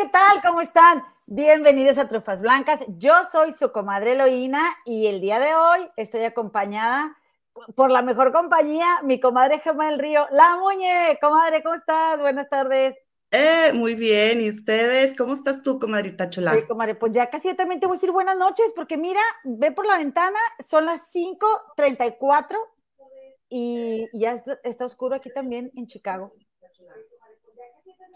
[0.00, 0.40] ¿qué tal?
[0.40, 1.04] ¿Cómo están?
[1.26, 2.80] Bienvenidos a Trufas Blancas.
[2.96, 7.18] Yo soy su comadre Eloína y el día de hoy estoy acompañada
[7.74, 10.26] por la mejor compañía, mi comadre Gemma del Río.
[10.30, 12.18] La Muñe, comadre, ¿cómo estás?
[12.18, 12.96] Buenas tardes.
[13.30, 15.14] Eh, muy bien, ¿y ustedes?
[15.18, 16.54] ¿Cómo estás tú, comadrita chula?
[16.54, 19.20] Sí, comadre, pues ya casi yo también te voy a decir buenas noches, porque mira,
[19.44, 22.56] ve por la ventana, son las 5.34
[23.50, 26.32] y ya está oscuro aquí también en Chicago.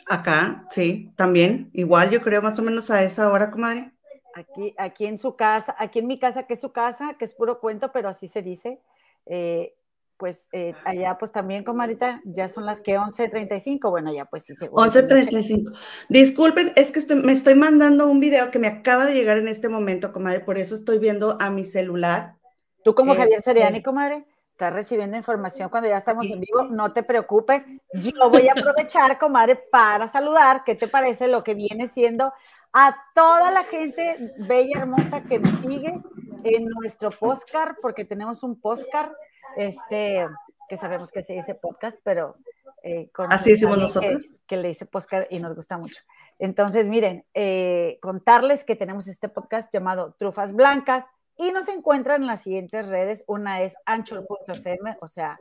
[0.07, 3.93] Acá, sí, también, igual yo creo más o menos a esa hora, comadre.
[4.35, 7.35] Aquí, aquí en su casa, aquí en mi casa, que es su casa, que es
[7.35, 8.81] puro cuento, pero así se dice.
[9.27, 9.75] Eh,
[10.17, 14.55] pues eh, allá pues también, comadita, ya son las que 11.35, bueno, ya pues sí.
[14.55, 15.77] 11.35.
[16.09, 19.69] Disculpen, es que me estoy mandando un video que me acaba de llegar en este
[19.69, 22.37] momento, comadre, por eso estoy viendo a mi celular.
[22.85, 24.25] ¿Tú como Javier este Seriani, comadre?
[24.55, 27.67] Estás recibiendo información cuando ya estamos en vivo, no te preocupes.
[27.93, 30.63] Yo voy a aprovechar, comadre, para saludar.
[30.63, 32.33] ¿Qué te parece lo que viene siendo
[32.73, 36.01] a toda la gente bella, y hermosa que nos sigue
[36.45, 39.11] en nuestro postcard, porque tenemos un postcard,
[39.57, 40.25] este,
[40.69, 42.37] que sabemos que se dice podcast, pero
[42.85, 44.31] eh, así decimos nosotros.
[44.47, 46.01] Que, le dice postcard y nos gusta mucho.
[46.39, 51.05] Entonces, miren, eh, contarles que tenemos este podcast llamado Trufas Blancas
[51.37, 53.25] y nos encuentran en las siguientes redes.
[53.27, 55.39] Una es anchor.fm, o sea,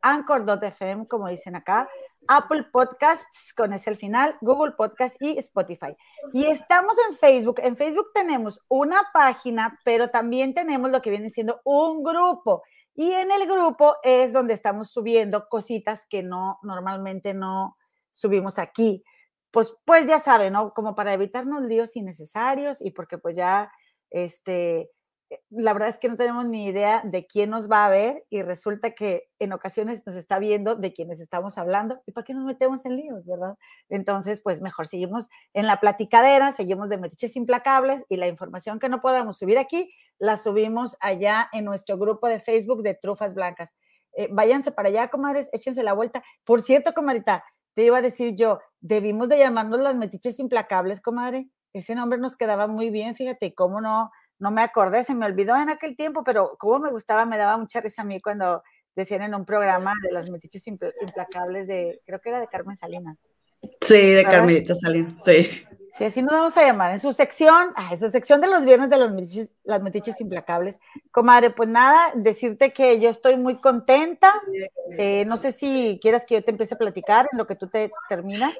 [0.00, 1.88] anchor.fm, como dicen acá,
[2.28, 5.96] Apple Podcasts, con ese al final, Google Podcasts y Spotify.
[6.32, 7.60] Y estamos en Facebook.
[7.62, 12.62] En Facebook tenemos una página, pero también tenemos lo que viene siendo un grupo.
[12.94, 17.76] Y en el grupo es donde estamos subiendo cositas que no normalmente no
[18.12, 19.02] subimos aquí.
[19.50, 20.72] Pues, pues ya saben, ¿no?
[20.72, 23.70] Como para evitarnos líos innecesarios y porque pues ya,
[24.10, 24.90] este,
[25.50, 28.42] la verdad es que no tenemos ni idea de quién nos va a ver y
[28.42, 32.44] resulta que en ocasiones nos está viendo de quienes estamos hablando y para qué nos
[32.44, 33.56] metemos en líos, ¿verdad?
[33.88, 38.88] Entonces, pues mejor seguimos en la platicadera, seguimos de metiches implacables y la información que
[38.88, 43.74] no podamos subir aquí la subimos allá en nuestro grupo de Facebook de Trufas Blancas.
[44.14, 46.22] Eh, váyanse para allá, comadres, échense la vuelta.
[46.44, 47.44] Por cierto, comadrita,
[47.74, 51.48] te iba a decir yo, debimos de llamarnos las metiches implacables, comadre.
[51.72, 54.10] Ese nombre nos quedaba muy bien, fíjate, cómo no
[54.42, 57.56] no me acordé, se me olvidó en aquel tiempo, pero como me gustaba, me daba
[57.56, 58.64] mucha risa a mí cuando
[58.96, 63.16] decían en un programa de las metiches implacables de, creo que era de Carmen Salinas.
[63.80, 65.64] Sí, de Carmelita Salinas, sí.
[65.92, 66.92] Sí, así nos vamos a llamar.
[66.92, 69.10] En su sección, ah, en su sección de los viernes de los
[69.64, 70.80] las metiches implacables.
[71.10, 74.32] Comadre, pues nada, decirte que yo estoy muy contenta.
[74.96, 77.68] Eh, no sé si quieras que yo te empiece a platicar en lo que tú
[77.68, 78.54] te terminas.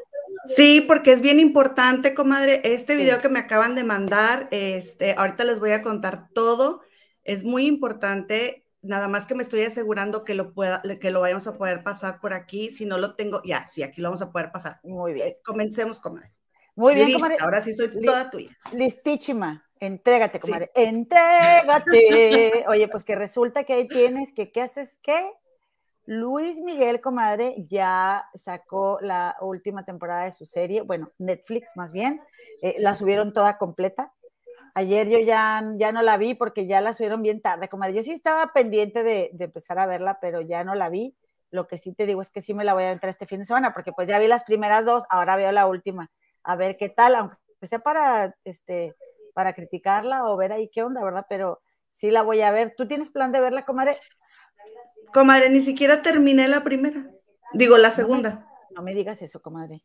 [0.44, 2.60] Sí, porque es bien importante, comadre.
[2.64, 6.82] Este video que me acaban de mandar, este, ahorita les voy a contar todo.
[7.24, 8.66] Es muy importante.
[8.82, 12.20] Nada más que me estoy asegurando que lo pueda, que lo vayamos a poder pasar
[12.20, 12.70] por aquí.
[12.70, 14.80] Si no lo tengo, ya, sí, aquí lo vamos a poder pasar.
[14.82, 15.28] Muy bien.
[15.28, 16.32] Eh, comencemos, comadre.
[16.74, 17.36] Muy bien, comadre.
[17.40, 18.56] Ahora sí soy toda tuya.
[18.72, 19.64] Listísima.
[19.78, 20.70] Entrégate, comadre.
[20.74, 22.64] Entrégate.
[22.68, 24.98] Oye, pues que resulta que ahí tienes que, ¿qué haces?
[25.02, 25.32] ¿Qué?
[26.04, 32.20] Luis Miguel, comadre, ya sacó la última temporada de su serie, bueno, Netflix más bien,
[32.60, 34.12] eh, la subieron toda completa.
[34.74, 37.94] Ayer yo ya, ya no la vi porque ya la subieron bien tarde, comadre.
[37.94, 41.14] Yo sí estaba pendiente de, empezar a verla, pero ya no la vi.
[41.50, 43.40] Lo que sí te digo es que sí me la voy a entrar este fin
[43.40, 46.10] de semana, porque pues ya vi las primeras dos, ahora veo la última.
[46.44, 48.94] A ver qué tal, aunque sea para, este,
[49.34, 51.26] para criticarla o ver ahí qué onda, ¿verdad?
[51.28, 51.60] Pero
[51.92, 52.74] sí la voy a ver.
[52.76, 53.98] ¿Tú tienes plan de verla, comadre?
[55.12, 57.10] Comadre, ni siquiera terminé la primera.
[57.52, 58.46] Digo, la segunda.
[58.74, 59.82] No me, digas eso, comadre.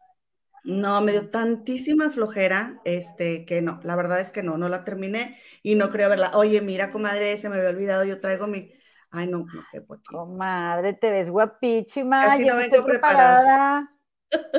[0.64, 4.84] No, me dio tantísima flojera, este, que no, la verdad es que no, no la
[4.84, 6.32] terminé y no creo verla.
[6.36, 8.74] Oye, mira, comadre, se me había olvidado, yo traigo mi,
[9.12, 10.04] ay, no, no qué aquí.
[10.06, 13.90] Comadre, te ves guapísima, Así no estoy preparada.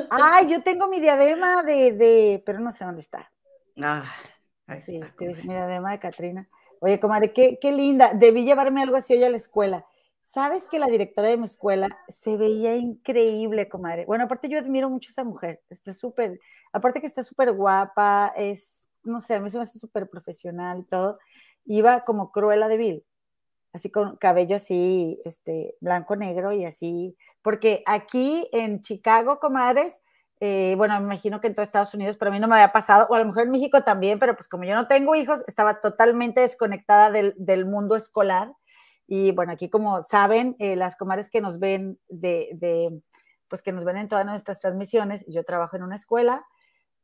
[0.09, 3.31] Ay, yo tengo mi diadema de, de, pero no sé dónde está.
[3.81, 4.11] Ah,
[4.67, 5.13] ahí sí, está,
[5.43, 6.49] mi diadema de Katrina.
[6.81, 9.85] Oye, comadre, qué, qué linda, debí llevarme algo así hoy a la escuela.
[10.21, 14.05] Sabes que la directora de mi escuela se veía increíble, comadre.
[14.05, 15.61] Bueno, aparte yo admiro mucho a esa mujer.
[15.69, 16.39] Está súper,
[16.71, 20.79] aparte que está súper guapa, es, no sé, a mí se me hace súper profesional
[20.79, 21.19] y todo.
[21.65, 23.05] Iba como Cruella de Vil,
[23.73, 27.15] así con cabello así, este, blanco, negro y así.
[27.41, 30.01] Porque aquí en Chicago, comadres,
[30.39, 32.71] eh, bueno, me imagino que en todo Estados Unidos, pero a mí no me había
[32.71, 35.43] pasado, o a lo mejor en México también, pero pues como yo no tengo hijos,
[35.47, 38.53] estaba totalmente desconectada del, del mundo escolar
[39.11, 43.01] y bueno, aquí como saben, eh, las comadres que nos ven de,
[43.47, 46.45] pues que nos ven en todas nuestras transmisiones, yo trabajo en una escuela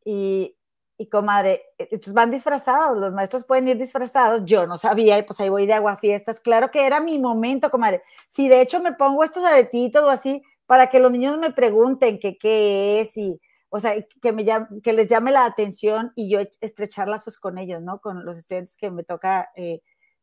[0.05, 0.55] y,
[0.97, 5.39] y comadre, estos van disfrazados, los maestros pueden ir disfrazados, yo no sabía y pues
[5.39, 8.01] ahí voy de aguafiestas, claro que era mi momento, comadre.
[8.29, 12.19] Si de hecho me pongo estos aretitos o así para que los niños me pregunten
[12.19, 13.39] qué es y,
[13.69, 14.45] o sea, que, me
[14.81, 17.99] que les llame la atención y yo estrechar lazos con ellos, ¿no?
[17.99, 19.81] Con los estudiantes que me toca eh,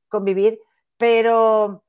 [0.08, 0.58] convivir,
[0.96, 1.84] pero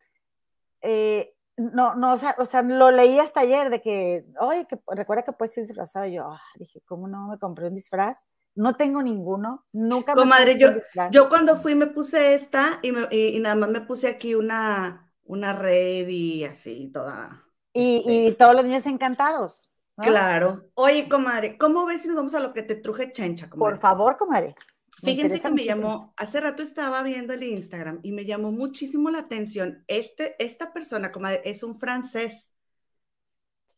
[0.81, 4.79] eh, no, no, o sea, o sea, lo leí hasta ayer de que, oye, que
[4.87, 6.05] recuerda que puedes ir disfrazado.
[6.07, 8.25] Yo ah, dije, ¿cómo no me compré un disfraz?
[8.55, 10.69] No tengo ninguno, nunca me Comadre, yo,
[11.09, 15.53] yo cuando fui me puse esta y, y, nada más me puse aquí una, una
[15.53, 17.43] red y así, toda.
[17.73, 19.69] Y, y este todos los niños encantados.
[19.97, 20.69] Claro.
[20.75, 23.73] Oye, comadre, ¿cómo ves si nos vamos a lo que te truje chencha, comadre?
[23.73, 24.55] Por favor, comadre.
[25.03, 29.19] Fíjense que me llamó, hace rato estaba viendo el Instagram y me llamó muchísimo la
[29.19, 29.83] atención.
[29.87, 32.53] Este, esta persona, comadre, es un francés,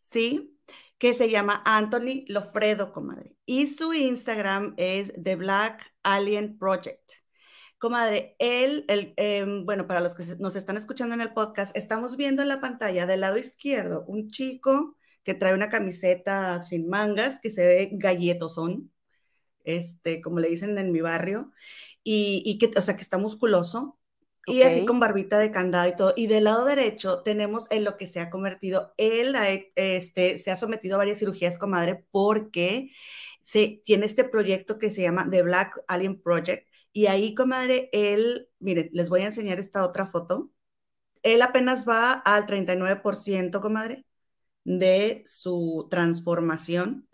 [0.03, 0.54] ¿sí?
[0.97, 3.35] Que se llama Anthony Lofredo, comadre.
[3.45, 7.11] Y su Instagram es The Black Alien Project.
[7.77, 12.41] Comadre, él, em, bueno, para los que nos están escuchando en el podcast, estamos viendo
[12.41, 17.49] en la pantalla del lado izquierdo un chico que trae una camiseta sin mangas, que
[17.49, 18.91] se ve galletosón,
[19.65, 21.51] este, como le dicen en mi barrio,
[22.03, 23.99] y, que, o sea, que está musculoso,
[24.45, 26.13] y así con barbita de candado y todo.
[26.15, 29.35] Y del lado derecho tenemos en lo que se ha convertido, él
[29.75, 32.91] este, se ha sometido a varias cirugías, comadre, porque
[33.41, 36.67] se, tiene este proyecto que se llama The Black Alien Project.
[36.93, 40.51] Y ahí, comadre, él, miren, les voy a enseñar esta otra foto.
[41.23, 44.05] Él apenas va al 39%, comadre,
[44.63, 47.07] de su transformación.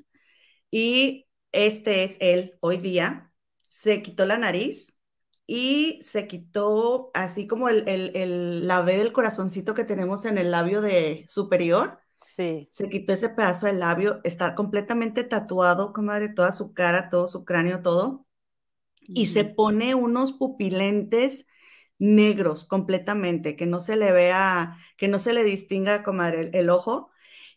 [0.71, 3.33] Y este es él hoy día.
[3.69, 4.95] Se quitó la nariz
[5.53, 10.49] y se quitó así como el, el, la B del corazoncito que tenemos en el
[10.49, 11.99] labio de superior.
[12.15, 12.69] Sí.
[12.71, 17.43] Se quitó ese pedazo del labio, está completamente tatuado, comadre, toda su cara, todo su
[17.43, 18.25] cráneo, todo.
[19.01, 21.45] Y se pone unos pupilentes
[21.99, 26.69] negros completamente, que no se le vea, que no se le distinga, comadre, el, el
[26.69, 27.11] ojo.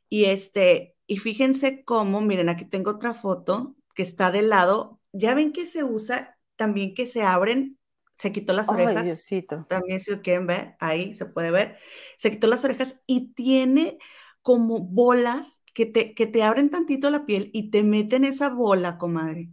[0.08, 5.34] Y este, y fíjense cómo, miren, aquí tengo otra foto que está de lado, ya
[5.34, 7.78] ven que se usa también que se abren,
[8.24, 9.18] se quitó las orejas.
[9.68, 11.78] También si lo quieren ver, ahí se puede ver.
[12.18, 13.98] Se quitó las orejas y tiene
[14.42, 18.98] como bolas que te, que te abren tantito la piel y te meten esa bola,
[18.98, 19.50] comadre,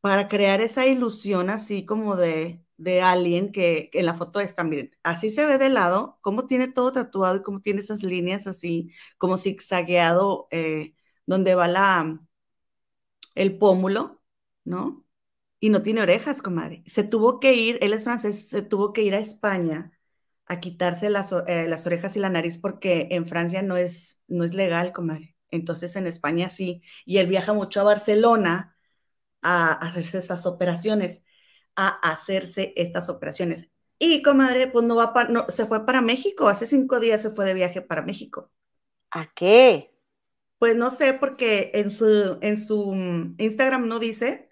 [0.00, 4.90] para crear esa ilusión así como de, de alien que, en la foto está, miren,
[5.04, 8.92] así se ve de lado, cómo tiene todo tatuado y cómo tiene esas líneas así
[9.18, 10.94] como zigzagueado, eh,
[11.26, 12.20] donde va la,
[13.34, 14.22] el pómulo,
[14.64, 15.06] ¿no?
[15.60, 16.84] Y no tiene orejas, comadre.
[16.86, 19.92] Se tuvo que ir, él es francés, se tuvo que ir a España
[20.46, 24.44] a quitarse las, eh, las orejas y la nariz porque en Francia no es, no
[24.44, 25.36] es legal, comadre.
[25.50, 26.82] Entonces en España sí.
[27.04, 28.76] Y él viaja mucho a Barcelona
[29.42, 31.22] a hacerse estas operaciones,
[31.76, 33.68] a hacerse estas operaciones.
[33.98, 36.48] Y comadre, pues no va para, no, se fue para México.
[36.48, 38.50] Hace cinco días se fue de viaje para México.
[39.10, 39.94] ¿A qué?
[40.58, 44.47] Pues no sé, porque en su, en su mm, Instagram no dice,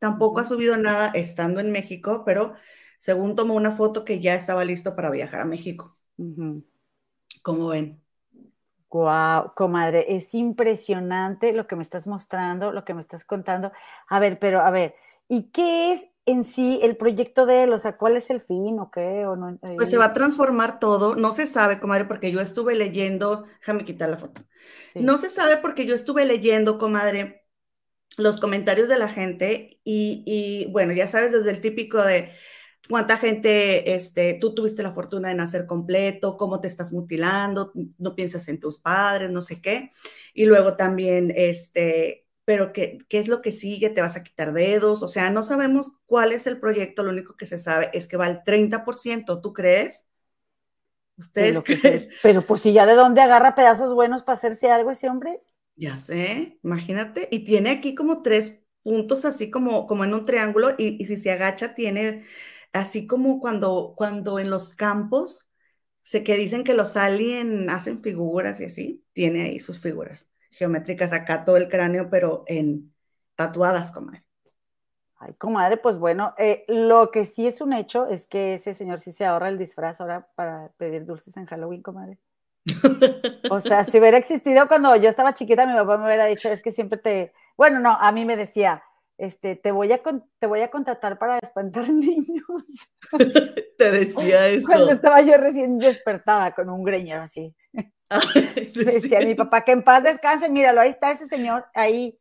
[0.00, 2.54] tampoco ha subido nada estando en México, pero
[2.98, 5.96] según tomó una foto que ya estaba listo para viajar a México.
[7.42, 8.02] ¿Cómo ven?
[8.90, 13.70] Wow, comadre, es impresionante lo que me estás mostrando, lo que me estás contando.
[14.08, 14.96] A ver, pero a ver,
[15.28, 17.72] ¿y qué es en sí el proyecto de él?
[17.72, 19.26] O sea, ¿cuál es el fin o qué?
[19.26, 21.14] O no, pues se va a transformar todo.
[21.14, 24.42] No se sabe, comadre, porque yo estuve leyendo, déjame quitar la foto.
[24.96, 27.39] No se sabe porque yo estuve leyendo, comadre,
[28.16, 32.32] los comentarios de la gente y, y, bueno, ya sabes, desde el típico de
[32.88, 38.14] cuánta gente, este, tú tuviste la fortuna de nacer completo, cómo te estás mutilando, no
[38.16, 39.92] piensas en tus padres, no sé qué.
[40.34, 43.90] Y luego también, este, pero ¿qué, ¿qué, es lo que sigue?
[43.90, 45.02] ¿Te vas a quitar dedos?
[45.04, 48.16] O sea, no sabemos cuál es el proyecto, lo único que se sabe es que
[48.16, 50.06] va al 30%, ¿tú crees?
[51.16, 52.08] ¿Ustedes creen?
[52.22, 55.40] pero pues si ya de dónde agarra pedazos buenos para hacerse algo ese hombre.
[55.80, 57.26] Ya sé, imagínate.
[57.30, 61.30] Y tiene aquí como tres puntos así como, como en un triángulo y, si se
[61.32, 62.24] agacha tiene
[62.72, 65.48] así como cuando, cuando en los campos
[66.02, 71.12] se que dicen que los alien hacen figuras y así, tiene ahí sus figuras geométricas
[71.12, 72.92] acá todo el cráneo, pero en
[73.36, 74.24] tatuadas, comadre.
[75.16, 79.00] Ay, comadre, pues bueno, eh, lo que sí es un hecho es que ese señor
[79.00, 82.18] sí se ahorra el disfraz ahora para pedir dulces en Halloween, comadre.
[83.50, 86.62] O sea, si hubiera existido cuando yo estaba chiquita, mi papá me hubiera dicho, es
[86.62, 88.82] que siempre te, bueno, no, a mí me decía,
[89.20, 90.00] este, te voy a,
[90.38, 92.44] te voy a contratar para espantar niños.
[93.78, 94.66] te decía eso.
[94.66, 97.54] Cuando estaba yo recién despertada con un greñero así.
[98.74, 102.18] Decía mi papá que en paz descanse, míralo, ahí está ese señor, ahí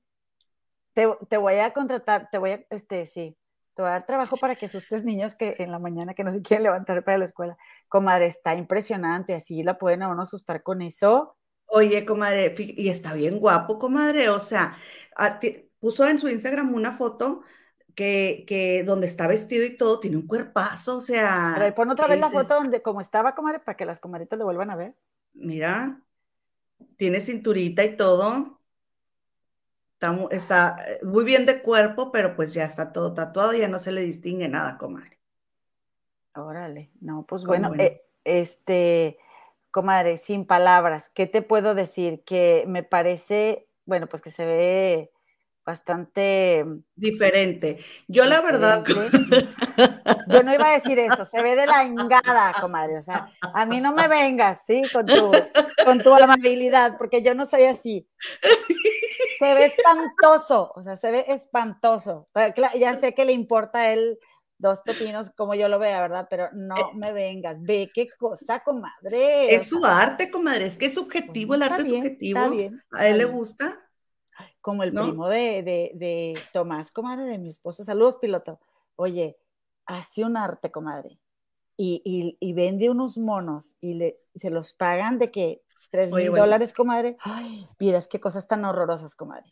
[0.93, 3.38] te, te, voy a contratar, te voy a, este, sí,
[3.79, 6.33] te voy a dar trabajo para que asustes niños que en la mañana que no
[6.33, 7.57] se quieren levantar para la escuela.
[7.87, 11.37] Comadre, está impresionante, así la pueden a uno asustar con eso.
[11.67, 14.27] Oye, comadre, y está bien guapo, comadre.
[14.27, 14.75] O sea,
[15.79, 17.43] puso en su Instagram una foto
[17.95, 21.55] que, que, donde está vestido y todo, tiene un cuerpazo, o sea.
[21.57, 24.43] Ver, pon otra vez la foto donde como estaba, comadre, para que las comadritas lo
[24.43, 24.93] vuelvan a ver.
[25.31, 26.01] Mira,
[26.97, 28.58] tiene cinturita y todo.
[30.31, 33.91] Está, eh, muy bien de cuerpo, pero pues ya está todo tatuado, ya no se
[33.91, 35.19] le distingue nada, comadre.
[36.35, 39.17] Órale, no, pues bueno, eh, este,
[39.71, 42.23] comadre, sin palabras, ¿qué te puedo decir?
[42.25, 45.11] Que me parece, bueno, pues que se ve
[45.65, 46.65] bastante
[46.95, 47.79] diferente.
[48.07, 48.85] Yo la verdad,
[50.29, 53.65] yo no iba a decir eso, se ve de la engada, comadre, o sea, a
[53.65, 54.81] mí no me vengas, ¿sí?
[54.93, 55.31] Con tu,
[55.83, 58.07] con tu amabilidad, porque yo no soy así
[59.39, 62.27] se ve espantoso, o sea, se ve espantoso.
[62.77, 64.19] Ya sé que le importa a él
[64.57, 66.27] dos pepinos como yo lo vea, ¿verdad?
[66.29, 66.91] Pero no eh.
[66.93, 69.55] me vengas, ve qué cosa, comadre.
[69.55, 72.39] Es su arte, comadre, es que es subjetivo, el arte es subjetivo.
[72.91, 73.79] ¿A él le gusta?
[74.61, 75.63] Como el primo de,
[75.95, 77.83] de, Tomás, comadre, de mi esposo.
[77.83, 78.59] Saludos, piloto.
[78.97, 79.39] Oye,
[79.85, 81.17] hace un arte, comadre.
[81.77, 86.73] Y, y, vende unos monos y le, se los pagan de que Tres mil dólares,
[86.73, 87.17] comadre.
[87.21, 89.51] Ay, miras qué cosas tan horrorosas, comadre.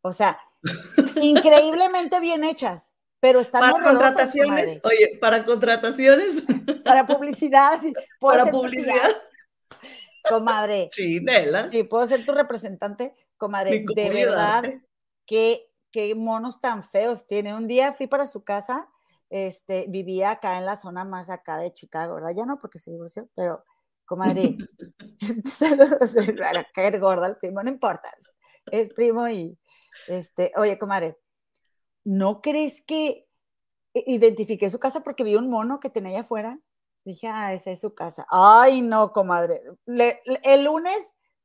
[0.00, 0.38] O sea,
[1.22, 2.90] increíblemente bien hechas,
[3.20, 6.42] pero están Para contrataciones, oye, para contrataciones.
[6.84, 7.92] Para publicidad, sí.
[8.20, 9.16] Para publicidad.
[10.28, 10.88] Comadre.
[10.92, 11.70] Sí, Nela.
[11.70, 13.84] Sí, puedo ser tu representante, comadre.
[13.94, 14.64] De verdad,
[15.24, 17.54] qué, qué monos tan feos tiene.
[17.54, 18.88] Un día fui para su casa,
[19.30, 22.34] este, vivía acá en la zona más acá de Chicago, ¿verdad?
[22.36, 23.64] Ya no, porque se divorció, pero
[24.06, 24.56] comadre,
[25.44, 26.16] saludos
[26.56, 28.10] a caer gorda el primo, no importa,
[28.70, 29.58] es primo y,
[30.08, 31.18] este, oye, comadre,
[32.04, 33.26] ¿no crees que
[33.94, 36.58] identifiqué su casa porque vi un mono que tenía allá afuera?
[37.04, 38.26] Dije, ah, esa es su casa.
[38.28, 39.62] Ay, no, comadre.
[39.86, 40.98] el lunes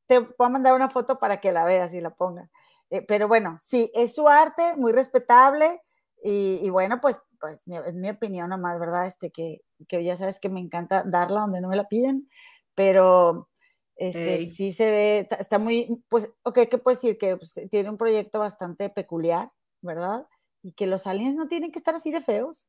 [0.07, 2.49] te voy a mandar una foto para que la veas y la ponga.
[2.89, 5.81] Eh, pero bueno, sí, es su arte, muy respetable.
[6.23, 9.07] Y, bueno, pues, pues es mi opinión nomás, ¿verdad?
[9.07, 12.27] Este, que, que ya sabes que me encanta darla donde no me la piden
[12.75, 13.49] pero
[13.95, 17.17] este, sí se ve, está muy, pues, ok, ¿qué puedo decir?
[17.17, 19.51] Que pues, tiene un proyecto bastante peculiar,
[19.81, 20.27] ¿verdad?
[20.63, 22.67] Y que los aliens no tienen que estar así de feos.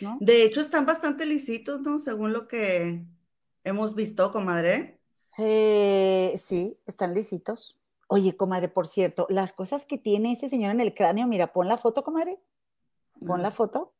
[0.00, 0.16] ¿no?
[0.20, 1.98] De hecho, están bastante lisitos, ¿no?
[1.98, 3.04] Según lo que
[3.64, 5.00] hemos visto, comadre.
[5.38, 7.76] Eh, sí, están lisitos.
[8.06, 11.68] Oye, comadre, por cierto, las cosas que tiene ese señor en el cráneo, mira, pon
[11.68, 12.38] la foto, comadre.
[13.26, 13.92] Pon la foto.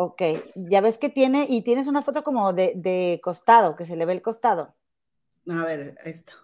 [0.00, 0.22] Ok,
[0.54, 4.12] ya ves que tiene, y tienes una foto como de, costado, que se le ve
[4.12, 4.72] el costado.
[5.50, 6.34] A ver, está.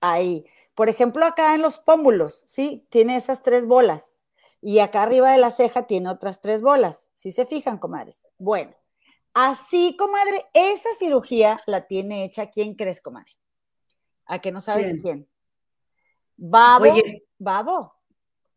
[0.00, 0.46] Ahí.
[0.76, 2.86] Por ejemplo, acá en los pómulos, ¿sí?
[2.88, 4.14] Tiene esas tres bolas.
[4.60, 7.10] Y acá arriba de la ceja tiene otras tres bolas.
[7.14, 8.24] ¿Sí se fijan, comadres?
[8.38, 8.76] Bueno,
[9.34, 13.32] así, comadre, esa cirugía la tiene hecha, ¿quién crees, comadre?
[14.26, 15.28] ¿A que no sabes quién?
[16.36, 16.94] Babo.
[17.38, 17.99] Babo.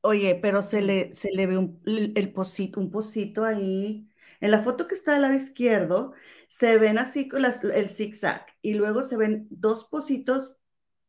[0.05, 4.10] Oye, pero se le, se le ve un, el pocito, un pocito ahí.
[4.41, 6.13] En la foto que está al lado izquierdo,
[6.50, 10.57] se ven así con el zigzag y luego se ven dos pocitos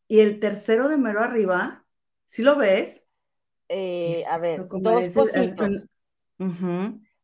[0.07, 1.85] y el tercero de mero arriba,
[2.27, 3.05] ¿sí lo ves?
[3.69, 5.89] Eh, a ver, dos pocitos.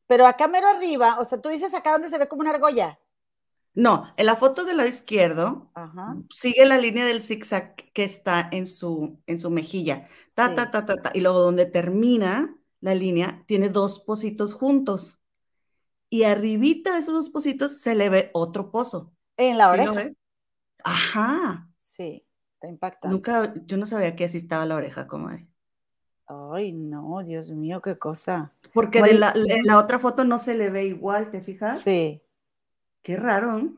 [0.09, 2.99] Pero acá mero arriba, o sea, tú dices acá donde se ve como una argolla.
[3.75, 5.71] No, en la foto del lado izquierdo
[6.35, 10.09] sigue la línea del zigzag que está en su, en su mejilla.
[10.35, 15.21] Ta, ta, ta, ta, Y luego donde termina la línea, tiene dos pocitos juntos.
[16.09, 19.13] Y arribita de esos dos pocitos se le ve otro pozo.
[19.37, 20.11] En la oreja.
[20.83, 21.69] Ajá.
[21.79, 23.15] Sí, está impactante.
[23.15, 25.47] Nunca, yo no sabía que así estaba la oreja, comadre.
[26.27, 28.53] Ay, no, Dios mío, qué cosa.
[28.73, 31.81] Porque de la, en la otra foto no se le ve igual, ¿te fijas?
[31.81, 32.23] Sí.
[33.03, 33.73] Qué raro.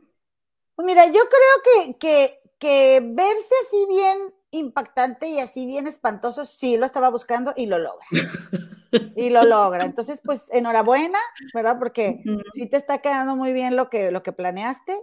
[0.75, 4.19] Pues mira, yo creo que, que, verse así bien
[4.51, 8.07] impactante y así bien espantoso, sí lo estaba buscando y lo logra.
[9.17, 9.85] y lo logra.
[9.85, 11.19] Entonces, pues enhorabuena,
[11.55, 11.79] ¿verdad?
[11.79, 12.23] Porque
[12.55, 15.01] sí te está quedando muy bien lo que, lo que planeaste.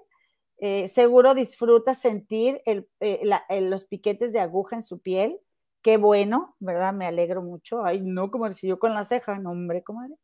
[0.61, 5.39] Eh, seguro disfrutas sentir eh, el, los piquetes de aguja en su piel.
[5.81, 6.93] Qué bueno, ¿verdad?
[6.93, 7.85] Me alegro mucho.
[7.85, 10.15] Ay, no, como si yo con la ceja, no, hombre, comadre.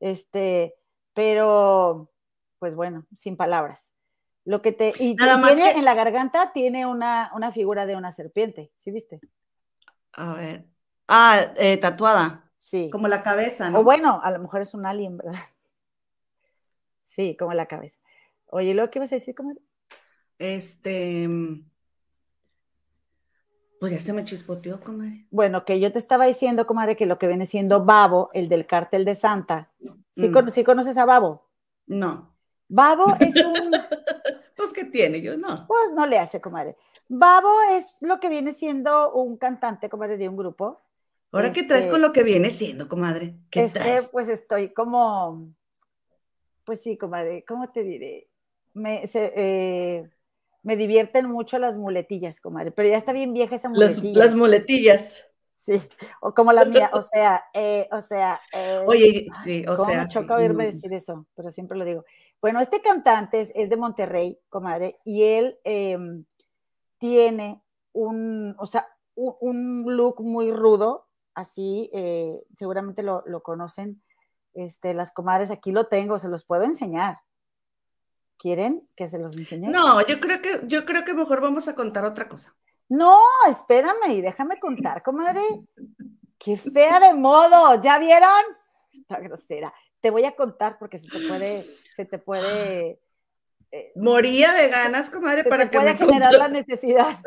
[0.00, 0.74] Este,
[1.14, 2.10] pero
[2.58, 3.92] pues bueno, sin palabras.
[4.44, 4.94] Lo que te.
[4.98, 9.20] Y, Nada más tiene en la garganta tiene una, figura de una serpiente, ¿sí viste?
[10.12, 10.66] A ver.
[11.06, 12.50] Ah, eh, tatuada.
[12.56, 12.88] Sí.
[12.90, 13.80] Como la cabeza, ¿no?
[13.80, 15.34] O bueno, a lo mejor es un alien, ¿verdad?
[17.04, 17.98] Sí, como la cabeza.
[18.46, 19.60] Oye, ¿lo que ibas a decir, comadre?
[20.38, 21.28] Este.
[23.80, 25.26] Pues ya se me chispoteó, comadre.
[25.30, 28.66] Bueno, que yo te estaba diciendo, comadre, que lo que viene siendo Babo, el del
[28.66, 29.72] cártel de Santa.
[30.10, 30.48] ¿Sí, mm.
[30.48, 31.48] ¿sí conoces a Babo?
[31.86, 32.37] No.
[32.68, 33.72] Babo es un.
[34.56, 35.20] pues que tiene?
[35.20, 35.66] Yo no.
[35.66, 36.76] Pues no le hace, comadre.
[37.08, 40.80] Babo es lo que viene siendo un cantante, comadre, de un grupo.
[41.32, 43.34] Ahora, ¿qué traes Este, con lo que viene siendo, comadre?
[43.50, 44.08] ¿Qué es que, traes?
[44.10, 45.48] pues estoy como,
[46.64, 48.28] pues sí, comadre, ¿cómo te diré?
[48.74, 50.08] Me, se- eh,
[50.62, 54.24] me divierten mucho las muletillas, comadre, pero ya está bien vieja esa muletilla.
[54.24, 55.24] las muletillas.
[55.50, 55.80] Sí,
[56.22, 60.02] o como la mía, o sea, eh, o sea, eh, Oye, sí, o sea.
[60.02, 60.70] me choca sí, oírme no.
[60.72, 62.04] decir eso, pero siempre lo digo.
[62.40, 66.24] Bueno, este cantante es, es de Monterrey, comadre, y él em,
[66.98, 74.02] tiene un, o sea, un, un look muy rudo, así, eh, seguramente lo, lo conocen
[74.54, 77.18] este, las comadres, aquí lo tengo, se los puedo enseñar.
[78.36, 79.68] ¿Quieren que se los enseñe?
[79.68, 82.54] No, yo creo que, yo creo que mejor vamos a contar otra cosa.
[82.88, 83.18] No,
[83.48, 85.42] espérame y déjame contar, comadre.
[86.38, 88.44] Qué fea de modo, ¿ya vieron?
[88.92, 89.72] Está grosera.
[90.00, 91.66] Te voy a contar porque se te puede,
[91.98, 93.00] se te puede,
[93.72, 97.18] eh, Moría de ganas, comadre, se para te que puede me generar la necesidad.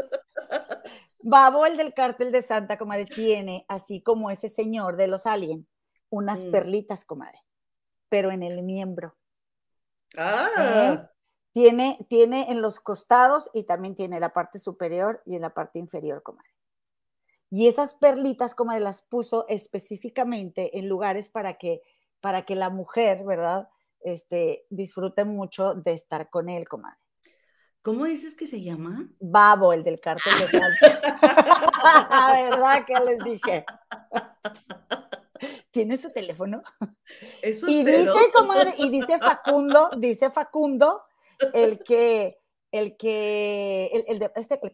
[1.23, 5.67] Babo, el del cártel de Santa, comadre, tiene, así como ese señor de los alien,
[6.09, 6.51] unas Mm.
[6.51, 7.43] perlitas, comadre,
[8.07, 9.17] pero en el miembro.
[10.17, 11.09] Ah,
[11.51, 15.79] Tiene, tiene en los costados y también tiene la parte superior y en la parte
[15.79, 16.49] inferior, comadre.
[17.49, 21.81] Y esas perlitas, comadre, las puso específicamente en lugares para que,
[22.21, 23.67] para que la mujer, ¿verdad?
[24.03, 26.97] Este, disfrute mucho de estar con él, comadre.
[27.83, 29.09] ¿cómo dices que se llama?
[29.19, 31.01] Babo, el del cártel de Santa.
[32.51, 33.65] ¿Verdad que les dije?
[35.71, 36.61] ¿Tiene su teléfono?
[37.41, 41.01] Es Y dice, comadre, y dice Facundo, dice Facundo,
[41.53, 42.39] el que,
[42.71, 44.71] el que, el, el de, este, el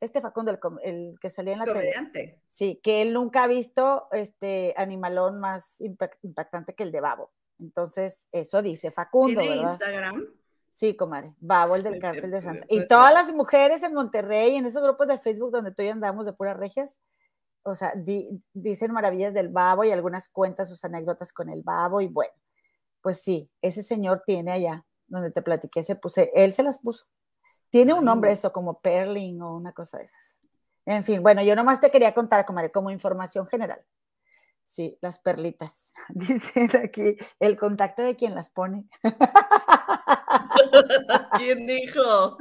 [0.00, 2.42] este Facundo, el, que salía en la tele, comediante.
[2.48, 7.30] sí, que él nunca ha visto este animalón más impact- impactante que el de Babo.
[7.62, 9.70] Entonces, eso dice Facundo, ¿Tiene ¿verdad?
[9.72, 10.26] Instagram?
[10.70, 12.64] Sí, comadre, Babo, el No del cártel de Santa.
[12.68, 16.26] Y todas las mujeres en Monterrey, en esos grupos de Facebook donde tú y andamos
[16.26, 16.98] de puras regias,
[17.62, 22.00] o sea, di- dicen maravillas del babo y algunas cuentan sus anécdotas con el babo
[22.00, 22.32] y bueno,
[23.00, 27.04] pues sí, ese señor tiene allá, donde te platiqué, se puse, él se las puso.
[27.68, 28.34] Tiene un nombre no.
[28.34, 30.40] eso, como Perling o una cosa de esas.
[30.84, 33.80] En fin, bueno, yo nomás te quería contar, comadre, como información general.
[34.66, 35.92] Sí, las perlitas.
[36.08, 38.86] Dicen aquí el contacto de quien las pone.
[41.38, 42.36] ¿Quién dijo?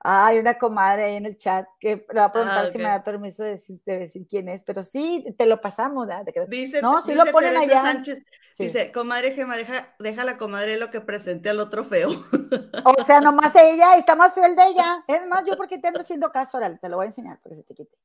[0.00, 2.84] Hay una comadre ahí en el chat que le va a preguntar Ah, si me
[2.84, 6.46] da permiso de decir, de decir quién es, pero sí, te lo pasamos, creo.
[6.46, 7.92] Dice, No, sí dice lo ponen Teresa allá.
[7.92, 8.18] Sánchez,
[8.56, 8.64] Sí.
[8.64, 12.08] Dice, comadre Gema, deja, deja la comadre lo que presente al otro feo.
[12.84, 15.04] O sea, nomás ella, está más feo el de ella.
[15.06, 17.50] Es más, yo porque te ando haciendo caso, ahora te lo voy a enseñar para
[17.50, 17.96] que se te quite.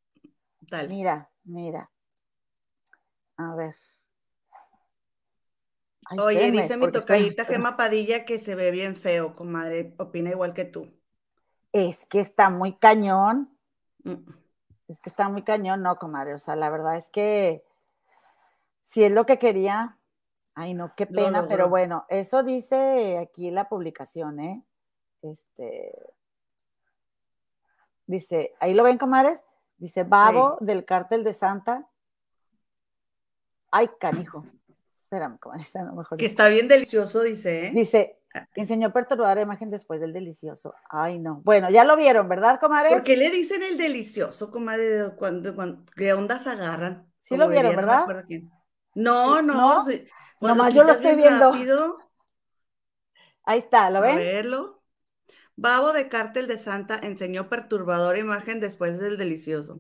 [0.62, 0.90] Dale.
[0.90, 1.90] Mira, mira.
[3.38, 3.76] A ver.
[6.06, 9.96] Ay, Oye, dice mi tocallita Gema Padilla que se ve bien feo, comadre.
[9.98, 10.92] Opina igual que tú.
[11.72, 13.58] Es que está muy cañón.
[14.04, 14.30] Mm.
[14.88, 16.34] Es que está muy cañón, no, comadre.
[16.34, 17.64] O sea, la verdad es que
[18.82, 19.98] si es lo que quería,
[20.56, 24.64] ay, no, qué pena, pero bueno, eso dice aquí la publicación, ¿eh?
[25.22, 25.94] Este.
[28.06, 29.44] Dice, ahí lo ven, comadres.
[29.78, 31.88] Dice, Babo del cártel de Santa.
[33.76, 34.46] Ay, canijo.
[35.04, 36.18] Espérame, comadre, esa a lo mejor.
[36.18, 37.72] Que está bien delicioso, dice, ¿eh?
[37.74, 38.20] Dice,
[38.54, 40.76] enseñó perturbadora imagen después del delicioso.
[40.90, 41.42] Ay, no.
[41.44, 42.94] Bueno, ya lo vieron, ¿verdad, comadres?
[42.94, 45.16] ¿Por qué le dicen el delicioso, comadre?
[45.18, 47.12] Cuando, cuando, ¿Qué ondas agarran?
[47.18, 48.26] Sí lo vieron, diría, ¿verdad?
[48.96, 49.86] No, no.
[50.40, 51.52] Nomás yo lo estoy viendo.
[51.52, 51.98] rápido.
[53.46, 54.18] Ahí está, ¿lo A ven?
[54.18, 54.84] verlo.
[55.56, 59.80] Babo de Cártel de Santa enseñó perturbadora imagen después del delicioso.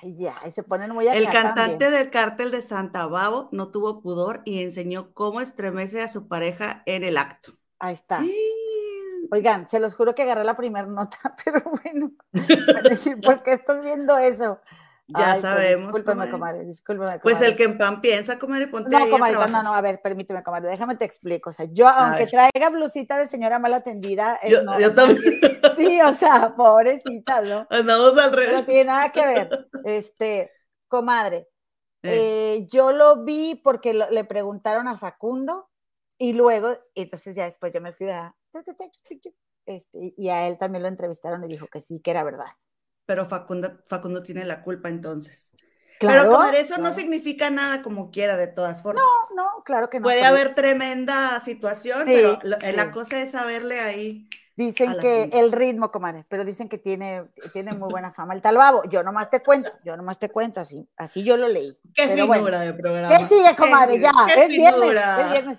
[0.00, 1.92] Ay, ya, y se ponen muy El cantante también.
[1.92, 6.82] del Cártel de Santa Babo no tuvo pudor y enseñó cómo estremece a su pareja
[6.86, 7.54] en el acto.
[7.80, 8.20] Ahí está.
[8.20, 8.32] Sí.
[9.30, 12.12] Oigan, se los juro que agarré la primera nota, pero bueno,
[12.88, 14.60] decir, ¿por qué estás viendo eso?
[15.08, 16.30] Ya Ay, pues, sabemos, discúlpame, comadre.
[16.32, 19.62] comadre, discúlpame, Pues el que en pan piensa, comadre, ponte No, ahí a comadre, no,
[19.62, 21.50] no, a ver, permíteme, comadre, déjame te explico.
[21.50, 22.30] O sea, yo, aunque ver.
[22.30, 25.40] traiga blusita de señora mal atendida, eh, Yo, no, también.
[25.76, 27.66] sí, o sea, pobrecita, ¿no?
[27.70, 28.66] Andamos al No revés.
[28.66, 29.68] tiene nada que ver.
[29.84, 30.50] Este,
[30.88, 31.48] comadre,
[32.02, 35.68] Eh, eh, yo lo vi porque lo- le preguntaron a Facundo
[36.18, 38.34] y luego, entonces ya después yo me fui a,
[39.66, 42.46] este, y a él también lo entrevistaron y dijo que sí, que era verdad.
[43.08, 45.50] Pero Facundo, Facundo tiene la culpa entonces.
[45.98, 49.02] Claro, pero comadre, eso no significa nada como quiera, de todas formas.
[49.34, 50.04] No, no, claro que no.
[50.04, 52.72] Puede pero- haber tremenda situación, Sí, pero sí.
[52.76, 57.74] la cosa es saberle ahí Dicen que el ritmo, comadre, pero dicen que tiene, tiene
[57.74, 58.82] muy buena fama el talbabo.
[58.88, 61.78] Yo nomás te cuento, yo nomás te cuento, así, así yo lo leí.
[61.94, 63.16] Qué finura de programa.
[63.16, 64.00] ¿Qué sigue, comadre?
[64.00, 65.58] ya, es viernes, es viernes,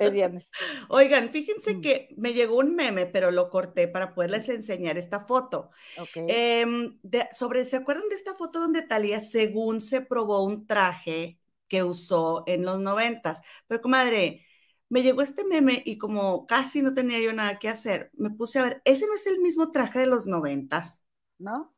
[0.00, 0.50] es viernes.
[0.88, 1.80] Oigan, fíjense mm.
[1.80, 5.70] que me llegó un meme, pero lo corté para poderles enseñar esta foto.
[6.16, 6.98] Em,
[7.30, 12.42] sobre, ¿se acuerdan de esta foto donde Talía, según se probó un traje que usó
[12.48, 13.40] en los noventas?
[13.68, 14.44] Pero, comadre,
[14.88, 18.58] me llegó este meme y como casi no tenía yo nada que hacer, me puse
[18.58, 21.02] a ver, ese no es el mismo traje de los noventas.
[21.38, 21.74] ¿No?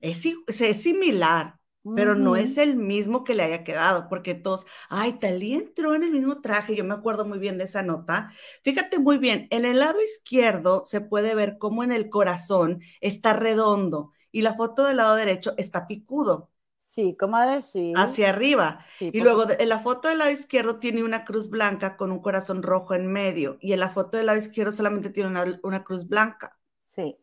[0.00, 1.58] Es, es similar,
[1.94, 6.02] pero no es el mismo que le haya quedado, porque todos, ay, Talía entró en
[6.02, 8.32] el mismo traje, yo me acuerdo muy bien de esa nota.
[8.62, 13.32] Fíjate muy bien, en el lado izquierdo se puede ver cómo en el corazón está
[13.32, 16.50] redondo y la foto del lado derecho está picudo.
[16.98, 17.92] Sí, comadre, sí.
[17.96, 18.84] Hacia arriba.
[18.98, 22.60] y luego en la foto del lado izquierdo tiene una cruz blanca con un corazón
[22.60, 23.56] rojo en medio.
[23.60, 25.30] Y en la foto del lado izquierdo solamente tiene
[25.62, 26.58] una, cruz blanca.
[26.80, 27.16] Sí.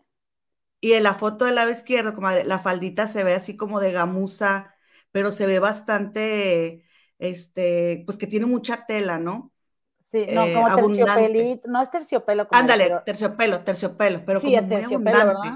[0.79, 3.91] Y en la foto del lado izquierdo, comadre, la faldita se ve así como de
[3.91, 4.73] gamuza,
[5.11, 6.85] pero se ve bastante,
[7.19, 9.51] este, pues que tiene mucha tela, ¿no?
[9.99, 12.47] Sí, no, eh, como terciopelito, no es terciopelo.
[12.51, 15.49] Ándale, terciopelo, terciopelo, pero como muy abundante.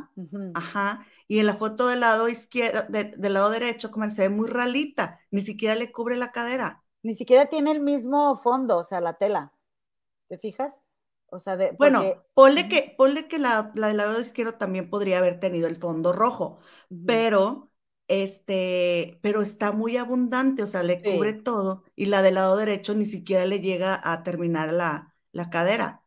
[0.56, 1.06] Ajá.
[1.30, 5.22] Y en la foto del lado izquierdo, del lado derecho, como se ve muy ralita,
[5.32, 6.84] ni siquiera le cubre la cadera.
[7.04, 9.54] Ni siquiera tiene el mismo fondo, o sea, la tela.
[10.28, 10.82] ¿Te fijas?
[11.32, 15.39] O sea, de, bueno, ponle que, ponle que la, del lado izquierdo también podría haber
[15.39, 16.60] tenido el fondo rojo,
[17.06, 17.70] pero
[18.08, 22.96] este, pero está muy abundante, o sea, le cubre todo, y la del lado derecho
[22.96, 26.04] ni siquiera le llega a terminar la, la cadera.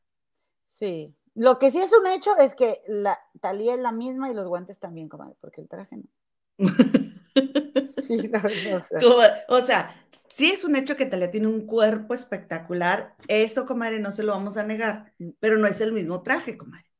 [0.66, 4.34] Sí, lo que sí es un hecho es que la talía es la misma y
[4.34, 6.04] los guantes también, comadre, porque el traje no.
[8.06, 8.30] sí,
[9.48, 9.94] o, sea.
[10.28, 13.16] sí es un hecho que Talía tiene un cuerpo espectacular.
[13.28, 15.30] Eso, comadre, no se lo vamos a negar, mm.
[15.40, 16.90] pero no es el mismo traje, comadre.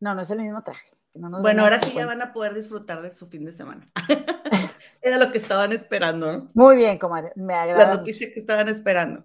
[0.00, 0.90] No, no es el mismo traje.
[1.14, 3.90] bueno, ahora sí ya van a poder disfrutar de su fin de semana.
[5.00, 6.48] Era lo que estaban esperando, ¿no?
[6.54, 7.90] Muy bien, comadre, me agrada.
[7.90, 9.24] La noticia que estaban esperando.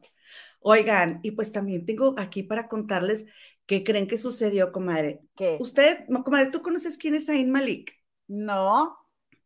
[0.59, 3.25] Oigan, y pues también tengo aquí para contarles
[3.71, 5.21] ¿Qué creen que sucedió, comadre?
[5.33, 5.55] ¿Qué?
[5.61, 7.97] Usted, comadre, ¿tú conoces quién es Zayn Malik?
[8.27, 8.97] No.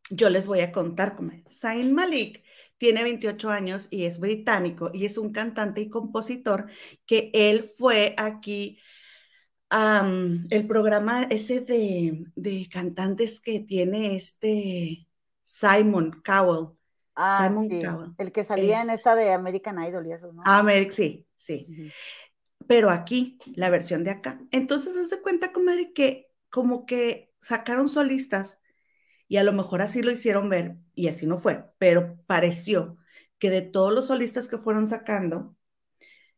[0.09, 1.43] Yo les voy a contar, comadre.
[1.53, 2.43] Zayn Malik
[2.77, 6.65] tiene 28 años y es británico y es un cantante y compositor
[7.05, 8.79] que él fue aquí
[9.69, 15.07] el programa ese de, cantantes que tiene este
[15.43, 16.69] Simon Cowell.
[17.13, 18.11] Ah, Simon Cowell.
[18.17, 20.41] El que salía en esta de American Idol y eso, ¿no?
[20.89, 21.67] Sí, sí
[22.67, 24.41] pero aquí, la versión de acá.
[24.51, 28.59] Entonces, hace cuenta, comadre, que como que sacaron solistas
[29.27, 32.97] y a lo mejor así lo hicieron ver y así no fue, pero pareció
[33.39, 35.55] que de todos los solistas que fueron sacando,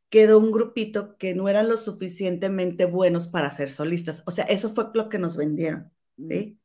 [0.09, 4.23] quedó un grupito que no eran lo suficientemente buenos para ser solistas.
[4.25, 5.91] O sea, eso fue lo que nos vendieron,
[6.29, 6.59] ¿sí?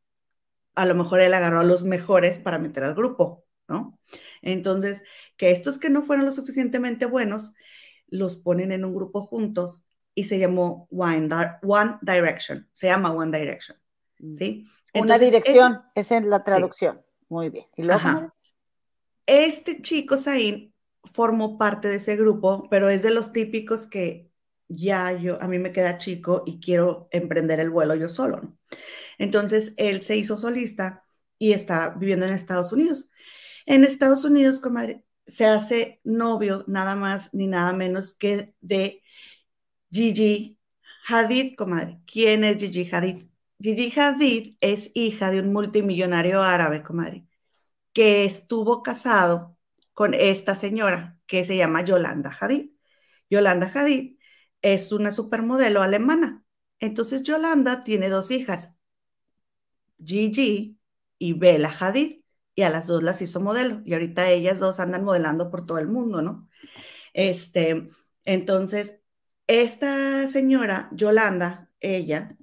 [0.75, 3.99] A lo mejor él agarró a los mejores para meter al grupo, ¿no?
[4.43, 5.03] Entonces,
[5.37, 7.53] que estos que no fueron lo suficientemente buenos,
[8.13, 9.83] los ponen en un grupo juntos
[10.15, 11.29] y se llamó One,
[11.63, 13.79] One Direction, se llama One Direction,
[14.19, 14.35] mm.
[14.35, 14.67] ¿sí?
[14.95, 17.03] Una dirección, es, en la traducción.
[17.31, 17.65] Muy bien.
[17.77, 17.89] ¿Y
[19.27, 20.75] Este chico, Zain,
[21.15, 24.31] formó parte de ese grupo, pero es de los típicos que
[24.69, 28.59] ya yo, a mí me queda chico y quiero emprender el vuelo yo solo, ¿no?
[29.17, 31.05] Entonces, él se hizo solista
[31.39, 33.11] y está viviendo en Estados Unidos.
[33.65, 39.03] En Estados Unidos, comadre, se hace novio nada más ni nada menos que de
[39.91, 40.59] Gigi
[41.07, 42.01] Hadid, comadre.
[42.07, 43.27] ¿Quién es Gigi Hadid?
[43.61, 47.27] Gigi Hadid es hija de un multimillonario árabe, comadre,
[47.93, 49.57] que estuvo casado
[49.95, 52.71] con esta señora que se llama Yolanda Hadid.
[53.31, 54.19] Yolanda Hadid
[54.63, 56.45] es una supermodelo alemana.
[56.81, 58.75] Entonces Yolanda tiene dos hijas,
[60.05, 60.79] Gigi
[61.19, 62.22] y Bella Hadid
[62.55, 63.83] y a las dos las hizo modelo.
[63.85, 66.49] Y ahorita ellas dos andan modelando por todo el mundo, ¿no?
[67.15, 67.89] Este,
[68.25, 69.01] entonces,
[69.47, 72.37] esta señora, Yolanda, ella,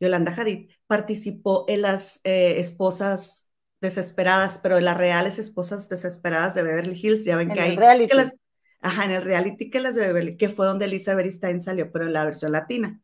[0.00, 3.48] Yolanda Hadid, participó en las eh, esposas
[3.80, 7.76] desesperadas, pero en las reales esposas desesperadas de Beverly Hills, ya ven que hay...
[7.76, 8.14] Reality.
[8.14, 8.36] las,
[8.80, 12.06] ajá, en el reality que las de Beverly, que fue donde Elizabeth Stein salió, pero
[12.06, 13.00] en la versión latina.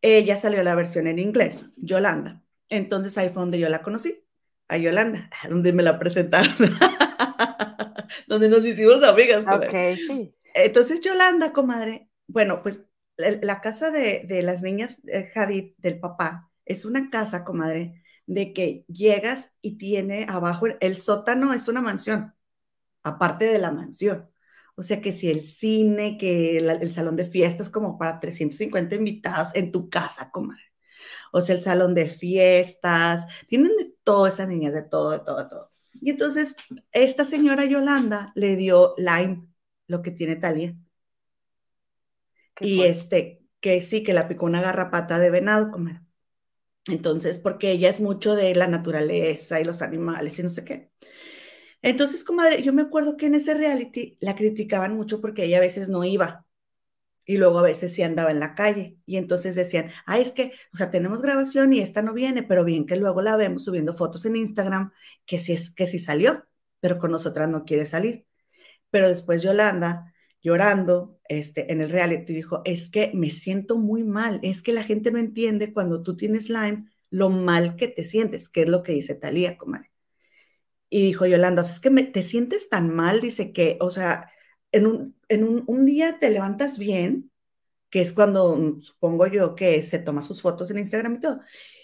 [0.00, 2.42] Ella salió en la versión en inglés, Yolanda.
[2.68, 4.21] Entonces ahí fue donde yo la conocí
[4.72, 6.54] a Yolanda, donde me la presentaron,
[8.26, 9.44] donde nos hicimos amigas.
[9.46, 10.34] Ok, sí.
[10.54, 12.84] Entonces, Yolanda, comadre, bueno, pues
[13.16, 15.02] la casa de, las niñas
[15.34, 21.52] Hadid, del papá, es una casa, comadre, de que llegas y tiene abajo el, sótano,
[21.52, 22.34] es una mansión,
[23.02, 24.30] aparte de la mansión.
[24.74, 29.54] O sea que si el cine, que el, salón de fiestas como para 350 invitados
[29.54, 30.71] en tu casa, comadre.
[31.32, 35.38] O sea, el salón de fiestas, tienen de todo esas niñas, de todo, de todo,
[35.42, 35.72] de todo.
[36.00, 36.54] Y entonces
[36.92, 39.46] esta señora Yolanda le dio Lyme,
[39.88, 40.76] lo que tiene Talia.
[42.60, 46.00] Y este, que sí, que la picó una garrapata de venado, comadre.
[46.86, 50.90] Entonces, porque ella es mucho de la naturaleza y los animales y no sé qué.
[51.80, 55.60] Entonces, comadre, yo me acuerdo que en ese reality la criticaban mucho porque ella a
[55.60, 56.46] veces no iba
[57.24, 58.98] y luego a veces sí andaba en la calle.
[59.06, 62.64] Y entonces decían, ah, es que, o sea, tenemos grabación y esta no viene, pero
[62.64, 64.92] bien que luego la vemos subiendo fotos en Instagram
[65.26, 66.44] que sí, es, que sí salió,
[66.80, 68.26] pero con nosotras no quiere salir.
[68.90, 74.40] Pero después Yolanda, llorando este, en el reality, dijo, es que me siento muy mal,
[74.42, 78.48] es que la gente no entiende cuando tú tienes Lyme lo mal que te sientes,
[78.48, 79.90] que es lo que dice Talía, comadre.
[80.88, 84.31] Y dijo Yolanda, es que te sientes tan mal, dice que, o sea,
[84.72, 87.30] en, un, en un, día te levantas bien,
[87.90, 91.40] que es cuando mm, supongo yo que se toma sus fotos en Instagram y todo,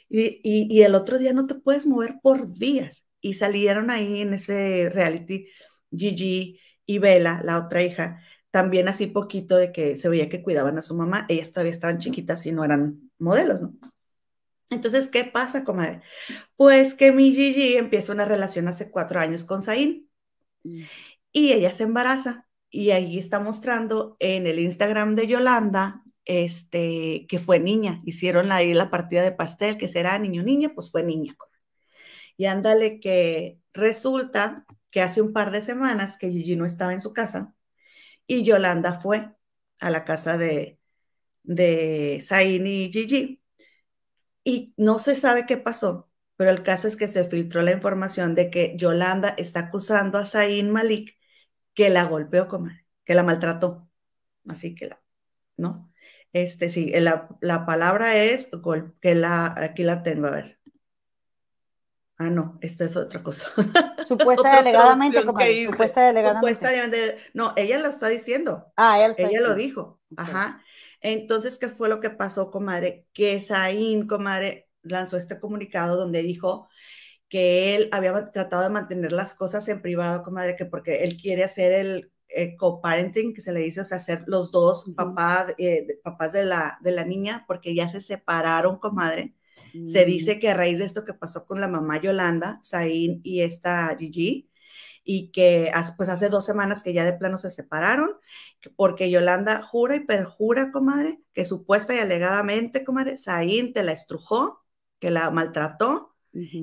[0.09, 3.05] y, y, el otro día no te puedes mover por días.
[3.20, 5.48] Y salieron ahí en ese reality
[5.94, 10.79] Gigi y Bella, la otra hija, también así poquito de que se veía que cuidaban
[10.79, 13.74] a su mamá, ellas todavía estaban chiquitas y no eran modelos, ¿no?
[14.70, 16.03] Entonces, ¿qué pasa, comadre?
[16.57, 20.09] Pues que mi Gigi empieza una relación hace cuatro años con Zain
[20.64, 20.83] mm.
[21.33, 27.38] y ella se embaraza y ahí está mostrando en el Instagram de Yolanda este, que
[27.38, 28.02] fue niña.
[28.04, 31.37] Hicieron ahí la partida de pastel, que será niño niña, pues fue niña.
[32.37, 37.00] Y ándale que resulta que hace un par de semanas que Gigi no estaba en
[37.00, 37.54] su casa
[38.26, 39.31] y Yolanda fue
[39.81, 40.78] a la casa de,
[41.42, 43.42] de Zain y Gigi
[44.44, 48.35] y no se sabe qué pasó, pero el caso es que se filtró la información
[48.35, 51.17] de que Yolanda está acusando a Zain Malik
[51.78, 53.88] que la golpeó, comadre, que la maltrató.
[54.48, 55.00] Así que la,
[55.56, 55.92] ¿no?
[56.32, 58.50] Este sí, la, la palabra es
[59.00, 60.58] que la, aquí la tengo, a ver.
[62.16, 63.46] Ah, no, esta es otra cosa.
[64.08, 65.66] Supuesta delegadamente, comadre.
[65.66, 67.16] Supuesta delegadamente.
[67.32, 68.72] no, ella lo está diciendo.
[68.74, 70.00] Ah, ella lo está Ella lo dijo.
[70.16, 70.60] Ajá.
[71.00, 73.06] Entonces, ¿qué fue lo que pasó, comadre?
[73.12, 76.68] Que Saín, comadre, lanzó este comunicado donde dijo
[77.28, 81.44] que él había tratado de mantener las cosas en privado, comadre, que porque él quiere
[81.44, 85.98] hacer el eh, co-parenting, que se le dice, o sea, hacer los dos papás, eh,
[86.02, 89.34] papás de la, de la niña, porque ya se separaron, comadre.
[89.86, 90.06] Se mm.
[90.06, 93.94] dice que a raíz de esto que pasó con la mamá Yolanda, Saín y esta
[93.98, 94.50] Gigi,
[95.04, 98.10] y que pues hace dos semanas que ya de plano se separaron,
[98.76, 104.64] porque Yolanda jura y perjura, comadre, que supuesta y alegadamente, comadre, Zain te la estrujó,
[104.98, 106.14] que la maltrató,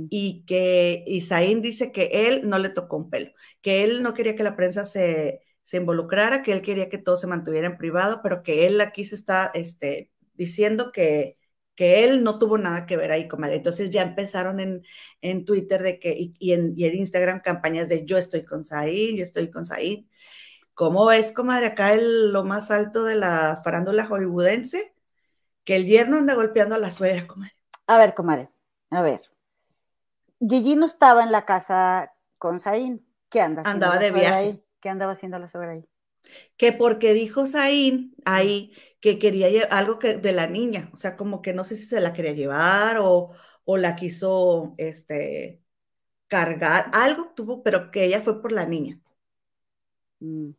[0.09, 4.35] y que Isaín dice que él no le tocó un pelo, que él no quería
[4.35, 8.21] que la prensa se, se, involucrara, que él quería que todo se mantuviera en privado,
[8.23, 11.37] pero que él aquí se está este, diciendo que,
[11.75, 13.57] que él no tuvo nada que ver ahí, comadre.
[13.57, 14.83] Entonces ya empezaron en,
[15.21, 19.17] en Twitter de que, y, en, y, en, Instagram campañas de yo estoy con Saín,
[19.17, 20.09] yo estoy con Saín.
[20.73, 24.93] ¿Cómo ves, comadre, acá el, lo más alto de la farándula hollywoodense?
[25.63, 27.55] Que el yerno anda golpeando a la suegra, comadre.
[27.87, 28.49] A ver, comadre,
[28.89, 29.34] a ver.
[30.39, 33.05] Gigi no estaba en la casa con Saín.
[33.29, 33.85] ¿Qué anda haciendo?
[33.85, 34.35] Andaba de viaje.
[34.35, 34.65] Ahí?
[34.79, 35.87] ¿Qué andaba haciendo la suegra ahí?
[36.57, 41.41] Que porque dijo Saín ahí que quería algo que, de la niña, o sea, como
[41.41, 43.31] que no sé si se la quería llevar o,
[43.63, 45.61] o la quiso este,
[46.27, 48.99] cargar, algo tuvo, pero que ella fue por la niña.
[50.19, 50.51] Mm.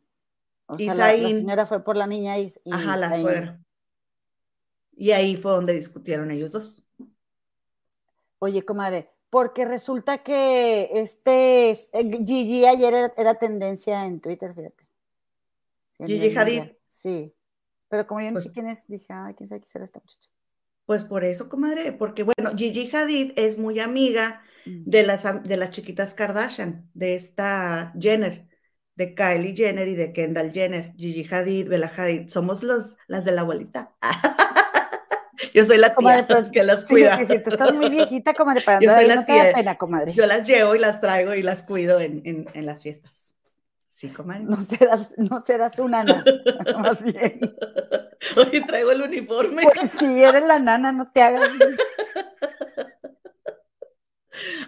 [0.66, 3.60] O sea, la, señora fue por la niña y, Ajá, la suegra.
[4.96, 6.84] Y ahí fue donde discutieron ellos dos.
[8.38, 14.86] Oye, comadre, porque resulta que este eh, Gigi ayer era, tendencia en Twitter, fíjate.
[16.04, 16.62] Gigi Hadid.
[16.88, 17.34] Sí.
[17.88, 20.00] Pero como yo no pues sé quién es, dije, ah, quién sabe quién será esta
[20.00, 20.28] muchacha.
[20.84, 25.70] Pues por eso, comadre, porque bueno, Gigi Hadid es muy amiga de las, de las
[25.70, 28.48] chiquitas Kardashian, de esta Jenner,
[28.96, 33.32] de Kylie Jenner y de Kendall Jenner, Gigi Hadid, Bella Hadid, somos los, las de
[33.32, 33.94] la abuelita.
[35.56, 37.16] Yo soy la tía que las cuida.
[37.16, 39.52] Sí, sí, tú estás muy viejita, comadre, para andar Yo soy la no tía.
[39.54, 40.12] pena, comadre.
[40.12, 43.34] Yo las llevo y las traigo y las cuido en, en, en las fiestas.
[43.88, 44.44] Sí, comadre.
[44.44, 46.22] No serás, no serás una nana,
[46.78, 47.40] más bien.
[48.36, 49.62] Oye, traigo el uniforme.
[49.62, 51.48] Pues si eres la nana, no te hagas.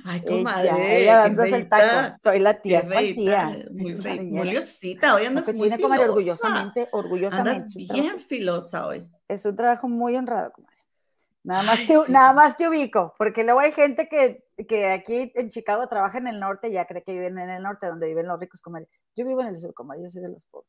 [0.06, 1.02] Ay, comadre.
[1.02, 2.16] Ella, ella el taco.
[2.22, 2.86] Soy la tía.
[2.86, 3.58] ¿Cuál tía?
[3.70, 3.92] Muy.
[3.92, 7.60] Hoy andas muy tiene, comadre, orgullosamente, orgullosamente.
[7.60, 9.10] Andas bien filosa hoy.
[9.28, 10.67] Es un trabajo muy honrado, comadre.
[11.48, 15.48] Nada más, te, nada más te ubico, porque luego hay gente que, que aquí en
[15.48, 18.26] Chicago trabaja en el norte y ya cree que viven en el norte, donde viven
[18.26, 18.86] los ricos, comadre.
[19.16, 20.68] Yo vivo en el sur, como yo soy de los pobres.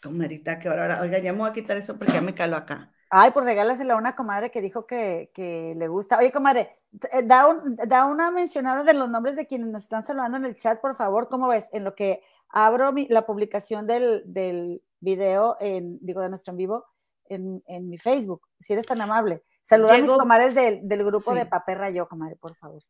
[0.00, 2.92] Comadrita, que ahora, oiga, ya me voy a quitar eso porque ya me calo acá.
[3.10, 6.16] Ay, pues regálasela a una comadre que dijo que, que le gusta.
[6.18, 6.78] Oye, comadre,
[7.10, 10.44] eh, da, un, da una mencionada de los nombres de quienes nos están saludando en
[10.44, 11.28] el chat, por favor.
[11.28, 11.68] ¿Cómo ves?
[11.72, 16.84] En lo que abro la publicación del, del video, en, digo, de nuestro en vivo,
[17.34, 19.42] en, en mi Facebook, si eres tan amable.
[19.62, 22.82] Saluda a mis comadres del, del grupo de Papel Rayo, comadre, por favor.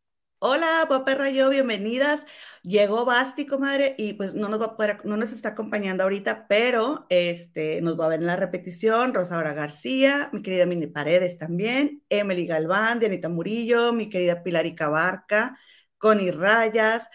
[0.46, 2.26] Hola, papá Rayo, bienvenidas.
[2.62, 6.46] Llegó Basti, comadre, y pues no nos va a poder, no nos está acompañando ahorita,
[6.48, 9.14] pero este, nos va a ver en la repetición.
[9.14, 15.58] Rosaura García, mi querida Mini Paredes también, Emily Galván, Dianita Murillo, mi querida Pilarica Barca,
[15.96, 17.08] Connie Rayas,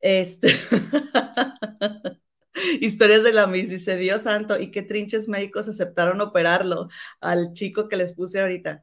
[0.00, 0.48] este.
[2.80, 6.88] Historias de la Miss, dice Dios santo, y qué trinches médicos aceptaron operarlo
[7.20, 8.82] al chico que les puse ahorita,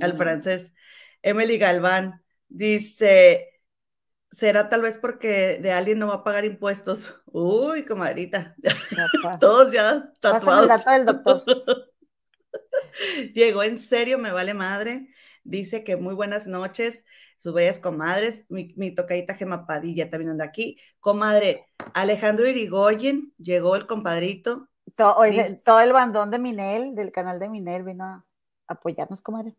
[0.00, 0.72] al francés.
[1.22, 3.62] Emily Galván, Dice,
[4.32, 7.14] será tal vez porque de alguien no va a pagar impuestos.
[7.26, 8.56] Uy, comadrita.
[9.40, 10.84] Todos ya tatuados.
[10.88, 11.44] El doctor.
[13.34, 15.14] Llegó en serio, me vale madre.
[15.44, 17.04] Dice que muy buenas noches,
[17.40, 18.44] sus bellas comadres.
[18.50, 20.78] Mi, mi tocadita Gema Padilla también anda aquí.
[21.00, 24.68] Comadre, Alejandro Irigoyen, llegó el compadrito.
[24.94, 25.16] Todo,
[25.64, 28.26] todo el bandón de Minel, del canal de Minel, vino a
[28.68, 29.56] apoyarnos, comadre.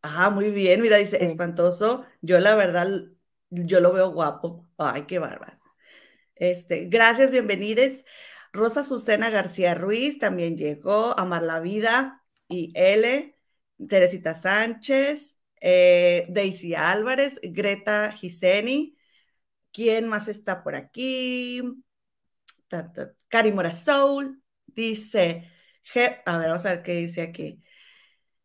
[0.00, 2.06] Ah, muy bien, mira, dice, espantoso.
[2.22, 2.88] Yo la verdad,
[3.50, 4.66] yo lo veo guapo.
[4.78, 5.58] Ay, qué bárbaro.
[6.34, 8.04] Este, gracias, bienvenidos.
[8.54, 13.34] Rosa Susana García Ruiz también llegó, Amar la Vida y L,
[13.86, 15.35] Teresita Sánchez,
[15.68, 18.96] eh, Daisy Álvarez, Greta Giseni.
[19.72, 21.60] ¿Quién más está por aquí?
[23.26, 25.50] Cari Morasoul dice,
[26.24, 27.64] a ver, vamos a ver qué dice aquí.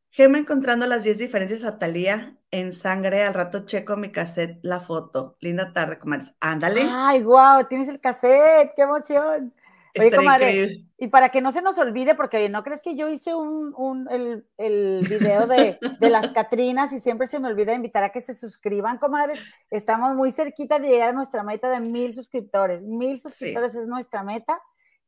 [0.09, 3.21] Gema encontrando las 10 diferencias a Talía en sangre.
[3.21, 5.37] Al rato checo mi cassette, la foto.
[5.41, 6.35] Linda tarde, comadres.
[6.39, 6.81] Ándale.
[6.89, 9.53] Ay, wow, tienes el cassette, qué emoción.
[9.99, 13.33] Oye, comadre, y para que no se nos olvide, porque no crees que yo hice
[13.35, 18.21] un, el, el, video de, las Catrinas y siempre se me olvida invitar a que
[18.21, 19.39] se suscriban, comadres.
[19.69, 22.81] Estamos muy cerquita de llegar a nuestra meta de mil suscriptores.
[22.81, 24.61] Mil suscriptores es nuestra meta.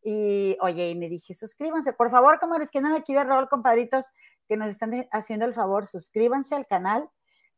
[0.04, 4.08] Y oye, y me dije, suscríbanse, por favor, comadres, que andan aquí de rol, compadritos,
[4.48, 7.10] que nos están haciendo el favor, suscríbanse al canal.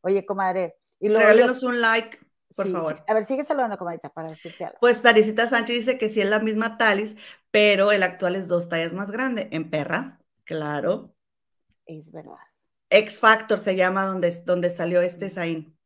[0.02, 0.76] Oye, comadre.
[1.00, 2.18] Y luego Regálenos un like,
[2.54, 3.04] por favor.
[3.06, 4.78] A ver, sigue saludando, comadrita, para decirte algo.
[4.80, 7.16] Pues Tarisita Sánchez dice que sí es la misma Talis,
[7.50, 9.48] pero el actual es dos tallas más grande.
[9.50, 11.14] En perra, claro.
[11.86, 12.36] Es verdad.
[12.90, 15.76] X Factor se llama donde, donde salió este Zain.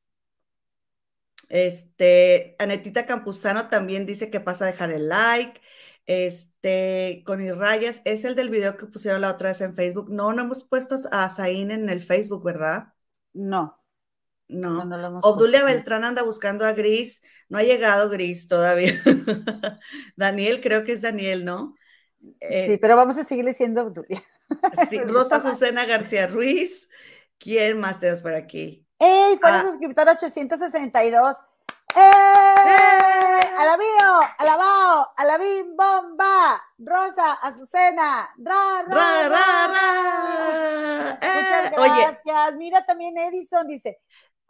[1.48, 5.60] Este, Anetita Campuzano también dice que pasa a dejar el like.
[6.06, 10.10] Este, con rayas, es el del video que pusieron la otra vez en Facebook.
[10.10, 12.94] No, no hemos puesto a Zain en el Facebook, ¿verdad?
[13.32, 13.79] No.
[14.50, 14.84] No.
[14.84, 17.22] no, Obdulia Beltrán anda buscando a Gris.
[17.48, 19.00] No ha llegado Gris todavía.
[20.16, 21.74] Daniel, creo que es Daniel, ¿no?
[22.40, 24.22] Eh, sí, pero vamos a seguirle siendo Obdulia.
[24.90, 26.88] sí, Rosa Azucena García Ruiz.
[27.38, 28.86] ¿Quién más tenemos por aquí?
[28.98, 29.38] ¡Ey!
[29.38, 31.36] Fue el suscriptor 862.
[31.96, 33.40] ¡Eh!
[33.58, 34.20] ¡Alabío!
[34.38, 35.12] ¡Alabao!
[35.16, 36.62] ¡Alabim bomba!
[36.78, 41.18] Rosa, Azucena, ra, ra, ra, ra.
[41.20, 42.56] Muchas gracias.
[42.56, 44.00] Mira también Edison dice,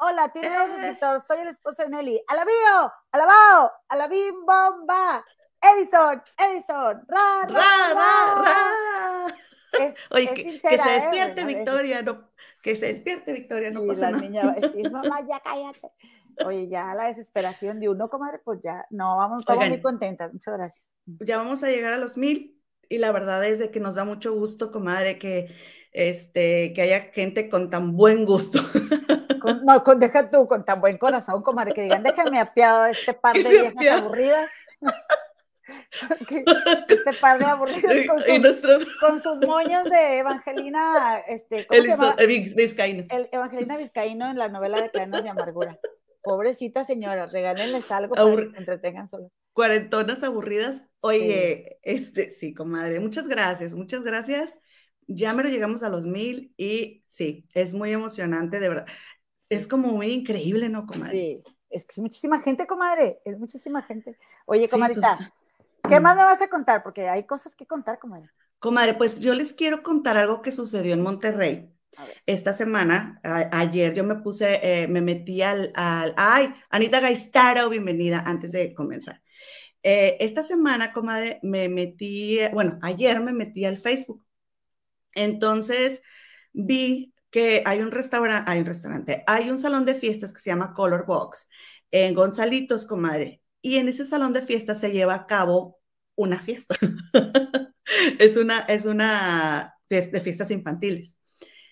[0.00, 2.22] hola, tiene dos suscriptores, soy el esposo de Nelly.
[2.26, 2.92] ¡Alabío!
[3.12, 3.70] ¡Alabao!
[3.88, 5.24] ¡Alabim bomba!
[5.62, 9.34] Edison, Edison, ra, ra, ra, ra.
[10.10, 12.30] Oye, que, se despierte Victoria, no,
[12.62, 15.92] que se despierte Victoria, no pasa la niña va a decir, mamá, ya cállate.
[16.46, 20.56] Oye, ya la desesperación de uno, comadre, pues ya, no, vamos, estamos muy contentas, muchas
[20.56, 20.92] gracias.
[21.20, 22.58] Ya vamos a llegar a los mil
[22.88, 25.54] y la verdad es de que nos da mucho gusto, comadre, que,
[25.92, 28.60] este, que haya gente con tan buen gusto.
[29.64, 33.14] no, con, deja tú, con tan buen corazón, comadre, que digan, déjame apiado a este
[33.14, 34.50] par de viejas aburridas.
[36.88, 38.22] este par de aburridos con,
[39.00, 42.16] con, sus moños de Evangelina, este, ¿cómo se llama?
[42.56, 43.04] Vizcaíno.
[43.10, 45.78] El Evangelina Vizcaíno en la novela de Cadenas de Amargura.
[46.22, 49.32] Pobrecita señora, regálenles algo para que se entretengan solas.
[49.54, 50.82] Cuarentonas aburridas.
[51.00, 54.58] Oye, este, sí, comadre, muchas gracias, muchas gracias.
[55.12, 58.86] Ya me lo llegamos a los mil y sí, es muy emocionante, de verdad.
[59.48, 61.10] Es como muy increíble, ¿no, comadre?
[61.10, 64.16] Sí, es que es muchísima gente, comadre, es muchísima gente.
[64.46, 65.32] Oye, comadrita, pues,
[65.88, 66.84] ¿qué más me vas a contar?
[66.84, 68.30] Porque hay cosas que contar, comadre.
[68.60, 71.74] Comadre, pues yo les quiero contar algo que sucedió en Monterrey.
[72.24, 78.52] Esta semana, ayer yo me puse, eh, me metí al, ay, Anita Gaistaro, bienvenida antes
[78.52, 79.20] de comenzar.
[79.82, 84.24] Eh, esta semana, comadre, me metí, bueno, ayer me metí al Facebook.
[85.14, 86.02] Entonces
[86.52, 90.50] vi que hay un restaurante, hay un restaurante, hay un salón de fiestas que se
[90.50, 91.48] llama Color Box
[91.90, 93.42] en Gonzalitos, comadre.
[93.62, 95.78] Y en ese salón de fiestas se lleva a cabo
[96.16, 96.76] una fiesta.
[98.18, 101.16] es una, es una de fiestas infantiles.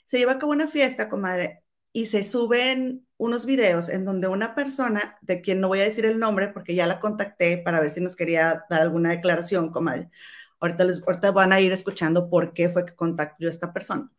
[0.06, 1.62] Se lleva a cabo una fiesta, comadre,
[1.92, 6.04] y se suben unos videos en donde una persona, de quien no voy a decir
[6.04, 10.10] el nombre porque ya la contacté para ver si nos quería dar alguna declaración, comadre.
[10.60, 14.10] Ahorita, les, ahorita van a ir escuchando por qué fue que contactó a esta persona.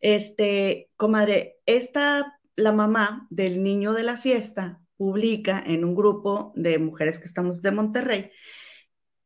[0.00, 6.78] Este, comadre, esta, la mamá del niño de la fiesta, publica en un grupo de
[6.78, 8.30] mujeres que estamos de Monterrey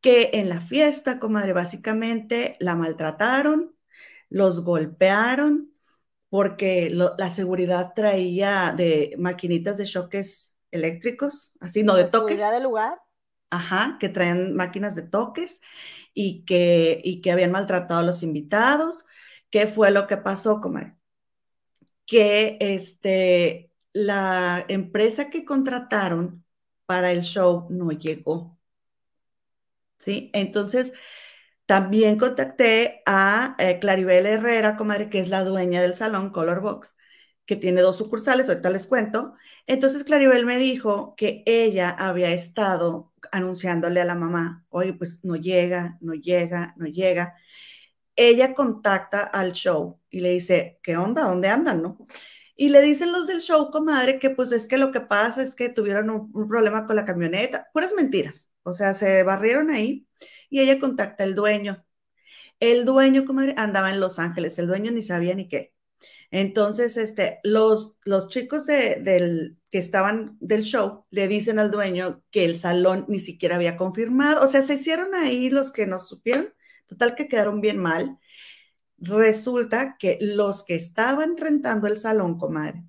[0.01, 3.75] que en la fiesta, comadre, básicamente la maltrataron,
[4.29, 5.73] los golpearon,
[6.29, 12.37] porque la seguridad traía de maquinitas de choques eléctricos, así, no de toques.
[12.37, 12.99] ¿Seguridad del lugar?
[13.51, 15.61] Ajá, que traían máquinas de toques
[16.15, 19.07] y que, y que habían maltratado a los invitados.
[19.51, 20.97] ¿Qué fue lo que pasó, comadre?
[22.07, 26.45] Que este, la empresa que contrataron
[26.87, 28.59] para el show no llegó.
[29.99, 30.31] ¿Sí?
[30.33, 30.93] Entonces,
[31.67, 36.97] también contacté a eh, Claribel Herrera, comadre, que es la dueña del salón Color Box,
[37.47, 39.35] que tiene dos sucursales, ahorita les cuento.
[39.67, 45.37] Entonces Claribel me dijo que ella había estado anunciándole a la mamá, oye, pues no
[45.37, 47.35] llega, no llega, no llega.
[48.17, 51.23] Ella contacta al show y le dice, ¿qué onda?
[51.25, 51.83] ¿Dónde andan?
[51.83, 51.99] ¿No?
[52.57, 55.55] Y le dicen los del show, comadre, que pues es que lo que pasa es
[55.55, 57.69] que tuvieron un problema con la camioneta.
[57.73, 58.51] Puras mentiras.
[58.63, 60.07] O sea, se barrieron ahí
[60.51, 61.85] y ella contacta al dueño.
[62.61, 65.75] El dueño, comadre, andaba en Los Ángeles, el dueño ni sabía ni qué.
[66.31, 72.45] Entonces, este, los, los chicos del, que estaban del show le dicen al dueño que
[72.45, 74.45] el salón ni siquiera había confirmado.
[74.45, 76.53] O sea, se hicieron ahí los que nos supieron,
[76.87, 78.19] total que quedaron bien mal.
[78.99, 82.85] Resulta que los que estaban rentando el salón, comadre,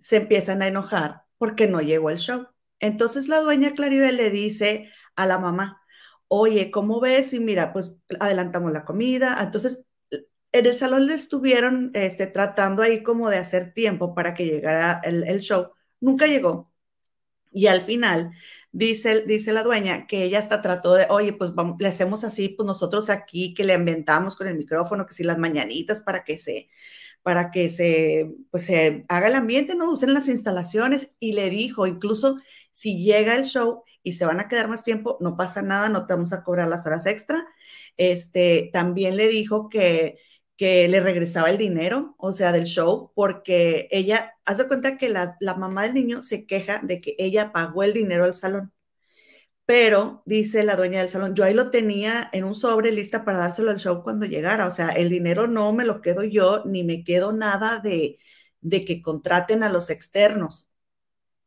[0.00, 2.46] se empiezan a enojar porque no llegó el show.
[2.80, 5.82] Entonces la dueña Claribel le dice a la mamá,
[6.28, 7.32] oye, ¿cómo ves?
[7.32, 9.38] Y mira, pues adelantamos la comida.
[9.42, 9.84] Entonces,
[10.52, 15.00] en el salón le estuvieron este, tratando ahí como de hacer tiempo para que llegara
[15.04, 15.72] el, show.
[16.00, 16.72] Nunca llegó.
[17.52, 18.32] Y al final,
[18.72, 22.48] dice, dice la dueña que ella hasta trató de, oye, pues vamos, le hacemos así,
[22.50, 26.38] pues nosotros aquí que le ambientamos con el micrófono, que si las mañanitas para que
[26.38, 26.68] se,
[27.22, 29.90] para que se, pues se haga el ambiente, ¿no?
[29.90, 32.38] Usen las instalaciones y le dijo, incluso
[32.72, 36.06] si llega el show y se van a quedar más tiempo, no pasa nada, no
[36.06, 37.46] te vamos a cobrar las horas extra.
[37.96, 40.18] Este, también le dijo que,
[40.58, 45.38] que le regresaba el dinero, o sea, del show, porque ella, hace cuenta que la,
[45.40, 48.72] la mamá del niño se queja de que ella pagó el dinero al salón
[49.66, 53.38] pero dice la dueña del salón, yo ahí lo tenía en un sobre lista para
[53.38, 56.84] dárselo al show cuando llegara, o sea, el dinero no me lo quedo yo, ni
[56.84, 58.18] me quedo nada de,
[58.62, 60.67] de que contraten a los externos.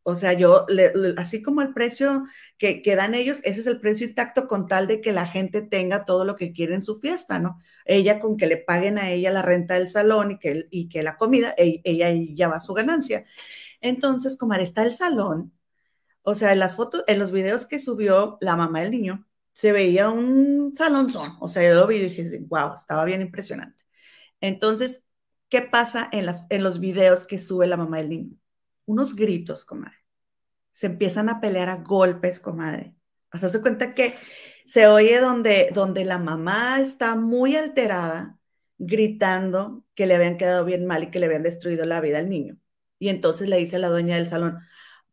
[0.04, 0.66] O sea, yo,
[1.18, 2.26] así como el precio
[2.58, 5.62] que, que, dan ellos, ese es el precio intacto con tal de que la gente
[5.62, 7.60] tenga todo lo que quiere en su fiesta, ¿no?
[7.86, 11.04] Ella con que le paguen a ella la renta del salón y que, y que
[11.04, 13.26] la comida, e, ella, ya va su ganancia.
[13.82, 15.54] Entonces, como está el salón,
[16.24, 19.72] o sea, en las fotos, en los videos que subió la mamá del niño, se
[19.72, 21.38] veía un salonzón.
[21.42, 23.78] O sea, yo lo vi y dije, wow, estaba bien impresionante.
[24.42, 25.04] Entonces,
[25.50, 28.41] ¿qué pasa en, las, en los videos que sube la mamá del niño?
[28.92, 29.98] Unos gritos, comadre.
[30.74, 32.96] Se empiezan a pelear a golpes, comadre.
[33.40, 34.16] Sea, se cuenta que
[34.66, 38.38] se oye donde, donde la mamá está muy alterada,
[38.78, 42.30] gritando que le habían quedado bien mal y que le habían destruido la vida al
[42.30, 42.58] niño.
[43.00, 44.60] Y entonces le dice a la dueña del salón,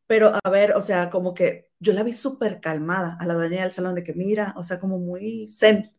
[0.07, 3.63] pero a ver, o sea, como que yo la vi súper calmada a la dueña
[3.63, 5.93] del salón de que mira, o sea, como muy zen,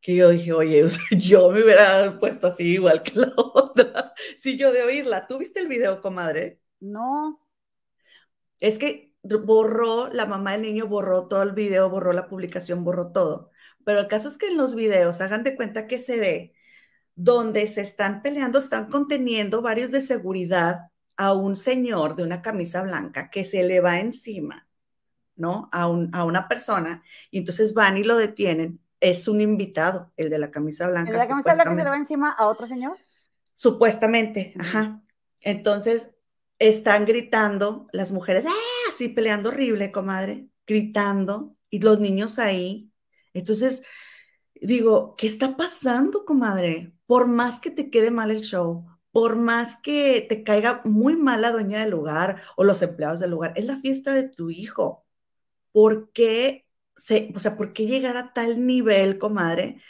[0.00, 0.86] que yo dije, oye,
[1.18, 5.26] yo me hubiera puesto así igual que la otra, si yo de oírla.
[5.26, 6.60] ¿Tú viste el video, comadre?
[6.80, 7.40] No.
[8.60, 13.12] Es que borró, la mamá del niño borró todo el video, borró la publicación, borró
[13.12, 13.50] todo.
[13.84, 16.54] Pero el caso es que en los videos, hagan de cuenta que se ve
[17.14, 22.82] donde se están peleando, están conteniendo varios de seguridad a un señor de una camisa
[22.82, 24.68] blanca que se le va encima,
[25.34, 25.70] ¿no?
[25.72, 28.80] A, a una persona, y entonces van y lo detienen.
[29.00, 31.10] Es un invitado, el de la camisa blanca.
[31.10, 32.98] ¿El de la camisa blanca se le va encima a otro señor?
[33.54, 35.02] Supuestamente, ajá.
[35.40, 36.10] Entonces
[36.58, 38.90] están gritando las mujeres, ¡ah!
[38.90, 42.90] Así peleando horrible, comadre, gritando, y los niños ahí.
[43.34, 43.82] Entonces,
[44.54, 46.94] digo, ¿qué está pasando, comadre?
[47.06, 51.42] Por más que te quede mal el show, por más que te caiga muy mal
[51.42, 55.06] la dueña del lugar o los empleados del lugar, es la fiesta de tu hijo.
[55.72, 59.80] ¿Por qué, se, o sea, por qué llegar a tal nivel, comadre,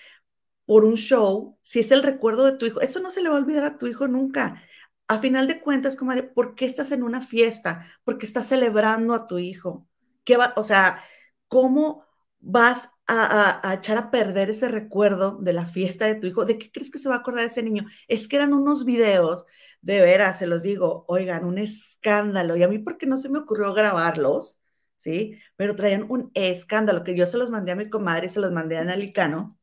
[0.67, 2.81] por un show, si es el recuerdo de tu hijo?
[2.81, 4.63] Eso no se le va a olvidar a tu hijo nunca.
[5.09, 7.87] A final de cuentas, comadre, ¿por qué estás en una fiesta?
[8.05, 9.89] ¿Por qué estás celebrando a tu hijo?
[10.25, 11.03] ¿Qué va, o sea,
[11.49, 12.05] cómo
[12.41, 16.45] vas a, echar a perder ese recuerdo de la fiesta de tu hijo.
[16.45, 17.87] ¿De qué crees que se va a acordar ese niño?
[18.09, 19.47] Es que eran unos videos,
[19.83, 22.57] de veras, se los digo, oigan, un escándalo.
[22.57, 24.61] Y a mí, ¿por qué no se me ocurrió grabarlos?
[24.97, 25.39] ¿Sí?
[25.57, 28.51] Pero traían un escándalo que yo se los mandé a mi comadre y se los
[28.53, 29.59] mandé a Nalicano.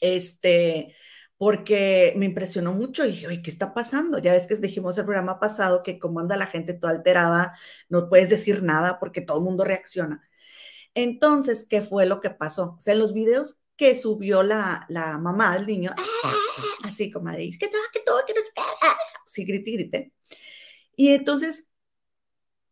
[0.00, 0.94] Este,
[1.40, 4.18] porque me impresionó mucho y dije, oye, ¿qué está pasando?
[4.18, 8.10] Ya ves que dijimos el programa pasado que como anda la gente toda alterada, no
[8.10, 10.22] puedes decir nada porque todo el mundo reacciona.
[10.94, 12.76] Entonces, ¿qué fue lo que pasó?
[12.78, 16.32] O sea, en los videos que subió la, la mamá del niño, ¡ah!
[16.84, 18.40] así como que todo, que todo, que no
[19.26, 20.12] sí, grite, grite.
[20.94, 21.70] Y entonces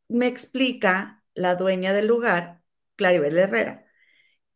[0.08, 2.62] me explica la dueña del lugar,
[2.96, 3.86] Claribel Herrera,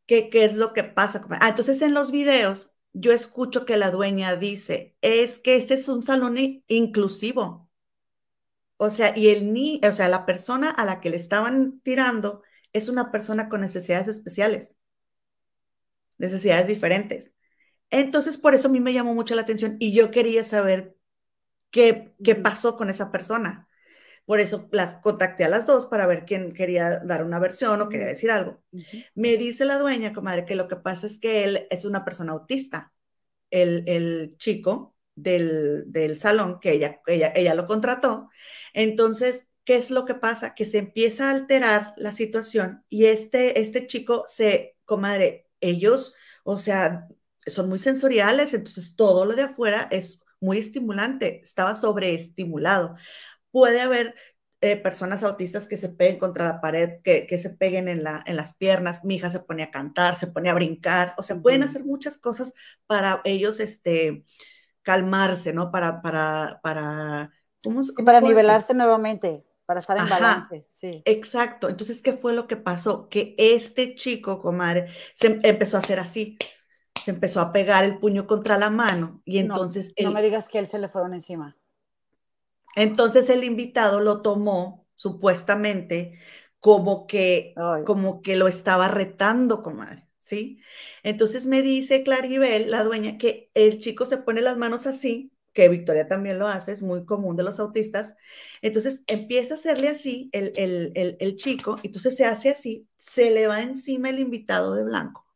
[0.06, 1.26] que qué es lo que pasa.
[1.40, 5.88] Ah, entonces en los videos yo escucho que la dueña dice, es que este es
[5.88, 6.36] un salón
[6.68, 7.70] inclusivo.
[8.76, 12.42] O sea, y el ni, o sea, la persona a la que le estaban tirando
[12.74, 14.74] es una persona con necesidades especiales,
[16.18, 17.32] necesidades diferentes.
[17.90, 20.96] Entonces, por eso a mí me llamó mucho la atención y yo quería saber
[21.70, 23.68] qué, qué pasó con esa persona.
[24.24, 27.88] Por eso las contacté a las dos para ver quién quería dar una versión o
[27.88, 28.62] quería decir algo.
[29.14, 32.32] Me dice la dueña, comadre, que lo que pasa es que él es una persona
[32.32, 32.92] autista.
[33.50, 38.30] El, el chico del, del, salón, que ella, ella, ella lo contrató.
[38.72, 40.54] Entonces, ¿qué es lo que pasa?
[40.54, 46.14] Que se empieza a alterar la situación y este, este chico se, comadre, ellos,
[46.44, 47.08] o sea,
[47.46, 52.96] son muy sensoriales, entonces todo lo de afuera es muy estimulante, estaba sobreestimulado.
[53.52, 54.16] Puede haber
[54.60, 58.22] eh, personas autistas que se peguen contra la pared, que, que se peguen en, la,
[58.26, 61.36] en las piernas, mi hija se pone a cantar, se pone a brincar, o sea,
[61.36, 62.52] pueden hacer muchas cosas
[62.86, 64.24] para ellos, este,
[64.82, 65.70] calmarse, ¿no?
[65.70, 67.30] Para, para, para,
[67.62, 71.02] ¿cómo, para nivelarse nuevamente para estar en balance, sí.
[71.04, 71.68] Exacto.
[71.68, 73.08] Entonces, ¿qué fue lo que pasó?
[73.08, 76.36] Que este chico, comadre, se empezó a hacer así.
[77.02, 79.92] Se empezó a pegar el puño contra la mano y entonces...
[80.00, 81.56] No, me digas que él se le fueron encima.
[82.76, 86.18] Entonces el invitado lo tomó supuestamente
[86.60, 87.54] como que,
[87.86, 90.60] como que lo estaba retando, comadre, ¿sí?
[91.02, 95.68] Entonces me dice Claribel, la dueña, que el chico se pone las manos así que
[95.68, 98.16] Victoria también lo hace, es muy común de los autistas.
[98.62, 103.46] Entonces empieza a hacerle así el, el, el, chico, entonces se hace así, se le
[103.46, 105.26] va encima el invitado de blanco.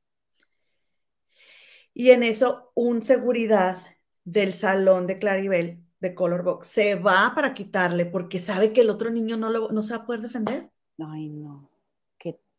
[1.94, 3.78] Y en eso, un seguridad
[4.24, 8.90] del salón de Claribel, de Color Box, se va para quitarle porque sabe que el
[8.90, 10.70] otro niño no, lo, no se va a poder defender.
[10.98, 11.70] Ay, no.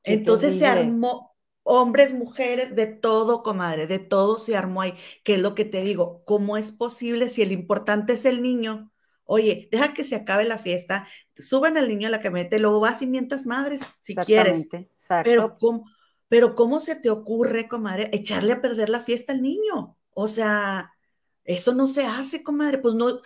[0.03, 4.93] Entonces se armó, hombres, mujeres, de todo, comadre, de todo se armó ahí.
[5.23, 6.23] ¿Qué es lo que te digo?
[6.25, 8.91] ¿Cómo es posible si el importante es el niño?
[9.25, 11.07] Oye, deja que se acabe la fiesta,
[11.37, 14.69] suben al niño a la camioneta, luego vas y mientas madres si quieres.
[15.21, 15.83] Pero ¿cómo,
[16.29, 19.97] pero ¿cómo se te ocurre, comadre, echarle a perder la fiesta al niño?
[20.11, 20.93] O sea,
[21.47, 22.77] eso no se hace, comadre.
[22.77, 23.21] Pues no,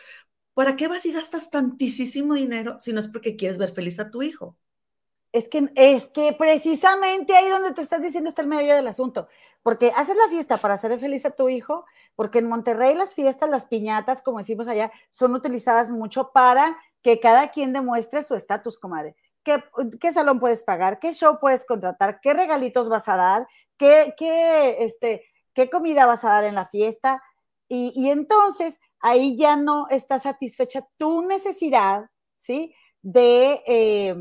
[0.54, 4.10] ¿para qué vas y gastas tantísimo dinero si no es porque quieres ver feliz a
[4.10, 4.56] tu hijo?
[5.34, 9.28] Es que, es que precisamente ahí donde tú estás diciendo está el medio del asunto,
[9.64, 13.50] porque haces la fiesta para hacer feliz a tu hijo, porque en Monterrey las fiestas,
[13.50, 18.78] las piñatas, como decimos allá, son utilizadas mucho para que cada quien demuestre su estatus,
[18.78, 19.16] comadre.
[19.44, 19.64] ¿Qué,
[20.00, 21.00] ¿Qué, salón puedes pagar?
[21.00, 22.20] ¿Qué show puedes contratar?
[22.20, 23.48] ¿Qué regalitos vas a dar?
[23.78, 27.24] ¿Qué, qué, este, qué comida vas a dar en la fiesta?
[27.74, 32.76] Y, y entonces ahí ya no está satisfecha tu necesidad, ¿sí?
[33.02, 33.64] De...
[33.66, 34.16] Eh,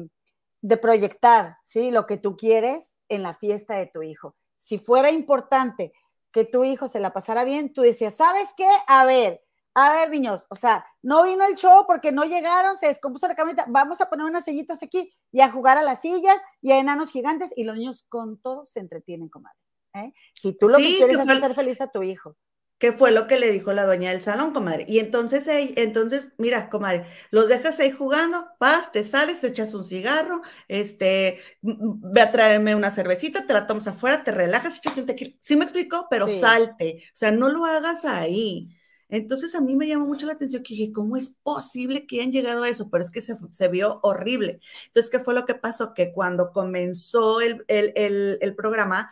[0.63, 1.91] de proyectar, ¿sí?
[1.91, 4.37] Lo que tú quieres en la fiesta de tu hijo.
[4.59, 5.93] Si fuera importante
[6.33, 8.69] que tu hijo se la pasara bien, tú decías, ¿sabes qué?
[8.87, 9.43] A ver,
[9.75, 13.35] a ver, niños, o sea, no vino el show porque no llegaron, se descompuso la
[13.35, 16.79] camioneta, vamos a poner unas sillitas aquí y a jugar a las sillas y a
[16.79, 19.59] enanos gigantes y los niños con todo se entretienen, comadre.
[19.95, 20.13] ¿eh?
[20.35, 22.37] Si tú lo que quieres es hacer feliz a tu hijo
[22.81, 24.87] que fue lo que le dijo la dueña del salón, comadre.
[24.89, 29.85] Y entonces, entonces, mira, comadre, los dejas ahí jugando, vas, te sales, te echas un
[29.85, 35.07] cigarro, este, ve a traerme una cervecita, te la tomas afuera, te relajas, échate un
[35.07, 35.37] tequila.
[35.43, 38.77] Sí me explicó, pero salte, o sea, no lo hagas ahí.
[39.09, 42.33] Entonces a mí me llamó mucho la atención que dije, ¿cómo es posible que hayan
[42.33, 42.91] llegado a eso?
[42.91, 44.61] Pero es que se, se vio horrible.
[44.87, 45.95] Entonces, ¿qué fue lo que pasó?
[45.95, 49.11] Que cuando comenzó el, el, el, el programa,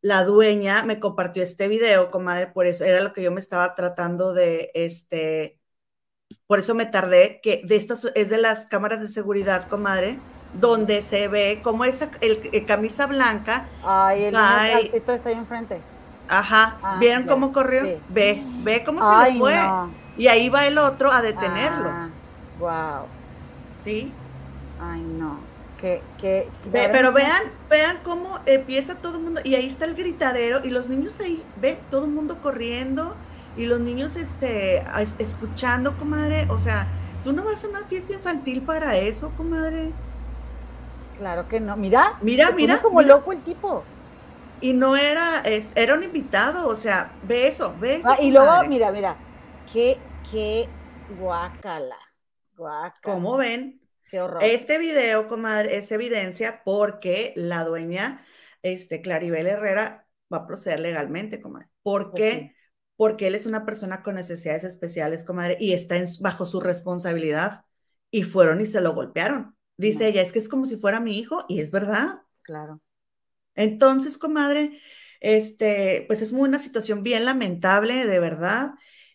[0.00, 3.74] la dueña me compartió este video, comadre, por eso era lo que yo me estaba
[3.74, 5.58] tratando de, este,
[6.46, 10.18] por eso me tardé, que de estas es de las cámaras de seguridad, comadre,
[10.54, 13.68] donde se ve como esa el, camisa blanca.
[13.82, 15.80] Ay, el cae, está ahí enfrente.
[16.28, 18.00] Ajá, ah, ¿vieron cómo corrió?
[18.08, 19.54] Ve, ve cómo se le fue.
[20.16, 21.90] Y ahí va el otro a detenerlo.
[22.58, 23.06] wow.
[23.82, 24.12] ¿Sí?
[24.80, 25.47] Ay, no.
[25.78, 30.64] Que, que, pero vean, vean cómo empieza todo el mundo, y ahí está el gritadero,
[30.64, 33.14] y los niños ahí, ve, todo el mundo corriendo,
[33.56, 34.84] y los niños este,
[35.18, 36.88] escuchando, comadre, o sea,
[37.22, 39.92] tú no vas a una fiesta infantil para eso, comadre.
[41.18, 42.80] Claro que no, mira, mira, mira.
[42.80, 43.84] como loco el tipo.
[44.60, 48.10] Y no era, era un invitado, o sea, ve eso, ve eso.
[48.10, 49.16] Ah, y luego, mira, mira,
[49.72, 49.98] qué,
[50.30, 50.68] qué
[51.20, 51.98] guacala,
[52.56, 52.94] guacala.
[53.02, 53.80] ¿Cómo ven?
[54.10, 54.42] Qué horror.
[54.42, 58.24] Este video, comadre, es evidencia porque la dueña,
[58.62, 61.68] este, Claribel Herrera, va a proceder legalmente, comadre.
[61.82, 62.54] ¿Por pues qué?
[62.96, 67.64] Porque él es una persona con necesidades especiales, comadre, y está bajo su responsabilidad.
[68.10, 69.56] Y fueron y se lo golpearon.
[69.76, 72.22] Dice ella, es que es como si fuera mi hijo, y es verdad.
[72.42, 72.80] Claro.
[73.54, 74.80] Entonces, comadre,
[75.20, 78.72] este, pues es una situación bien lamentable, de verdad,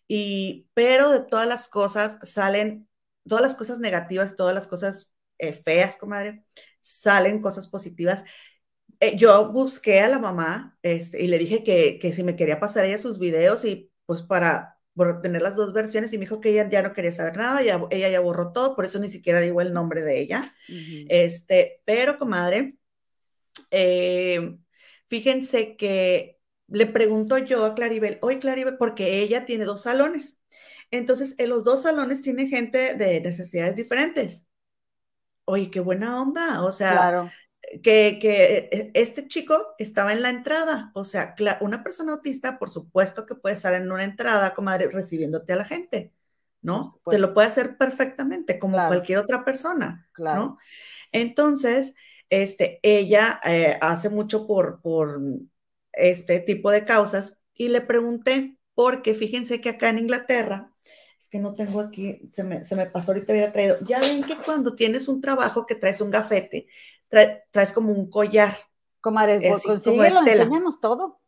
[0.08, 2.88] y, pero de todas las cosas salen,
[3.28, 6.45] todas las cosas negativas, todas las cosas eh, feas, comadre,
[6.82, 8.24] salen cosas positivas.
[8.99, 12.59] Eh, yo busqué a la mamá este, y le dije que, que si me quería
[12.59, 14.74] pasar ella sus videos y pues para
[15.21, 17.82] tener las dos versiones y me dijo que ella ya no quería saber nada, ya,
[17.89, 20.55] ella ya borró todo, por eso ni siquiera digo el nombre de ella.
[21.09, 22.78] Este, pero comadre,
[23.71, 24.57] eh,
[25.07, 30.43] fíjense que le pregunto yo a Claribel, oye Claribel, porque ella tiene dos salones.
[30.94, 34.46] Entonces, en los dos salones tiene gente de necesidades diferentes.
[35.46, 36.64] Oye, qué buena onda.
[36.64, 37.34] O sea,
[37.82, 40.91] que, que, e, este chico estaba en la entrada.
[40.94, 45.54] O sea, una persona autista, por supuesto que puede estar en una entrada, comadre, recibiéndote
[45.54, 46.14] a la gente,
[46.62, 47.02] ¿no?
[47.10, 50.39] Te lo puede hacer perfectamente, como cualquier otra persona, claro.
[50.39, 50.58] ¿no?
[51.12, 51.96] Entonces,
[52.30, 55.20] este, ella eh, hace mucho por, por
[55.91, 60.70] este tipo de causas y le pregunté, porque fíjense que acá en Inglaterra,
[61.34, 64.38] que no tengo aquí, se me, se me pasó ahorita había traído, ya ven que
[64.38, 66.67] cuando tienes un trabajo que traes un gafete,
[67.09, 68.55] traes como un collar.
[69.01, 71.21] Comadre, consíguelo, enséñanos todo.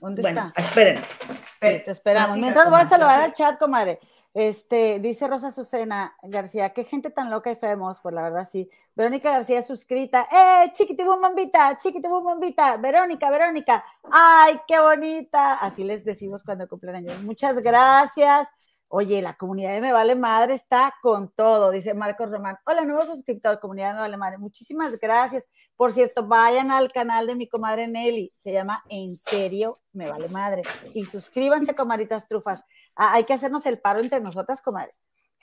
[0.00, 0.62] ¿Dónde bueno, está?
[0.62, 1.02] Esperen,
[1.44, 1.82] esperen.
[1.82, 2.38] Te esperamos.
[2.38, 3.98] Mientras voy a saludar al chat, comadre.
[4.32, 8.70] Este, dice Rosa Azucena García, qué gente tan loca y femos, pues la verdad sí.
[8.94, 12.76] Verónica García suscrita, ¡eh, chiquitibum bombita, chiquitibum bombita!
[12.76, 15.54] Verónica, Verónica, ¡ay, qué bonita!
[15.54, 17.20] Así les decimos cuando cumplen años.
[17.24, 18.46] Muchas gracias.
[18.94, 22.58] Oye, la comunidad de Me Vale Madre está con todo, dice Marcos Román.
[22.66, 24.36] Hola, nuevo suscriptor, comunidad de Me Vale Madre.
[24.36, 25.46] Muchísimas gracias.
[25.76, 28.34] Por cierto, vayan al canal de mi comadre Nelly.
[28.36, 30.60] Se llama En serio Me Vale Madre.
[30.92, 32.62] Y suscríbanse, comaditas trufas.
[32.94, 34.92] Ah, hay que hacernos el paro entre nosotras, comadre.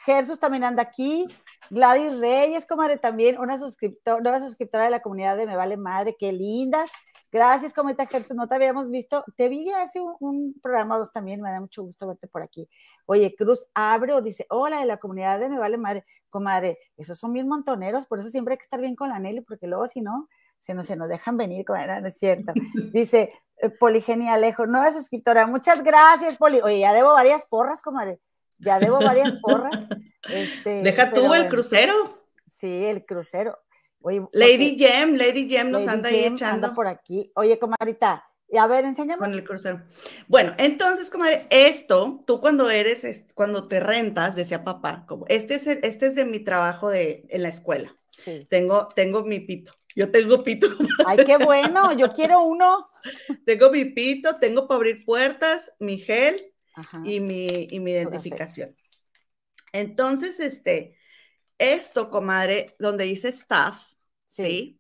[0.06, 1.26] Gersus también anda aquí.
[1.72, 6.16] Gladys Reyes, comadre, también una suscriptora, nueva suscriptora de la comunidad de Me Vale Madre.
[6.20, 6.92] Qué lindas.
[7.32, 8.36] Gracias, comadre Gersus.
[8.36, 9.24] No te habíamos visto.
[9.36, 11.42] Te vi hace un, programa dos también.
[11.42, 12.68] Me da mucho gusto verte por aquí.
[13.06, 16.06] Oye, Cruz Abreu dice: Hola, de la comunidad de Me Vale Madre.
[16.30, 18.06] Comadre, esos son bien montoneros.
[18.08, 20.28] Por eso siempre hay que estar bien con la Nelly, porque luego, si no,
[20.60, 22.54] se nos, se nos dejan venir, comadre, no es cierto.
[22.94, 25.46] Dice, eh, Poligenia Alejo, nueva suscriptora.
[25.46, 26.62] Muchas gracias, Poli.
[26.62, 28.20] Oye, ya debo varias porras, comadre.
[28.58, 29.76] Ya debo varias porras.
[30.30, 31.94] Este, Deja tú el crucero.
[32.46, 33.58] Sí, el crucero.
[34.02, 36.68] Oye, Lady Gem, Lady Gem nos anda ahí echando.
[36.68, 37.32] Anda por aquí.
[37.36, 38.24] Oye, comadrita,
[38.58, 39.20] a ver, enséñame.
[39.20, 39.84] Con el crucero.
[40.28, 45.68] Bueno, entonces, comadre, esto, tú cuando eres, cuando te rentas, decía papá, como este es,
[45.68, 47.96] este es de mi trabajo de, en la escuela.
[48.10, 48.48] Sí.
[48.50, 49.72] Tengo, tengo mi pito.
[49.96, 50.68] Yo tengo pito.
[51.06, 52.90] Ay, qué bueno, yo quiero uno.
[53.46, 56.54] Tengo mi pito, tengo para abrir puertas, mi gel
[57.06, 58.76] y mi, y mi identificación.
[59.72, 60.98] Entonces, este,
[61.58, 63.89] esto, comadre, donde dice staff,
[64.30, 64.80] ¿sí?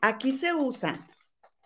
[0.00, 1.08] Aquí se usa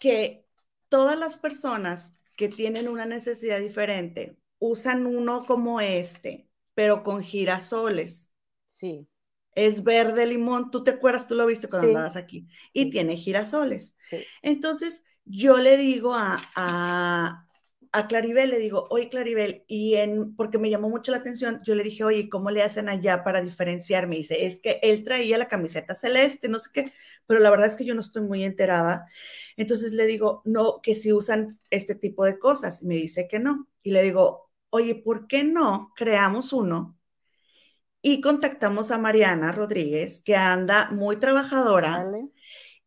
[0.00, 0.46] que
[0.88, 8.30] todas las personas que tienen una necesidad diferente usan uno como este, pero con girasoles.
[8.66, 9.08] Sí.
[9.54, 13.94] Es verde limón, tú te acuerdas, tú lo viste cuando andabas aquí, y tiene girasoles.
[14.40, 17.46] Entonces, yo le digo a, a,
[17.92, 21.74] a, Claribel, le digo, oye Claribel, y en, porque me llamó mucho la atención, yo
[21.74, 24.16] le dije, oye, ¿cómo le hacen allá para diferenciarme?
[24.16, 26.92] dice, es que él traía la camiseta celeste, no sé qué,
[27.26, 29.06] pero la verdad es que yo no estoy muy enterada.
[29.56, 32.82] Entonces le digo, no, que si usan este tipo de cosas.
[32.82, 33.68] Me dice que no.
[33.82, 36.98] Y le digo, oye, ¿por qué no creamos uno
[38.02, 42.04] y contactamos a Mariana Rodríguez, que anda muy trabajadora.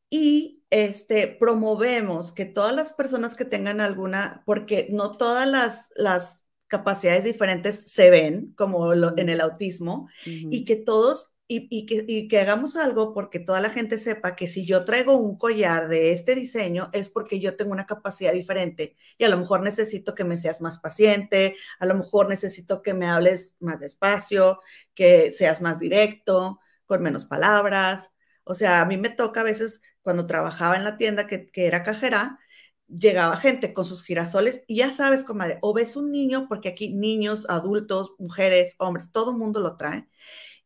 [0.09, 6.43] Y este, promovemos que todas las personas que tengan alguna, porque no todas las, las
[6.67, 13.13] capacidades diferentes se ven, como en el autismo, y que todos y, que, hagamos algo
[13.13, 17.09] porque toda la gente sepa que si yo traigo un collar de este diseño es
[17.09, 20.79] porque yo tengo una capacidad diferente y a lo mejor necesito que me seas más
[20.79, 24.59] paciente, a lo mejor necesito que me hables más despacio,
[24.95, 28.09] que seas más directo, con menos palabras.
[28.43, 31.65] O sea, a mí me toca a veces cuando trabajaba en la tienda que, que
[31.65, 32.39] era cajera,
[32.87, 36.93] llegaba gente con sus girasoles y ya sabes, comadre, o ves un niño, porque aquí
[36.93, 40.07] niños, adultos, mujeres, hombres, todo el mundo lo trae,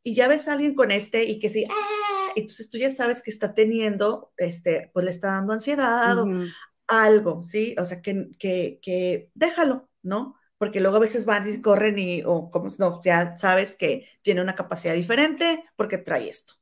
[0.04, 2.32] y ya ves a alguien con este y que sí, ¡ah!
[2.36, 6.28] entonces tú ya sabes que está teniendo, este, pues le está dando ansiedad o
[6.88, 7.76] algo, ¿sí?
[7.80, 10.36] O sea, que, que, que déjalo, ¿no?
[10.58, 14.42] Porque luego a veces van y corren y, o como no, ya sabes que tiene
[14.42, 16.59] una capacidad diferente porque trae esto.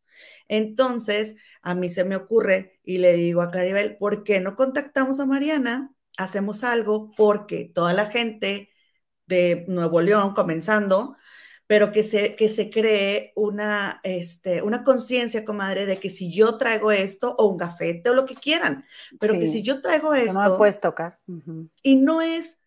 [0.47, 5.19] Entonces, a mí se me ocurre y le digo a Claribel, ¿por qué no contactamos
[5.19, 5.93] a Mariana?
[6.17, 8.69] Hacemos algo porque toda la gente
[9.25, 11.17] de Nuevo León, comenzando,
[11.67, 16.57] pero que se, que se cree una, este, una conciencia, comadre, de que si yo
[16.57, 18.85] traigo esto o un gafete o lo que quieran,
[19.19, 20.41] pero que si yo traigo esto...
[20.41, 21.19] No me puedes tocar.
[21.83, 22.61] Y no es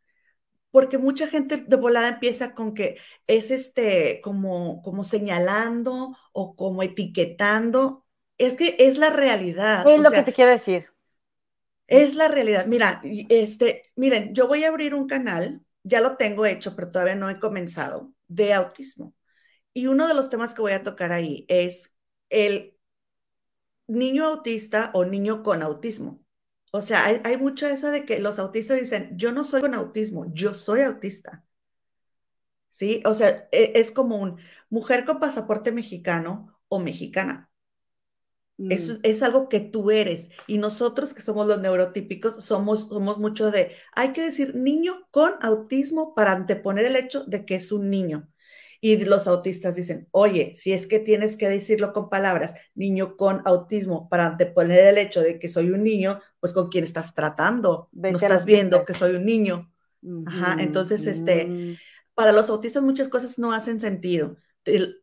[0.70, 6.82] porque mucha gente de volada empieza con que es este como, como señalando o como
[6.82, 8.06] etiquetando.
[8.38, 9.88] Es que es la realidad.
[9.88, 10.86] Es lo que te quiero decir.
[11.86, 12.66] Es la realidad.
[12.66, 17.16] Mira, este, miren, yo voy a abrir un canal, ya lo tengo hecho, pero todavía
[17.16, 19.12] no he comenzado, de autismo.
[19.72, 21.92] Y uno de los temas que voy a tocar ahí es
[22.28, 22.76] el
[23.88, 26.20] niño autista o niño con autismo.
[26.72, 29.74] O sea, hay, hay mucho eso de que los autistas dicen, yo no soy con
[29.74, 31.44] autismo, yo soy autista.
[32.70, 33.02] ¿Sí?
[33.04, 34.38] O sea, e, es como un
[34.70, 37.50] mujer con pasaporte mexicano o mexicana.
[38.68, 39.00] Eso mm.
[39.04, 40.28] es algo que tú eres.
[40.46, 45.34] Y nosotros que somos los neurotípicos somos, somos mucho de, hay que decir niño con
[45.40, 48.28] autismo para anteponer el hecho de que es un niño.
[48.82, 53.42] Y los autistas dicen, oye, si es que tienes que decirlo con palabras, niño con
[53.44, 57.88] autismo, para anteponer el hecho de que soy un niño, pues con quién estás tratando.
[57.92, 59.70] no estás viendo que soy un niño.
[60.26, 61.76] Ajá, entonces, este, mm.
[62.14, 64.36] para los autistas muchas cosas no hacen sentido,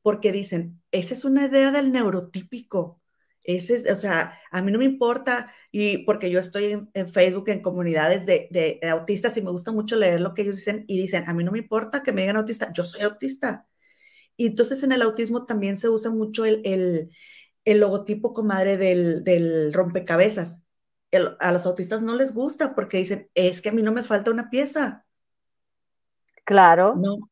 [0.01, 3.01] porque dicen, esa es una idea del neurotípico.
[3.43, 7.61] Ese, o sea, a mí no me importa, y porque yo estoy en, Facebook en
[7.61, 11.23] comunidades de, de, autistas y me gusta mucho leer lo que ellos dicen y dicen,
[11.27, 13.67] a mí no me importa que me digan autista, yo soy autista.
[14.35, 17.09] Y entonces en el autismo también se usa mucho el, el,
[17.65, 20.61] el logotipo, comadre, del, del rompecabezas.
[21.39, 24.31] A los autistas no les gusta porque dicen, es que a mí no me falta
[24.31, 25.05] una pieza.
[26.43, 26.95] Claro.
[26.95, 27.29] No.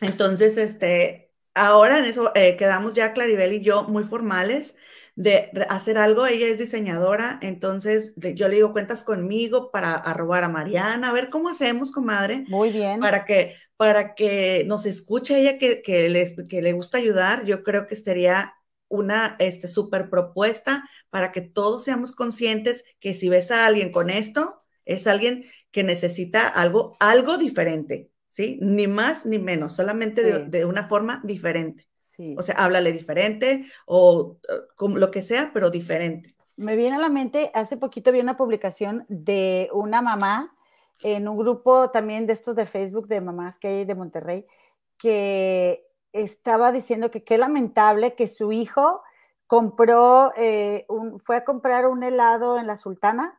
[0.00, 4.76] Entonces, este, ahora en eso eh, quedamos ya Claribel y yo muy formales
[5.14, 6.26] de hacer algo.
[6.26, 11.28] Ella es diseñadora, entonces yo le digo, cuentas conmigo para arrobar a Mariana, a ver
[11.28, 12.44] cómo hacemos, comadre.
[12.48, 13.00] Muy bien.
[13.00, 17.44] Para que, para que nos escuche ella que, que, les, que le gusta ayudar.
[17.44, 18.54] Yo creo que sería
[18.88, 24.10] una este, super propuesta para que todos seamos conscientes que si ves a alguien con
[24.10, 28.58] esto, es alguien que necesita algo, algo diferente, ¿sí?
[28.60, 31.88] Ni más ni menos, solamente de, de, una forma diferente.
[32.36, 36.34] O sea, háblale diferente o eh, como lo que sea, pero diferente.
[36.56, 40.54] Me viene a la mente, hace poquito vi una publicación de una mamá
[41.02, 44.46] en un grupo también de estos de Facebook de mamás que hay de Monterrey,
[44.96, 45.83] que
[46.14, 49.02] estaba diciendo que qué lamentable que su hijo
[49.46, 53.38] compró, eh, un, fue a comprar un helado en la Sultana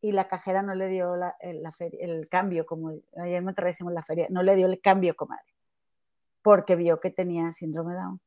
[0.00, 4.02] y la cajera no le dio la, el, cambio, como ayer en Monterrey decimos la
[4.02, 5.54] feria, no le dio el cambio, comadre
[6.44, 8.20] porque vio que tenía síndrome Down.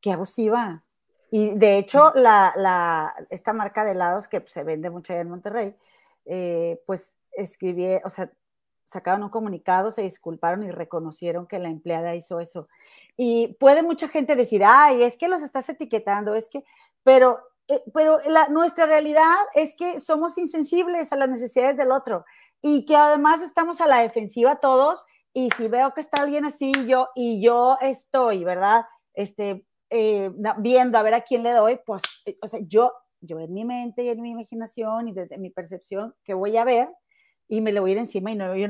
[0.00, 0.82] Qué abusiva.
[1.30, 5.76] Y de hecho, la, esta marca de helados que se vende mucho allá en Monterrey,
[6.24, 8.32] eh, pues escribí, o sea,
[8.90, 12.68] sacaron un comunicado, se disculparon y reconocieron que la empleada hizo eso.
[13.16, 16.64] Y puede mucha gente decir, ay, es que los estás etiquetando, es que,
[17.02, 22.24] pero, eh, pero la, nuestra realidad es que somos insensibles a las necesidades del otro
[22.62, 26.72] y que además estamos a la defensiva todos y si veo que está alguien así,
[26.86, 28.84] yo, y yo estoy, ¿verdad?
[29.14, 33.38] Este, eh, viendo a ver a quién le doy, pues, eh, o sea, yo, yo
[33.38, 36.88] en mi mente y en mi imaginación y desde mi percepción, que voy a ver
[37.50, 38.68] y me le voy a ir encima y no, yo,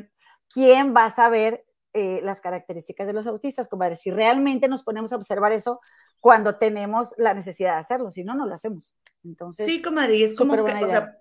[0.53, 3.95] ¿quién va a saber eh, las características de los autistas, comadre?
[3.95, 5.81] Si realmente nos ponemos a observar eso
[6.18, 8.95] cuando tenemos la necesidad de hacerlo, si no, no lo hacemos.
[9.22, 11.18] Entonces, sí, comadre, es como que, o sea,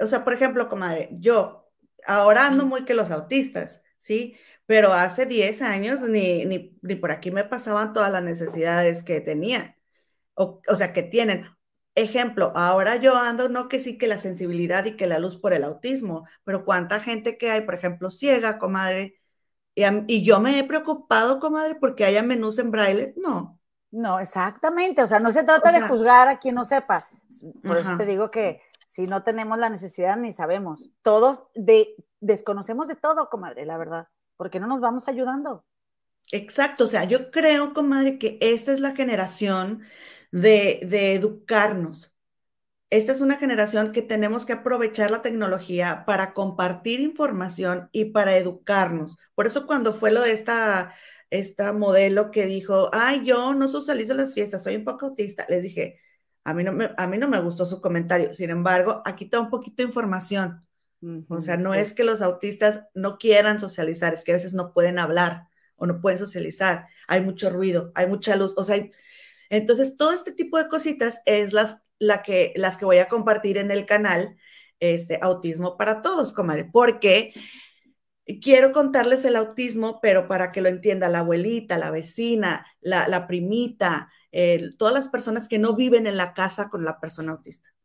[0.00, 1.70] o sea, por ejemplo, comadre, yo
[2.06, 4.36] ahora ando muy que los autistas, ¿sí?
[4.66, 9.20] pero hace 10 años ni, ni, ni, por aquí me pasaban todas las necesidades que
[9.20, 9.76] tenían,
[10.34, 11.46] o, o, sea, que tienen.
[11.96, 15.52] Ejemplo, ahora yo ando, no que sí que la sensibilidad y que la luz por
[15.52, 19.18] el autismo, pero cuánta gente que hay, por ejemplo, ciega, comadre,
[19.74, 23.58] y, y yo me he preocupado, comadre, porque haya menús en braille, no.
[23.90, 27.08] No, exactamente, o sea, no se trata de juzgar a quien no sepa,
[27.64, 32.86] por eso te digo que si no tenemos la necesidad ni sabemos, todos de, desconocemos
[32.86, 35.64] de todo, comadre, la verdad porque no nos vamos ayudando.
[36.32, 39.82] Exacto, o sea, yo creo, comadre, que esta es la generación
[40.40, 42.12] de, de educarnos.
[42.90, 48.36] Esta es una generación que tenemos que aprovechar la tecnología para compartir información y para
[48.36, 49.16] educarnos.
[49.34, 50.94] Por eso cuando fue lo de esta,
[51.30, 55.62] esta modelo que dijo, ay, yo no socializo las fiestas, soy un poco autista, les
[55.62, 56.00] dije,
[56.44, 58.34] a mí no me, a mí no me gustó su comentario.
[58.34, 60.66] Sin embargo, aquí está un poquito de información.
[61.28, 64.72] O sea, no es que los autistas no quieran socializar, es que a veces no
[64.72, 66.88] pueden hablar o no pueden socializar.
[67.08, 68.54] Hay mucho ruido, hay mucha luz.
[68.56, 68.76] O sea,
[69.50, 73.58] entonces todo este tipo de cositas es las, la que, las que voy a compartir
[73.58, 74.36] en el canal
[74.80, 77.32] este, Autismo para Todos, comadre, porque
[78.42, 83.26] quiero contarles el autismo, pero para que lo entienda la abuelita, la vecina, la, la
[83.26, 84.10] primita,
[84.76, 87.75] todas las personas que no viven en la casa con la persona autista.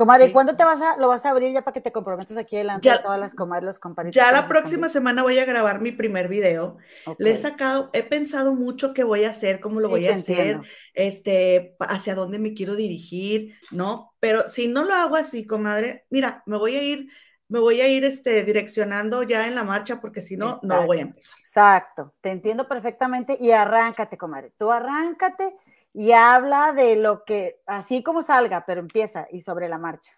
[0.00, 2.56] Comadre, ¿cuándo te vas a, lo vas a abrir ya para que te comprometas aquí
[2.56, 4.16] delante de todas las comadres, los compañeros?
[4.16, 6.78] Ya la próxima semana voy a grabar mi primer video.
[7.18, 10.56] Le he sacado, he pensado mucho qué voy a hacer, cómo lo voy a hacer,
[10.94, 14.14] este, hacia dónde me quiero dirigir, ¿no?
[14.20, 17.10] Pero si no lo hago así, comadre, mira, me voy a ir,
[17.48, 21.00] me voy a ir este, direccionando ya en la marcha porque si no, no voy
[21.00, 21.36] a empezar.
[21.40, 24.54] Exacto, te entiendo perfectamente y arráncate, comadre.
[24.56, 25.54] Tú arráncate
[25.92, 30.12] y habla de lo que, así como salga, pero empieza y sobre la marcha.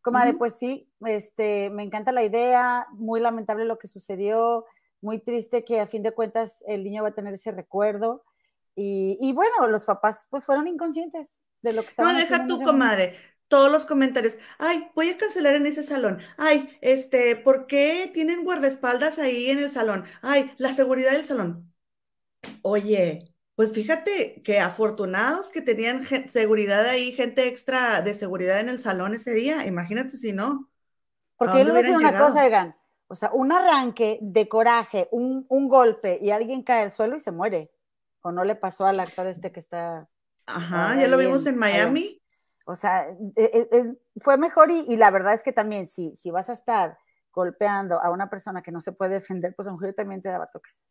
[0.00, 4.66] Comadre, pues sí, este, me encanta la idea, muy lamentable lo que sucedió,
[5.00, 8.24] muy triste que a fin de cuentas el niño va a tener ese recuerdo.
[8.74, 13.16] Y, bueno, los papás pues fueron inconscientes de lo que estaban No, deja tú, comadre,
[13.46, 14.38] todos los comentarios.
[14.58, 16.18] Ay, voy a cancelar en ese salón.
[16.38, 20.04] Ay, este, ¿por qué tienen guardaespaldas ahí en el salón?
[20.22, 21.72] Ay, la seguridad del salón.
[22.62, 23.31] Oye,
[23.62, 29.14] pues fíjate que afortunados que tenían seguridad ahí, gente extra de seguridad en el salón
[29.14, 29.66] ese día.
[29.66, 30.68] Imagínate si no.
[31.36, 32.74] Porque yo le voy a decir una cosa, Egan.
[33.06, 37.30] O sea, un arranque de coraje, un, golpe y alguien cae al suelo y se
[37.30, 37.70] muere.
[38.22, 40.08] O no le pasó al actor este que está.
[40.46, 42.20] Ajá, ya lo vimos en, Miami.
[42.66, 43.06] O sea,
[43.36, 46.98] e, e, fue mejor y, la verdad es que también si, si vas a estar
[47.30, 50.30] golpeando a una persona que no se puede defender, pues a lo mejor también te
[50.30, 50.90] daba toques.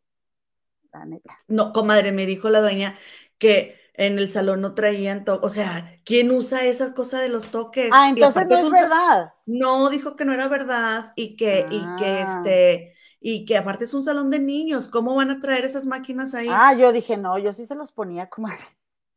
[1.48, 2.98] No, comadre, me dijo la dueña
[3.38, 5.50] que en el salón no traían toques.
[5.50, 7.90] O sea, ¿quién usa esas cosas de los toques?
[7.92, 9.32] Ah, entonces no es, verdad.
[9.46, 12.38] No, dijo que no era verdad y que, y que ah.
[12.38, 14.88] este, y que aparte es un salón de niños.
[14.88, 16.48] ¿Cómo van a traer esas máquinas ahí?
[16.50, 18.64] Ah, yo dije, no, yo sí se los ponía, comadre.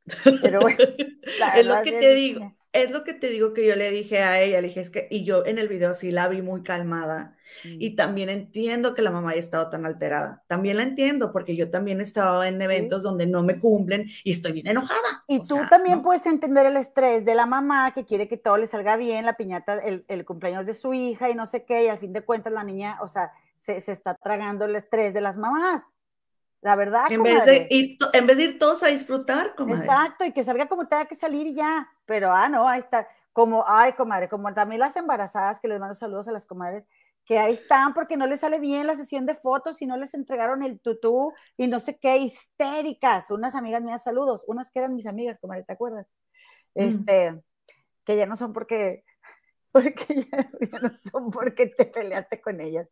[0.42, 0.78] Pero bueno,
[1.56, 4.42] es lo que te digo es lo que te digo que yo le dije a
[4.42, 7.36] ella, le dije, es que, y yo en el video sí la vi muy calmada.
[7.64, 10.44] Y también entiendo que la mamá haya estado tan alterada.
[10.48, 14.32] También la entiendo, porque yo también he estado en eventos donde no me cumplen y
[14.32, 15.24] estoy bien enojada.
[15.28, 18.68] Y tú también puedes entender el estrés de la mamá que quiere que todo le
[18.68, 21.88] salga bien, la piñata, el, el, cumpleaños de su hija y no sé qué, y
[21.88, 25.22] al fin de cuentas la niña, o sea, se, se está tragando el estrés de
[25.22, 25.84] las mamás.
[26.66, 27.12] La verdad.
[27.12, 29.82] En vez, de ir, en vez de ir todos a disfrutar, comadre.
[29.82, 31.88] Exacto, y que salga como tenga que salir y ya.
[32.06, 33.08] Pero, ah, no, ahí está.
[33.34, 36.84] Como, ay, comadre, como también las embarazadas, que les mando saludos a las comadres,
[37.24, 40.16] que ahí están porque no les sale bien la sesión de fotos y no les
[40.16, 43.30] entregaron el tutú y no sé qué, histéricas.
[43.30, 46.08] Unas amigas mías, saludos, unas que eran mis amigas, comadre, ¿te acuerdas?
[46.74, 46.82] Mm.
[46.82, 47.44] Este,
[48.06, 49.04] que ya no son porque
[49.76, 52.88] porque ya, no son porque te peleaste con ellas.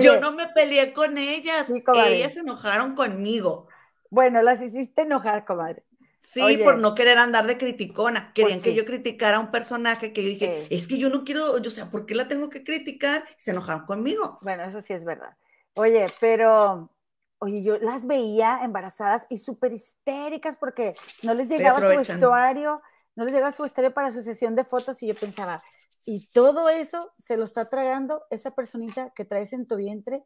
[0.00, 3.68] Yo no me peleé con ellas, ellas se enojaron conmigo.
[4.08, 5.84] Bueno, las hiciste enojar, comadre.
[6.20, 8.32] Sí, por no querer andar de criticona.
[8.34, 11.24] Pues Querían que yo criticara a un personaje que yo dije, es que yo no
[11.24, 13.22] quiero, yo, o sea, ¿por qué la tengo que criticar?
[13.36, 14.38] se enojaron conmigo.
[14.40, 15.36] Bueno, eso sí es verdad.
[15.74, 16.90] Oye, pero,
[17.38, 22.80] oye, yo las veía embarazadas y súper histéricas porque no les llegaba su vestuario,
[23.14, 25.62] no les llegaba su vestuario para su sesión de fotos y yo pensaba,
[26.04, 30.24] y todo eso se lo está tragando esa personita que traes en tu vientre.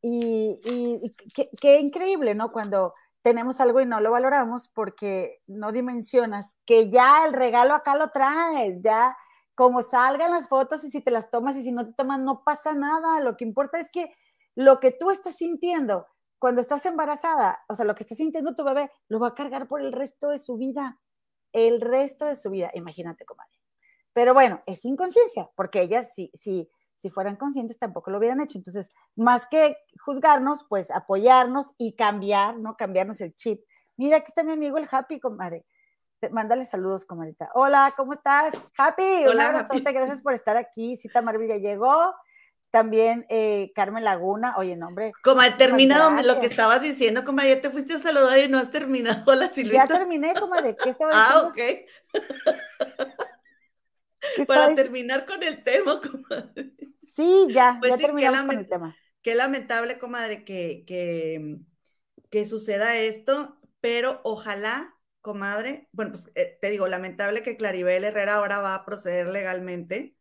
[0.00, 1.14] Y, y,
[1.60, 2.50] qué, increíble, ¿no?
[2.50, 7.94] Cuando tenemos algo y no lo valoramos porque no dimensionas que ya el regalo acá
[7.94, 9.16] lo traes, ya
[9.54, 12.42] como salgan las fotos y si te las tomas y si no te tomas no
[12.42, 13.20] pasa nada.
[13.20, 14.12] Lo que importa es que
[14.56, 16.06] lo que tú estás sintiendo
[16.40, 19.68] cuando estás embarazada, o sea, lo que está sintiendo tu bebé, lo va a cargar
[19.68, 20.98] por el resto de su vida,
[21.52, 22.72] el resto de su vida.
[22.74, 23.61] Imagínate, comadre.
[24.12, 28.58] Pero bueno, es inconsciencia, porque ellas si, si, si fueran conscientes tampoco lo hubieran hecho.
[28.58, 32.76] Entonces, más que juzgarnos, pues apoyarnos y cambiar, ¿no?
[32.76, 33.62] Cambiarnos el chip.
[33.96, 35.64] Mira, aquí está mi amigo el Happy, comadre.
[36.30, 37.50] Mándale saludos, comadita.
[37.54, 38.52] Hola, ¿cómo estás?
[38.76, 40.96] Happy, Hola, un gracias por estar aquí.
[40.96, 42.14] Cita Maravilla llegó.
[42.70, 45.12] También eh, Carmen Laguna, oye, nombre.
[45.22, 48.56] Comadre, termina donde lo que estabas diciendo, comadre, ya te fuiste a saludar y no
[48.56, 49.86] has terminado la Silvita.
[49.86, 51.84] Ya terminé, comadre, ¿qué estaba ah, diciendo?
[52.14, 53.08] Ah, ok.
[54.46, 56.72] Para terminar con el tema, comadre.
[57.02, 58.96] Sí, ya, pues ya terminamos con el tema.
[59.22, 61.58] Qué lamentable, comadre, que, que,
[62.30, 68.34] que suceda esto, pero ojalá comadre, bueno, pues eh, te digo, lamentable que Claribel Herrera
[68.34, 70.16] ahora va a proceder legalmente,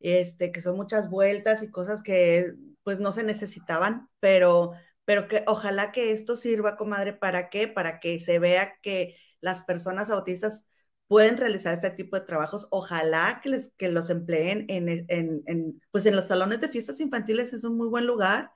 [0.00, 2.54] este, que son muchas vueltas y cosas que
[2.84, 4.72] pues no se necesitaban, pero,
[5.04, 7.66] pero que ojalá que esto sirva, comadre, ¿para qué?
[7.66, 10.66] Para que se vea que las personas autistas
[11.08, 12.66] pueden realizar este tipo de trabajos.
[12.70, 17.00] Ojalá que, les, que los empleen en, en, en, pues en los salones de fiestas
[17.00, 18.52] infantiles, es un muy buen lugar.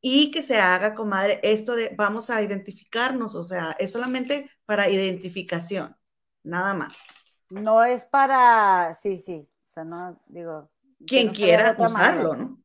[0.00, 4.90] Y que se haga, comadre, esto de vamos a identificarnos, o sea, es solamente para
[4.90, 5.96] identificación,
[6.42, 7.06] nada más.
[7.48, 10.70] No es para, sí, sí, o sea, no digo.
[11.06, 12.58] Quien quiera usarlo, ¿no?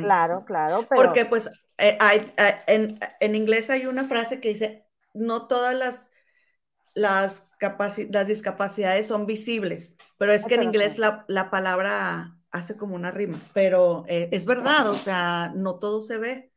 [0.00, 0.86] Claro, claro.
[0.88, 2.32] Porque pues eh, hay,
[2.66, 6.10] en, en, inglés hay una frase que dice, no todas las,
[6.96, 7.46] las,
[8.10, 13.10] las discapacidades son visibles, pero es que en inglés la, la, palabra hace como una
[13.10, 16.50] rima, pero eh, es verdad, o sea, no todo se ve.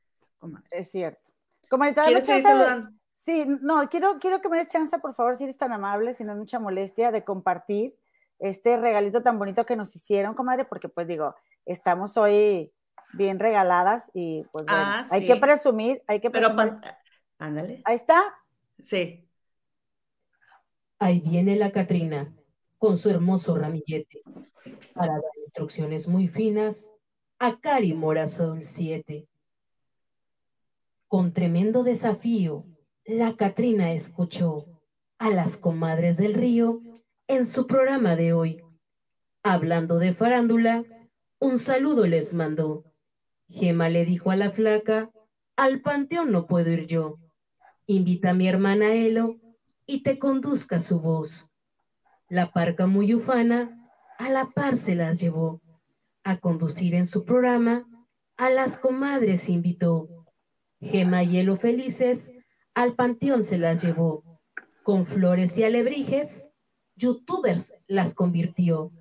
[0.72, 1.30] Es cierto.
[1.68, 2.92] ¿Quieres seguir saludando?
[3.14, 6.24] Sí, no, quiero, quiero que me des chance, por favor, si eres tan amable, si
[6.24, 7.98] no es mucha molestia, de compartir
[8.40, 11.36] este regalito tan bonito que nos hicieron, comadre, porque pues digo,
[11.66, 12.72] estamos hoy
[13.12, 16.80] bien regaladas y pues bueno, ah, hay que presumir, hay que presumir.
[16.80, 16.96] Pero,
[17.40, 17.82] ándale.
[17.84, 18.24] Ahí está.
[18.82, 19.29] Sí.
[21.00, 22.36] Ahí viene la Catrina
[22.78, 24.22] con su hermoso ramillete
[24.94, 26.92] para dar instrucciones muy finas
[27.40, 29.26] a Cari Morazón 7.
[31.08, 32.66] Con tremendo desafío,
[33.06, 34.66] la Catrina escuchó
[35.18, 36.82] a las comadres del río
[37.28, 38.62] en su programa de hoy.
[39.42, 40.84] Hablando de farándula,
[41.40, 42.84] un saludo les mandó
[43.48, 45.10] Gema le dijo a la flaca,
[45.56, 47.20] al panteón no puedo ir yo.
[47.88, 49.38] Invita a mi hermana Elo
[49.90, 51.50] y te conduzca su voz.
[52.28, 55.62] La parca muy ufana a la par se las llevó.
[56.24, 57.88] A conducir en su programa,
[58.38, 60.08] a las comadres invitó.
[60.80, 62.32] Gema y Elo felices,
[62.76, 64.24] al panteón se las llevó.
[64.84, 66.48] Con flores y alebrijes,
[66.96, 68.92] youtubers las convirtió.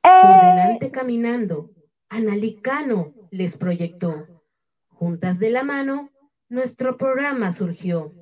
[0.00, 1.72] Por delante caminando,
[2.08, 4.42] Analicano les proyectó.
[4.88, 6.08] Juntas de la mano,
[6.48, 8.14] nuestro programa surgió.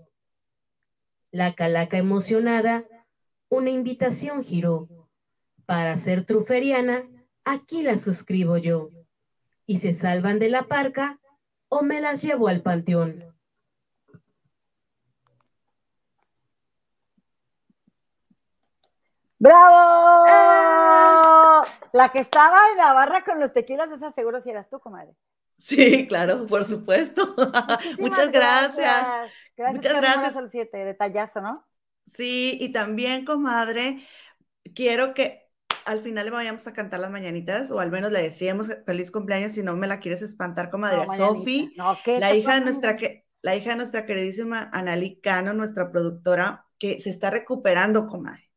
[1.33, 2.85] La calaca emocionada,
[3.49, 4.89] una invitación giró.
[5.67, 7.05] Para ser truferiana,
[7.45, 8.91] aquí la suscribo yo.
[9.67, 11.21] Y se salvan de la parca
[11.69, 13.31] o me las llevo al panteón.
[19.39, 20.27] ¡Bravo!
[21.93, 25.17] La que estaba en la barra con los tequilas, esa seguro si eras tú, comadre.
[25.61, 27.35] Sí, claro, por supuesto.
[27.99, 29.07] Muchas gracias.
[29.57, 29.77] Gracias.
[29.77, 30.37] Muchas gracias.
[30.37, 31.67] Al siete, detallazo, ¿no?
[32.07, 34.05] Sí, y también, comadre,
[34.75, 35.49] quiero que
[35.85, 39.53] al final le vayamos a cantar las mañanitas, o al menos le decíamos feliz cumpleaños
[39.53, 41.07] si no me la quieres espantar, comadre.
[41.07, 41.75] No, Sofi,
[42.07, 47.01] la hija de nuestra que la hija de nuestra queridísima Analí Cano, nuestra productora, que
[47.01, 48.50] se está recuperando, comadre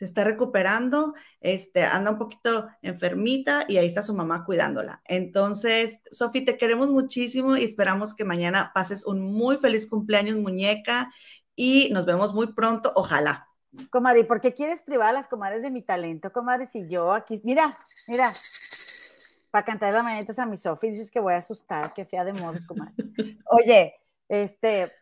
[0.00, 5.02] se está recuperando, este, anda un poquito enfermita y ahí está su mamá cuidándola.
[5.04, 11.12] Entonces, Sofi, te queremos muchísimo y esperamos que mañana pases un muy feliz cumpleaños, muñeca,
[11.54, 13.46] y nos vemos muy pronto, ojalá.
[13.90, 16.64] Comadre, ¿por qué quieres privar a las comadres de mi talento, comadre?
[16.64, 17.78] Si yo aquí, mira,
[18.08, 18.32] mira,
[19.50, 22.32] para cantar las mañanitas a mi Sofi, dices que voy a asustar, qué fea de
[22.32, 22.94] modos, comadre.
[23.50, 23.96] Oye,
[24.30, 24.92] este,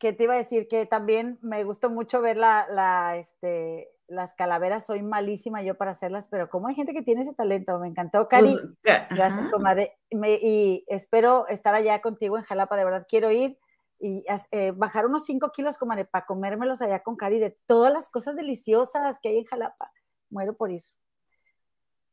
[0.00, 0.66] ¿qué te iba a decir?
[0.66, 5.92] Que también me gustó mucho ver la, la, este, las calaveras soy malísima yo para
[5.92, 8.52] hacerlas, pero como hay gente que tiene ese talento, me encantó, Cari.
[8.82, 9.96] Pues, Gracias, comadre.
[10.10, 13.58] y espero estar allá contigo en Jalapa, de verdad quiero ir
[14.00, 18.08] y eh, bajar unos 5 kilos, comadre, para comérmelos allá con Cari de todas las
[18.08, 19.92] cosas deliciosas que hay en Jalapa.
[20.30, 20.82] Muero por ir.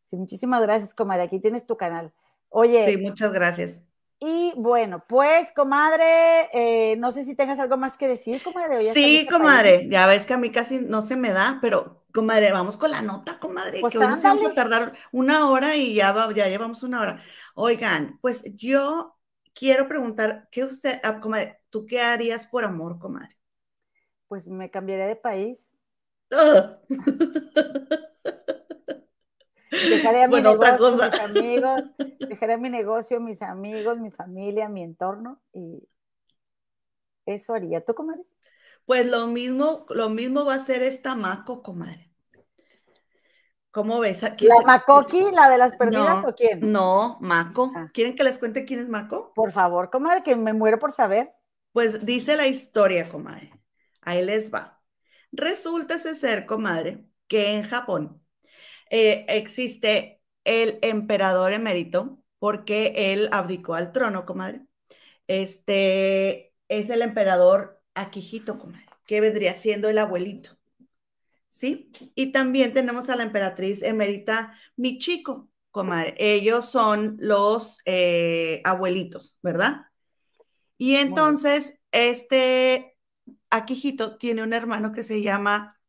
[0.02, 1.24] Sí, muchísimas gracias, comadre.
[1.24, 2.14] Aquí tienes tu canal.
[2.50, 2.86] Oye.
[2.86, 3.82] Sí, muchas gracias.
[4.20, 8.91] Y bueno, pues, comadre, eh, no sé si tengas algo más que decir, comadre.
[8.91, 12.78] Sí, comadre, ya ves que a mí casi no se me da, pero, comadre, vamos
[12.78, 16.13] con la nota, comadre, pues que hoy nos vamos a tardar una hora y ya,
[16.13, 17.22] va, ya llevamos una hora.
[17.53, 19.15] Oigan, pues yo
[19.53, 23.38] quiero preguntar, ¿qué usted, ah, comadre, tú qué harías por amor, comadre?
[24.28, 25.70] Pues me cambiaría de país.
[29.72, 31.82] Dejaré mi negocio, mis amigos,
[32.20, 35.88] dejaré mi negocio, mis amigos, mi familia, mi entorno y
[37.26, 37.84] eso haría.
[37.84, 38.24] ¿Tú, comadre?
[38.86, 42.13] Pues lo mismo, lo mismo va a ser esta Maco, comadre.
[43.72, 44.24] ¿Cómo ves?
[44.24, 46.72] ¿La Macoqui, la de las perdidas o quién?
[46.72, 47.72] No, Maco.
[47.76, 47.91] Ah.
[47.93, 49.34] ¿Quieren que les cuente quién es Maco?
[49.36, 51.34] Por favor, comadre, que me muero por saber.
[51.74, 53.51] Pues dice la historia, comadre.
[54.01, 54.82] Ahí les va.
[55.32, 58.26] Resulta ser, comadre, que en Japón
[58.90, 64.62] eh, existe el emperador emérito, porque él abdicó al trono, comadre.
[65.28, 68.86] Este es el emperador Akihito, comadre.
[69.06, 70.58] que vendría siendo el abuelito.
[71.50, 71.92] ¿Sí?
[72.14, 76.14] Y también tenemos a la emperatriz emérita Michiko, comadre.
[76.18, 79.88] Ellos son los eh, abuelitos, ¿verdad?
[80.78, 82.96] Y entonces, este
[83.50, 85.80] Akihito tiene un hermano que se llama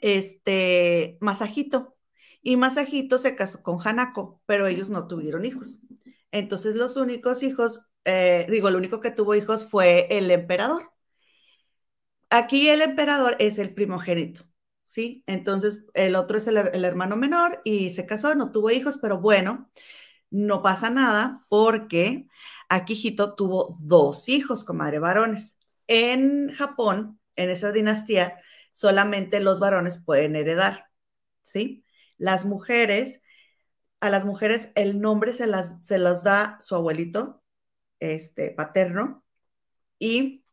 [0.00, 1.97] este Masajito.
[2.42, 5.80] Y Masajito se casó con Hanako, pero ellos no tuvieron hijos.
[6.32, 10.90] Entonces, los únicos hijos, eh, digo, el único que tuvo hijos fue el emperador.
[12.30, 14.44] Aquí el emperador es el primogénito,
[14.84, 15.24] ¿sí?
[15.26, 19.18] Entonces, el otro es el, el hermano menor y se casó, no tuvo hijos, pero
[19.18, 19.70] bueno,
[20.30, 22.28] no pasa nada porque
[22.68, 25.56] Akihito tuvo dos hijos, comadre, varones.
[25.88, 28.38] En Japón, en esa dinastía,
[28.72, 30.86] solamente los varones pueden heredar,
[31.42, 31.84] ¿sí?
[32.18, 33.22] Las mujeres,
[34.00, 37.42] a las mujeres el nombre se las, se da su abuelito,
[38.00, 39.24] este, paterno,
[39.98, 40.44] y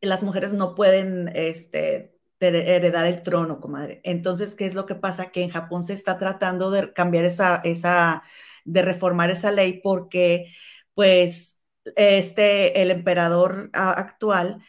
[0.00, 4.00] las mujeres no pueden, este, heredar el trono, comadre.
[4.04, 5.30] Entonces, ¿qué es lo que pasa?
[5.30, 8.22] Que en Japón se está tratando de cambiar esa, esa,
[8.64, 10.52] de reformar esa ley porque,
[10.94, 11.60] pues,
[11.96, 14.62] este, el emperador actual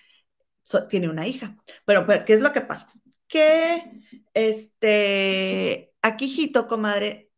[0.89, 1.57] tiene una hija.
[1.85, 2.91] Pero, ¿qué es lo que pasa?
[3.27, 3.83] Que
[4.33, 7.31] este, Akihito, comadre,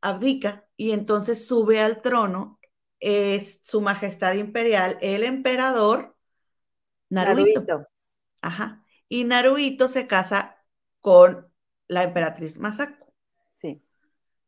[0.00, 2.58] abdica y entonces sube al trono
[3.00, 6.16] es su majestad imperial, el emperador
[7.10, 7.86] Naruhito.
[8.40, 8.84] Ajá.
[9.08, 10.56] Y Naruhito se casa
[11.00, 11.48] con
[11.86, 13.12] la emperatriz Masako.
[13.50, 13.82] Sí.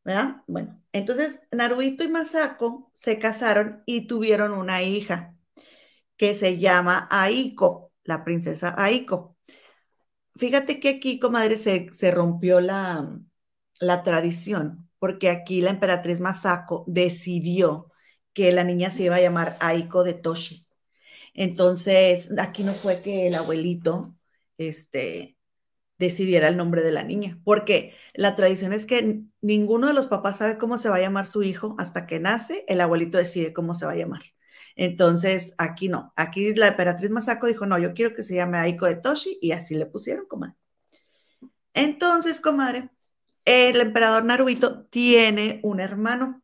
[0.07, 0.43] ¿verdad?
[0.47, 5.35] Bueno, entonces Naruhito y Masako se casaron y tuvieron una hija
[6.17, 9.37] que se llama Aiko, la princesa Aiko.
[10.37, 13.19] Fíjate que aquí, comadre, se, se rompió la,
[13.81, 17.93] la tradición, porque aquí la emperatriz Masako decidió
[18.33, 20.67] que la niña se iba a llamar Aiko de Toshi.
[21.35, 24.17] Entonces, aquí no fue que el abuelito,
[24.59, 25.37] este,
[25.99, 30.39] decidiera el nombre de la niña, porque la tradición es que ninguno de los papás
[30.39, 33.75] sabe cómo se va a llamar su hijo hasta que nace, el abuelito decide cómo
[33.75, 34.23] se va a llamar.
[34.77, 38.87] Entonces, aquí no, aquí la emperatriz Masako dijo, no, yo quiero que se llame Aiko
[38.87, 40.57] de Toshi y así le pusieron, comadre.
[41.75, 42.91] Entonces, comadre,
[43.47, 46.43] el emperador Naruhito tiene un hermano,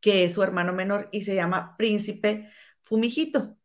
[0.00, 2.50] que es su hermano menor y se llama Príncipe
[2.82, 3.56] Fumijito.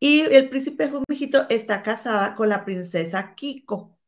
[0.00, 3.98] Y el príncipe Fumijito está casada con la princesa Kiko.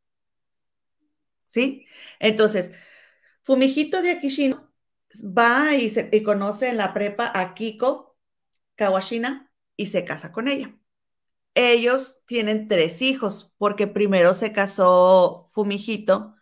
[1.46, 1.86] ¿Sí?
[2.20, 2.70] Entonces,
[3.42, 4.72] Fumijito de Akishino
[5.24, 8.16] va y, se, conoce en la prepa a Kiko
[8.76, 10.76] Kawashina y se casa con ella.
[11.54, 16.36] Ellos tienen tres hijos porque primero se casó Fumijito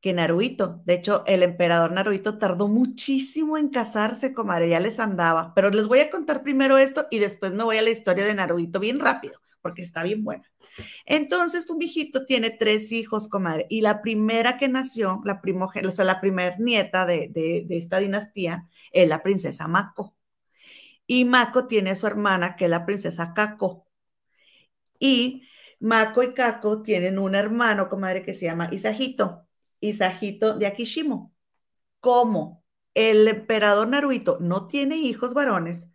[0.00, 0.82] que Naruhito.
[0.84, 5.52] De hecho, el emperador Naruhito tardó muchísimo en casarse, comadre, ya les andaba.
[5.54, 8.34] Pero les voy a contar primero esto y después me voy a la historia de
[8.34, 10.44] Naruhito bien rápido, porque está bien buena.
[11.06, 16.04] Entonces, Fumijito tiene tres hijos, comadre, y la primera que nació, la primogénita, o sea,
[16.04, 20.14] la primera nieta de, de, de esta dinastía, es la princesa Mako.
[21.06, 23.86] Y Mako tiene a su hermana, que es la princesa Kako.
[25.00, 25.42] Y
[25.80, 29.47] Mako y Kako tienen un hermano, comadre, que se llama Isajito
[29.80, 31.34] Isajito de Akishimo.
[32.00, 32.64] Como
[32.94, 35.88] el emperador Naruhito no tiene hijos varones,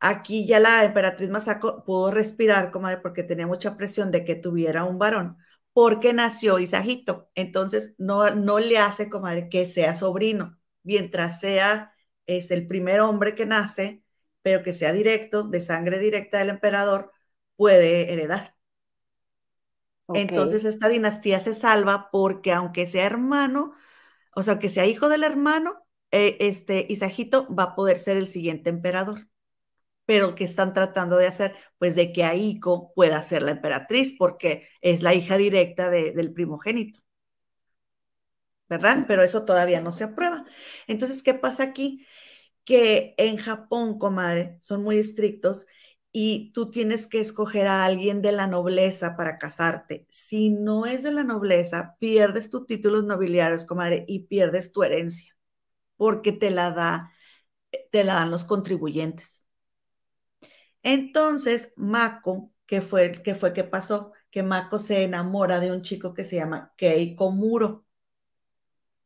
[0.00, 4.84] aquí ya la emperatriz Masako pudo respirar, comadre, porque tenía mucha presión de que tuviera
[4.84, 5.38] un varón,
[5.72, 7.30] porque nació Isajito.
[7.34, 11.94] Entonces, no, no le hace, comadre, que sea sobrino, mientras sea
[12.26, 14.04] es el primer hombre que nace,
[14.42, 17.12] pero que sea directo, de sangre directa del emperador,
[17.56, 18.54] puede heredar.
[20.14, 23.72] Entonces esta dinastía se salva porque aunque sea hermano,
[24.34, 28.28] o sea, que sea hijo del hermano, eh, este Isajito va a poder ser el
[28.28, 29.28] siguiente emperador.
[30.06, 34.68] Pero que están tratando de hacer, pues de que Aiko pueda ser la emperatriz, porque
[34.80, 37.00] es la hija directa del primogénito.
[38.68, 39.04] ¿Verdad?
[39.08, 40.44] Pero eso todavía no se aprueba.
[40.86, 42.06] Entonces, ¿qué pasa aquí?
[42.64, 45.66] Que en Japón, comadre, son muy estrictos
[46.12, 50.06] y tú tienes que escoger a alguien de la nobleza para casarte.
[50.10, 55.36] Si no es de la nobleza, pierdes tus títulos nobiliarios, comadre, y pierdes tu herencia,
[55.96, 57.12] porque te la da,
[57.92, 59.44] te la dan los contribuyentes.
[60.82, 64.12] Entonces, Mako, ¿qué fue, qué fue que pasó?
[64.30, 67.84] Que Mako se enamora de un chico que se llama Keiko Muro.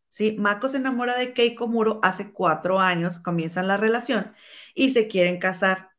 [0.08, 4.32] Sí, Mako se enamora de Keiko Muro hace cuatro años, comienzan la relación
[4.74, 5.93] y se quieren casar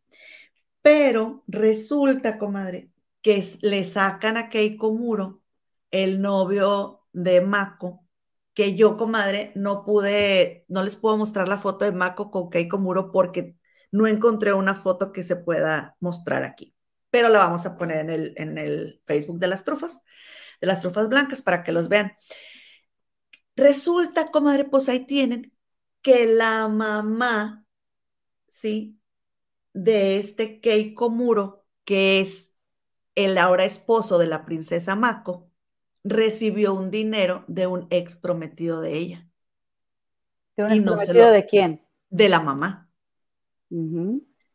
[0.85, 2.91] pero resulta, comadre,
[3.23, 5.41] que le sacan a Keiko Muro,
[5.89, 8.05] el novio de Mako,
[8.53, 12.77] que yo, comadre, no pude, no les puedo mostrar la foto de Mako con Keiko
[12.77, 13.57] Muro porque
[13.91, 16.75] no encontré una foto que se pueda mostrar aquí.
[17.09, 20.03] pero la vamos a poner en el, en el Facebook de las trufas,
[20.61, 22.13] de las trufas blancas, para que los vean.
[23.55, 25.51] Resulta, comadre, pues ahí tienen
[26.03, 27.65] que la mamá,
[28.49, 28.99] ¿sí?
[29.75, 32.53] De este Keiko Muro, que es
[33.15, 35.51] el ahora esposo de la princesa Mako,
[36.03, 39.29] recibió un dinero de un ex prometido de ella.
[40.55, 41.81] ¿De un ex prometido de quién?
[42.09, 42.89] De la mamá.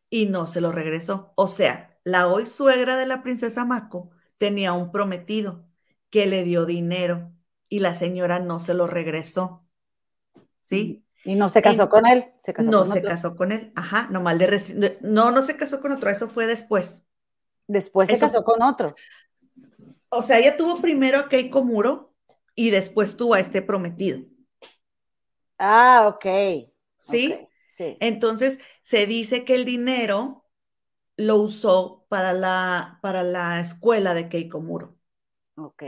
[0.09, 1.33] Y no se lo regresó.
[1.37, 5.67] O sea, la hoy suegra de la princesa Mako tenía un prometido
[6.09, 7.33] que le dio dinero
[7.69, 9.67] y la señora no se lo regresó.
[10.61, 11.05] ¿Sí?
[11.25, 12.33] Y no se casó con él.
[12.41, 13.73] Se casó no se casó con él.
[13.77, 17.05] Ajá, nomás de, No, no se casó con otro, eso fue después.
[17.67, 18.95] Después se casó con otro.
[20.09, 22.15] O sea, ella tuvo primero a Keiko Muro
[22.55, 24.21] y después tuvo a este prometido.
[25.59, 26.25] Ah, ok.
[26.99, 27.49] ¿Sí?
[27.67, 27.97] sí.
[28.01, 30.45] Entonces, se dice que el dinero
[31.17, 34.97] lo usó para la, para la escuela de Keiko Muro.
[35.57, 35.83] Ok.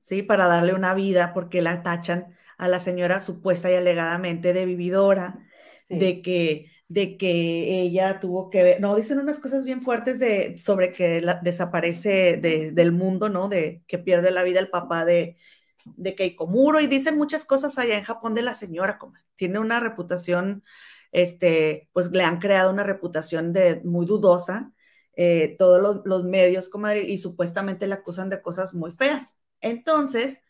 [0.00, 4.66] Sí, para darle una vida, porque la tachan a la señora supuesta y alegadamente de
[4.66, 5.46] vividora,
[5.88, 10.58] de que de que ella tuvo que ver, no, dicen unas cosas bien fuertes de,
[10.58, 13.48] sobre que desaparece del mundo, ¿no?
[13.48, 15.36] De que pierde la vida el papá de,
[15.84, 19.60] de Keiko Muro y dicen muchas cosas allá en Japón de la señora, como tiene
[19.60, 20.64] una reputación
[21.12, 24.72] este, pues le han creado una reputación de muy dudosa,
[25.16, 29.34] eh, todos los, medios, como y supuestamente le acusan de cosas muy feas.
[29.60, 30.40] Entonces,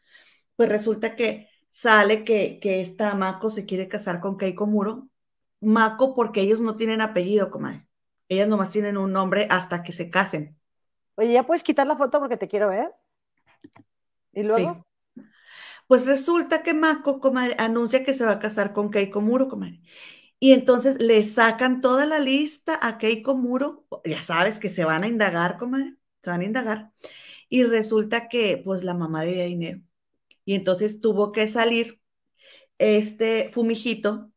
[0.57, 5.09] pues resulta que sale que, que esta Mako se quiere casar con Keiko Muro,
[5.61, 7.87] Mako porque ellos no tienen apellido, comadre.
[8.29, 10.57] Ellas nomás tienen un nombre hasta que se casen.
[11.17, 12.93] Oye, ¿ya puedes quitar la foto porque te quiero ver?
[14.33, 14.87] ¿Y luego?
[15.87, 19.81] Pues resulta que Mako, comadre, anuncia que se va a casar con Keiko Muro, comadre.
[20.39, 25.03] Y entonces le sacan toda la lista a Keiko Muro, ya sabes que se van
[25.03, 26.93] a indagar, comadre, se van a indagar.
[27.49, 29.83] Y resulta que pues la mamá debía dinero.
[30.51, 32.01] Y entonces tuvo que salir
[32.79, 34.33] este fumijito,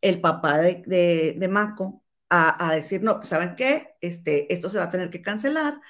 [0.00, 3.96] el papá de, de, Mako, a, decir, no, pues, ¿saben qué?
[4.00, 5.80] Este, esto se va a tener que cancelar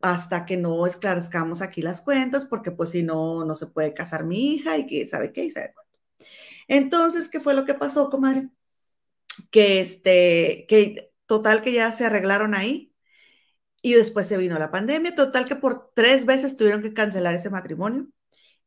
[0.00, 4.24] hasta que no esclarezcamos aquí las cuentas, porque pues si no, no se puede casar
[4.24, 5.92] mi hija y que sabe qué y sabe cuánto.
[6.68, 8.50] Entonces, ¿qué fue lo que pasó, comadre?
[9.50, 12.94] que este, que total que ya se arreglaron ahí
[13.82, 17.50] y después se vino la pandemia, total que por tres veces tuvieron que cancelar ese
[17.50, 18.08] matrimonio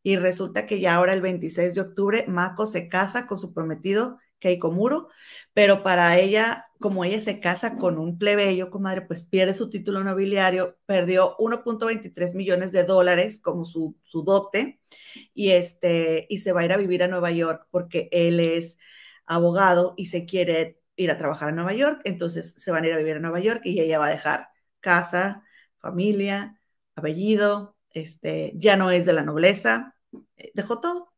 [0.04, 4.18] y resulta que ya ahora el 26 de octubre Mako se casa con su prometido
[4.40, 5.10] Keiko Muro,
[5.54, 10.04] pero para ella, como ella se casa con un plebeyo, comadre, pues pierde su título
[10.04, 14.80] nobiliario, perdió 1.23 millones de dólares como su, su dote
[15.34, 18.78] y, este, y se va a ir a vivir a Nueva York porque él es
[19.26, 22.94] abogado y se quiere ir a trabajar a Nueva York, entonces se van a ir
[22.94, 24.50] a vivir a Nueva York y ella va a dejar
[24.80, 25.44] casa,
[25.80, 26.60] familia,
[26.96, 29.96] apellido, este, ya no es de la nobleza,
[30.38, 31.12] eh, dejó todo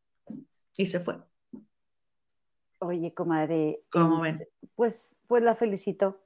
[0.76, 1.16] y se fue.
[2.78, 3.82] Oye, comadre.
[3.90, 4.46] ¿Cómo ven?
[4.74, 6.20] Pues, pues la felicito.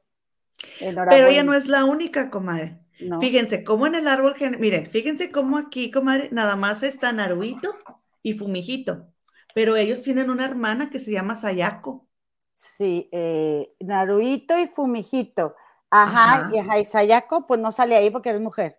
[0.78, 2.78] Pero ella no es la única, comadre.
[3.20, 7.77] Fíjense cómo en el árbol, miren, fíjense cómo aquí, comadre, nada más está Naruito
[8.23, 9.12] y Fumijito
[9.56, 12.06] pero ellos tienen una hermana que se llama Sayako.
[12.52, 15.55] Sí, eh, Naruito y Fumijito.
[15.89, 18.77] Ajá, y, Sayako pues no sale ahí porque es mujer.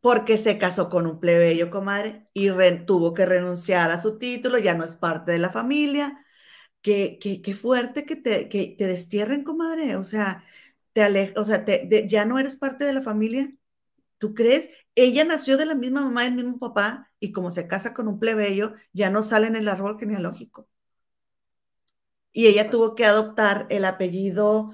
[0.00, 2.50] Porque se casó con un plebeyo, comadre, y
[2.86, 6.24] tuvo que renunciar a su título, ya no es parte de la familia.
[6.82, 9.96] Qué, qué, fuerte que te, que te destierren, comadre.
[9.96, 10.44] O sea,
[10.92, 11.64] te aleja, o sea,
[12.08, 13.52] ya no eres parte de la familia.
[14.18, 14.70] ¿Tú crees?
[14.94, 18.08] Ella nació de la misma mamá y el mismo papá y como se casa con
[18.08, 20.68] un plebeyo, ya no sale en el árbol genealógico.
[22.32, 24.72] Y ella tuvo que adoptar el apellido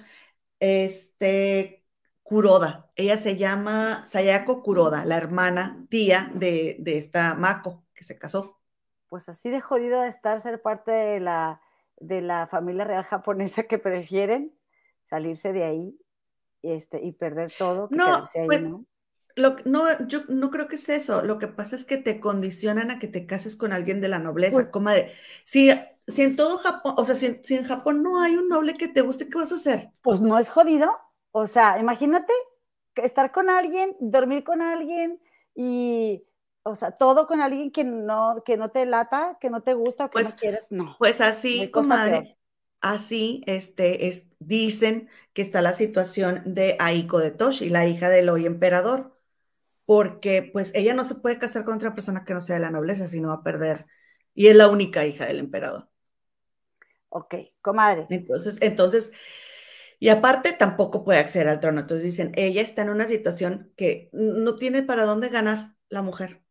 [0.60, 1.83] este,
[2.24, 2.90] Kuroda.
[2.96, 8.58] Ella se llama Sayako Kuroda, la hermana, tía de, de esta Mako que se casó.
[9.08, 11.60] Pues así de jodido de estar ser parte de la,
[12.00, 14.58] de la familia real japonesa que prefieren
[15.04, 16.00] salirse de ahí
[16.62, 17.88] este, y perder todo.
[17.90, 18.84] no, pues, ¿no?
[19.66, 21.22] no, yo no creo que es eso.
[21.22, 24.18] Lo que pasa es que te condicionan a que te cases con alguien de la
[24.18, 25.12] nobleza, pues comadre.
[25.44, 25.70] Si,
[26.08, 29.02] si en todo Japón, o sea, si, en Japón no hay un noble que te
[29.02, 29.90] guste, ¿qué vas a hacer?
[30.00, 30.90] Pues no es jodido.
[31.36, 32.32] O sea, imagínate
[32.94, 35.20] estar con alguien, dormir con alguien
[35.52, 36.22] y,
[36.62, 40.04] o sea, todo con alguien que no, que no te lata, que no te gusta
[40.04, 40.94] o que pues, no quieres, no.
[41.00, 42.38] Pues así, comadre.
[42.80, 48.28] Así este, es, dicen que está la situación de Aiko de Toshi, la hija del
[48.28, 49.14] hoy emperador
[49.86, 52.70] porque pues ella no se puede casar con otra persona que no sea de la
[52.70, 53.86] nobleza, sino va a perder.
[54.34, 55.88] Y es la única hija del emperador.
[57.08, 58.06] Ok, comadre.
[58.10, 59.12] Entonces, entonces,
[59.98, 61.80] Y aparte tampoco puede acceder al trono.
[61.80, 66.42] Entonces dicen, ella está en una situación que no tiene para dónde ganar la mujer.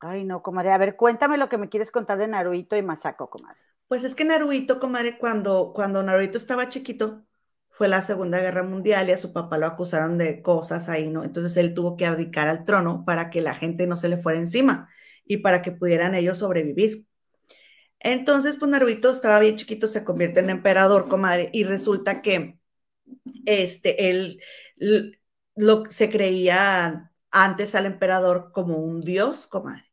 [0.00, 0.72] Ay, no, comadre.
[0.72, 3.60] A ver, cuéntame lo que me quieres contar de Naruito y Masako, comadre.
[3.88, 7.24] Pues es que Naruito, comadre, cuando, cuando Naruito estaba chiquito,
[7.70, 11.24] fue la Segunda Guerra Mundial y a su papá lo acusaron de cosas ahí, ¿no?
[11.24, 14.38] Entonces él tuvo que abdicar al trono para que la gente no se le fuera
[14.38, 14.88] encima
[15.24, 17.06] y para que pudieran ellos sobrevivir.
[18.00, 22.58] Entonces, pues Naruito estaba bien chiquito, se convierte en emperador, comadre, y resulta que
[23.46, 24.42] este, él
[25.56, 29.84] lo, se creía antes al emperador como un dios, comadre.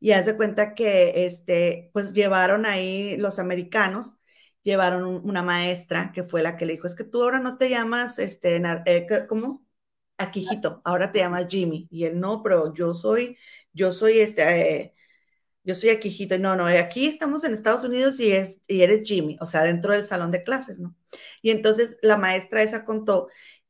[0.00, 4.16] Y haz de cuenta que, este, pues llevaron ahí los americanos,
[4.62, 7.68] llevaron una maestra que fue la que le dijo, es que tú ahora no te
[7.70, 9.66] llamas, este, eh, ¿cómo?
[10.18, 11.88] Aquijito, ahora te llamas Jimmy.
[11.90, 13.38] Y él, no, pero yo soy,
[13.72, 14.42] yo soy este,
[14.82, 14.94] eh,
[15.70, 16.36] yo soy Aquijito.
[16.38, 19.92] No, no, aquí estamos en Estados Unidos y, es, y eres Jimmy, o sea, dentro
[19.92, 20.96] del salón de clases, ¿no?
[21.42, 23.28] Y entonces la maestra esa contó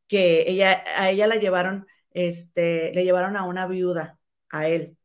[0.08, 4.18] que ella, a ella la llevaron, este, le llevaron a una viuda,
[4.48, 4.96] a él,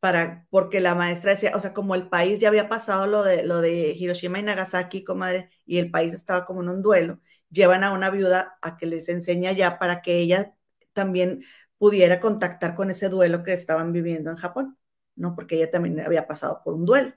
[0.00, 3.42] para, porque la maestra decía, o sea, como el país ya había pasado lo de,
[3.44, 7.20] lo de Hiroshima y Nagasaki, comadre, y el país estaba como en un duelo,
[7.50, 10.54] llevan a una viuda a que les enseñe ya para que ella
[10.92, 11.44] también
[11.78, 14.78] pudiera contactar con ese duelo que estaban viviendo en Japón,
[15.16, 15.34] ¿no?
[15.34, 17.12] Porque ella también había pasado por un duelo.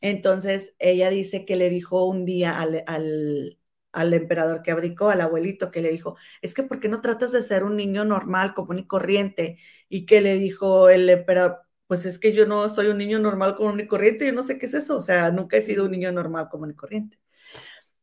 [0.00, 5.70] Entonces, ella dice que le dijo un día al, al, emperador que abdicó, al abuelito,
[5.70, 8.78] que le dijo, es que ¿por qué no tratas de ser un niño normal, común
[8.80, 9.58] y corriente?
[9.88, 13.56] Y que le dijo el emperador, pues es que yo no soy un niño normal,
[13.56, 15.92] común y corriente, yo no sé qué es eso, o sea, nunca he sido un
[15.92, 17.18] niño normal, común y corriente.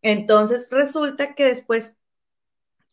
[0.01, 1.97] Entonces, resulta que después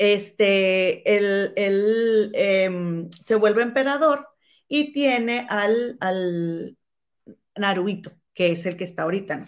[0.00, 4.28] este, él, em, se vuelve emperador
[4.70, 6.78] y tiene al, al
[7.56, 9.46] Naruito, que es el que está ahorita, ¿no?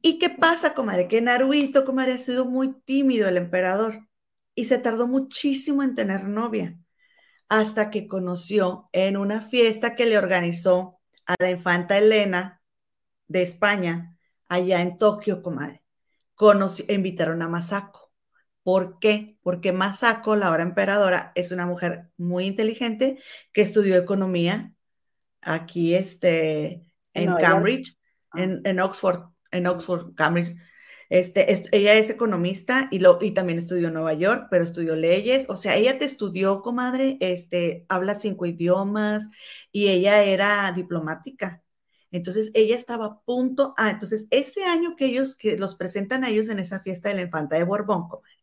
[0.00, 1.08] ¿Y qué pasa, comadre?
[1.08, 4.08] Que Naruito, comadre, ha sido muy tímido el emperador
[4.54, 6.78] y se tardó muchísimo en tener novia
[7.48, 12.62] hasta que conoció en una fiesta que le organizó a la infanta Elena
[13.26, 14.16] de España,
[14.48, 15.82] allá en Tokio, comadre.
[16.34, 18.03] Conoció, invitaron a Masako.
[18.64, 19.36] ¿Por qué?
[19.42, 23.18] Porque Masako, la ahora emperadora, es una mujer muy inteligente
[23.52, 24.72] que estudió economía
[25.42, 26.82] aquí este,
[27.12, 27.96] en Cambridge,
[28.32, 28.42] ah.
[28.42, 30.56] en, Oxford, en Oxford, Cambridge.
[31.10, 35.44] Este, ella es economista y, lo, y también estudió en Nueva York, pero estudió leyes.
[35.50, 39.28] O sea, ella te estudió, comadre, este, habla cinco idiomas
[39.70, 41.62] y ella era diplomática.
[42.10, 46.30] Entonces ella estaba a punto, ah, entonces ese año que ellos, que los presentan a
[46.30, 48.33] ellos en esa fiesta de la infanta de Borbón, comadre,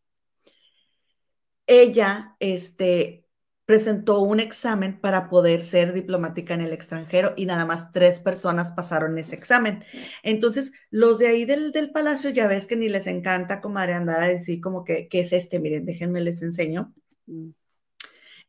[1.66, 3.22] ella este,
[3.64, 8.72] presentó un examen para poder ser diplomática en el extranjero y nada más tres personas
[8.72, 9.84] pasaron ese examen.
[10.22, 14.28] Entonces, los de ahí del, palacio ya ves que ni les encanta, comadre, andar a
[14.28, 15.60] decir como que, ¿qué es este?
[15.60, 16.92] Miren, déjenme les enseño.
[17.26, 17.50] Mm.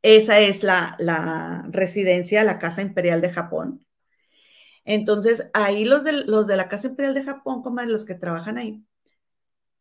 [0.01, 3.85] Esa es la, la residencia, la Casa Imperial de Japón.
[4.85, 8.57] Entonces, ahí los de, los de la Casa Imperial de Japón, comadre, los que trabajan
[8.57, 8.83] ahí,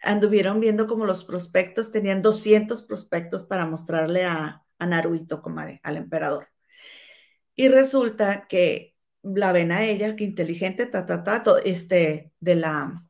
[0.03, 5.97] anduvieron viendo como los prospectos, tenían 200 prospectos para mostrarle a, a Naruito, comadre, al
[5.97, 6.49] emperador.
[7.55, 13.05] Y resulta que la ven a ella, que inteligente, ta, ta, ta, este, de la,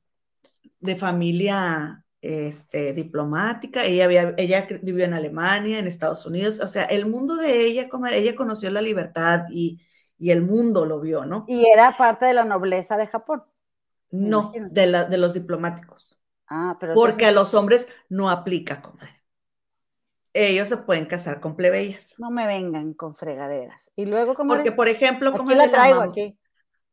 [0.81, 6.85] de familia este, diplomática, ella, había, ella vivió en Alemania, en Estados Unidos, o sea,
[6.85, 9.81] el mundo de ella, como ella conoció la libertad y,
[10.19, 11.44] y el mundo lo vio, ¿no?
[11.48, 13.43] Y era parte de la nobleza de Japón.
[14.12, 16.22] No, de, la, de los diplomáticos.
[16.55, 19.23] Ah, pero Porque a los hombres no aplica, comadre.
[20.35, 22.15] Ellos se pueden casar con plebeyas.
[22.19, 23.91] No me vengan con fregaderas.
[23.97, 26.39] Y luego, como Porque, por ejemplo, como la traigo aquí.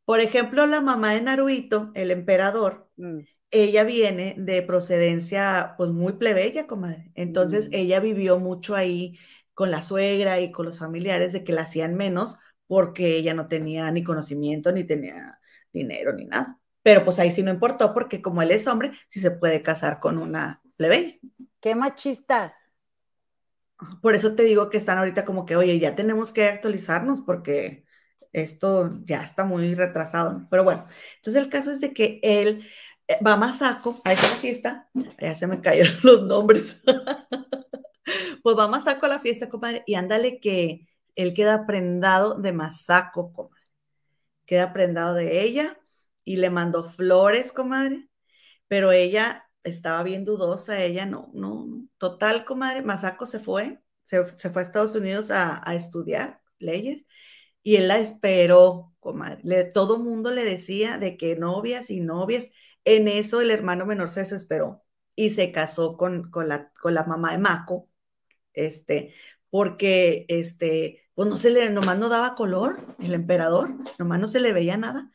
[0.06, 3.20] Por ejemplo, la mamá de Naruito, el emperador, mm.
[3.52, 7.12] ella viene de procedencia, pues muy plebeya, comadre.
[7.16, 7.74] Entonces, mm.
[7.74, 9.20] ella vivió mucho ahí
[9.54, 13.48] con la suegra y con los familiares de que la hacían menos porque ella no
[13.48, 15.38] tenía ni conocimiento, ni tenía
[15.74, 16.59] dinero, ni nada.
[16.90, 20.00] Pero pues ahí sí no importó porque como él es hombre, sí se puede casar
[20.00, 21.20] con una plebeya.
[21.60, 22.52] Qué machistas.
[24.02, 27.86] Por eso te digo que están ahorita como que, oye, ya tenemos que actualizarnos porque
[28.34, 30.48] esto ya está muy retrasado.
[30.50, 30.88] Pero bueno,
[31.18, 32.68] entonces el caso es de que él
[33.08, 34.90] eh, va a Masako a esa fiesta,
[35.20, 36.78] ya se me cayeron los nombres.
[38.42, 42.52] pues va a Masako a la fiesta, compadre, y ándale que él queda prendado de
[42.52, 43.62] Masako, comadre.
[44.48, 45.78] Queda prendado de ella
[46.30, 48.08] y le mandó flores, comadre,
[48.68, 54.62] pero ella estaba bien dudosa, ella no, no, total, comadre, Masako se fue, se, fue
[54.62, 57.08] a Estados Unidos a, estudiar leyes
[57.64, 59.64] y él la esperó, comadre.
[59.74, 62.52] Todo mundo le decía de que novias y novias,
[62.86, 64.84] en eso el hermano menor se desesperó
[65.16, 67.90] y se casó con, con, la, con la mamá de Mako,
[68.54, 69.16] este,
[69.50, 74.40] porque, este, pues no se le, nomás no daba color, el emperador, nomás no se
[74.40, 75.10] le veía nada.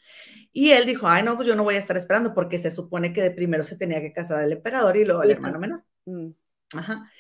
[0.57, 3.13] Y él dijo, ay, no, pues yo no voy a estar esperando porque se supone
[3.13, 5.85] que de primero se tenía que casar el emperador y luego el hermano menor.
[6.05, 6.29] Mm.
[6.75, 7.11] Ajá.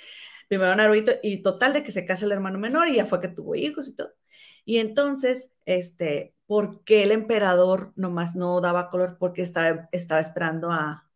[0.49, 3.27] Primero Naruto y total de que se casa el hermano menor y ya fue que
[3.27, 4.13] tuvo hijos y todo.
[4.65, 9.17] Y entonces, este, ¿por qué el emperador nomás no daba color?
[9.19, 11.11] Porque estaba, estaba esperando a...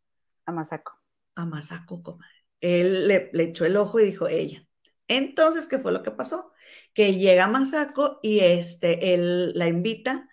[0.45, 0.95] A Masako.
[1.37, 2.35] A Masako, comadre.
[2.61, 4.67] Él le, le, echó el ojo y dijo, ella.
[5.07, 6.51] Entonces, ¿qué fue lo que pasó?
[6.93, 10.28] Que llega Masako y este, él la invita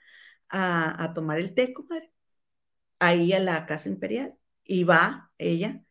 [0.56, 2.11] a, tomar el té, comadre,
[2.99, 5.84] ahí a la casa imperial, y va ella,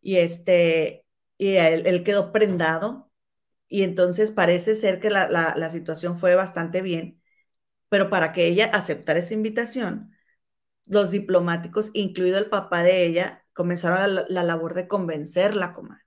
[0.00, 1.06] y este,
[1.38, 3.12] y él, quedó prendado,
[3.68, 7.22] y entonces parece ser que la, la, situación fue bastante bien,
[7.88, 10.12] pero para que ella aceptara esa invitación,
[10.86, 16.04] los diplomáticos, incluido el papá de ella, comenzaron la, la, labor de convencerla, comadre.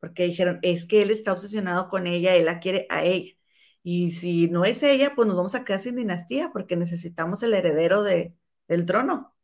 [0.00, 3.34] Porque dijeron, es que él está obsesionado con ella, él la quiere a ella.
[3.82, 7.54] Y si no es ella, pues nos vamos a quedar sin dinastía porque necesitamos el
[7.54, 8.34] heredero de,
[8.68, 9.34] del trono.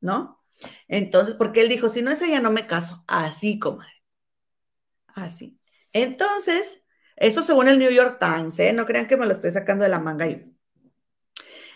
[0.00, 0.42] ¿No?
[0.88, 3.04] Entonces, porque él dijo, si no es ella, no me caso.
[3.06, 3.92] Así, comadre.
[5.08, 5.58] Así.
[5.92, 6.82] Entonces,
[7.16, 8.72] eso según el New York Times, ¿eh?
[8.72, 10.38] No crean que me lo estoy sacando de la manga yo.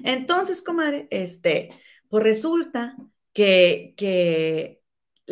[0.04, 1.68] Entonces, comadre, este,
[2.08, 2.96] pues resulta
[3.32, 4.81] que, que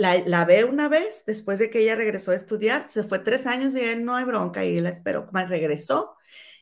[0.01, 3.75] la, ve una vez después de que ella regresó a estudiar, se fue tres años
[3.77, 6.17] y él no hay bronca y la esperó, más regresó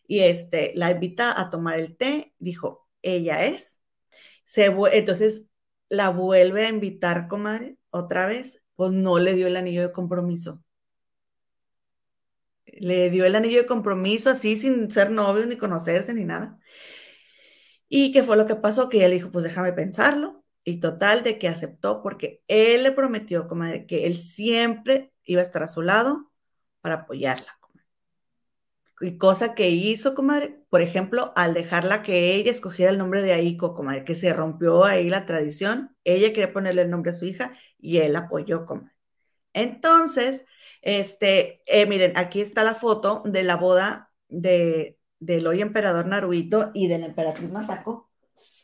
[0.07, 3.81] y este, la invita a tomar el té, dijo, ella es.
[4.47, 5.47] Se, entonces
[5.91, 10.63] la vuelve a invitar, comadre, otra vez, pues no le dio el anillo de compromiso.
[12.67, 16.59] Le dio el anillo de compromiso así sin ser novio ni conocerse ni nada.
[17.89, 18.89] ¿Y qué fue lo que pasó?
[18.89, 20.38] Que ella dijo, pues déjame pensarlo.
[20.69, 25.45] Y total de que aceptó porque él le prometió, comadre, que él siempre iba a
[25.45, 26.31] estar a su lado
[26.83, 27.59] para apoyarla.
[29.01, 33.33] Y cosa que hizo, comadre, por ejemplo, al dejarla que ella escogiera el nombre de
[33.33, 37.25] Aiko, comadre, que se rompió ahí la tradición, ella quería ponerle el nombre a su
[37.25, 38.93] hija y él apoyó, comadre.
[39.55, 40.45] Entonces,
[40.83, 46.73] este, eh, miren, aquí está la foto de la boda de, del hoy emperador Naruhito
[46.75, 48.08] y de la emperatriz Masako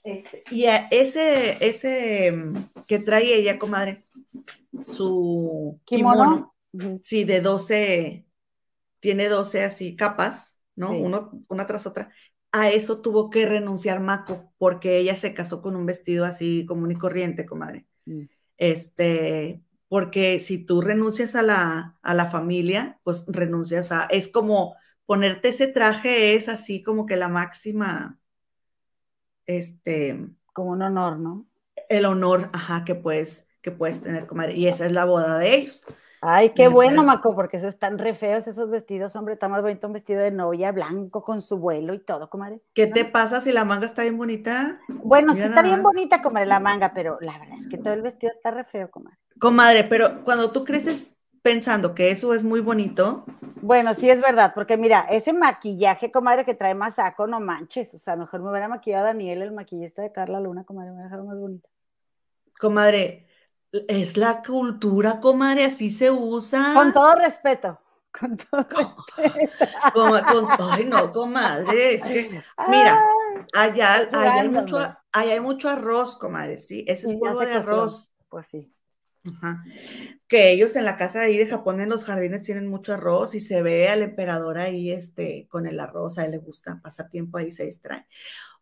[0.04, 4.04] este, y ese, ese mm, que trae ella, comadre,
[4.82, 6.54] su kimono,
[7.02, 8.26] sí, de 12,
[9.00, 10.92] tiene 12 así capas, ¿no?
[10.92, 12.10] Uno, una tras otra.
[12.52, 16.92] A eso tuvo que renunciar Mako, porque ella se casó con un vestido así común
[16.92, 17.86] y corriente, comadre.
[18.04, 18.24] Mm.
[18.56, 24.76] Este, porque si tú renuncias a la, a la familia, pues renuncias a, es como
[25.06, 28.18] ponerte ese traje es así como que la máxima,
[29.46, 30.28] este...
[30.52, 31.46] Como un honor, ¿no?
[31.88, 34.54] El honor, ajá, que puedes, que puedes tener, comadre.
[34.54, 35.84] Y esa es la boda de ellos.
[36.26, 39.86] Ay, qué bueno, Maco, porque esos están re feos esos vestidos, hombre, está más bonito
[39.86, 42.62] un vestido de novia blanco con su vuelo y todo, comadre.
[42.72, 44.80] ¿Qué te pasa si la manga está bien bonita?
[44.88, 48.00] Bueno, sí está bien bonita, comadre, la manga, pero la verdad es que todo el
[48.00, 49.18] vestido está re feo, comadre.
[49.38, 51.06] Comadre, pero cuando tú creces
[51.44, 53.26] pensando que eso es muy bonito.
[53.60, 57.92] Bueno, sí es verdad, porque mira, ese maquillaje, comadre, que trae más saco, no manches.
[57.94, 60.94] O sea, mejor me hubiera maquillado a Daniel, el maquillista de Carla Luna, comadre, me
[60.94, 61.68] hubiera dejado más bonita.
[62.58, 63.26] Comadre,
[63.72, 66.72] es la cultura, comadre, así se usa.
[66.74, 67.78] Con todo respeto.
[68.18, 68.62] Con todo
[69.18, 70.70] respeto.
[70.70, 72.00] ay, no, comadre.
[72.68, 73.04] mira,
[73.52, 74.78] allá, hay mucho,
[75.12, 76.86] hay mucho arroz, comadre, sí.
[76.88, 78.14] Ese es polvo de arroz.
[78.30, 78.73] Pues sí.
[80.28, 83.40] Que ellos en la casa ahí de Japón, en los jardines, tienen mucho arroz y
[83.40, 87.38] se ve al emperador ahí este, con el arroz, a él le gusta pasar tiempo
[87.38, 88.06] ahí, se distrae.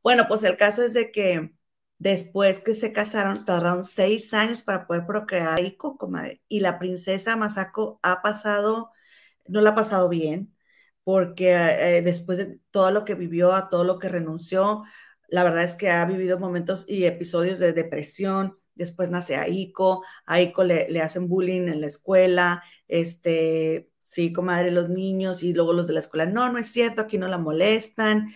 [0.02, 1.54] Bueno, pues el caso es de que
[1.98, 5.98] después que se casaron, tardaron seis años para poder procrear a Iko,
[6.48, 8.90] y la princesa Masako ha pasado,
[9.48, 10.54] no la ha pasado bien,
[11.04, 14.84] porque eh, después de todo lo que vivió, a todo lo que renunció,
[15.28, 20.64] la verdad es que ha vivido momentos y episodios de depresión, después nace Aiko, Aiko
[20.64, 25.86] le, le hacen bullying en la escuela, este, sí, comadre, los niños y luego los
[25.86, 28.28] de la escuela, no, no es cierto, aquí no la molestan.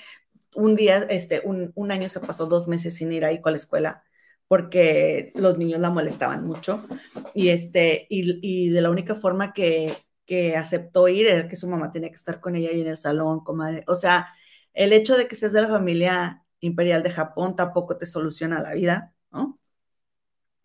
[0.55, 3.53] Un día, este, un, un año se pasó dos meses sin ir a Aiko a
[3.53, 4.03] la escuela
[4.49, 6.87] porque los niños la molestaban mucho
[7.35, 9.97] y este, y, y de la única forma que,
[10.27, 12.97] que aceptó ir era que su mamá tenía que estar con ella ahí en el
[12.97, 13.85] salón, comadre.
[13.89, 14.29] O sea,
[14.75, 18.75] el hecho de que seas de la familia imperial de Japón tampoco te soluciona la
[18.75, 19.59] vida, ¿no?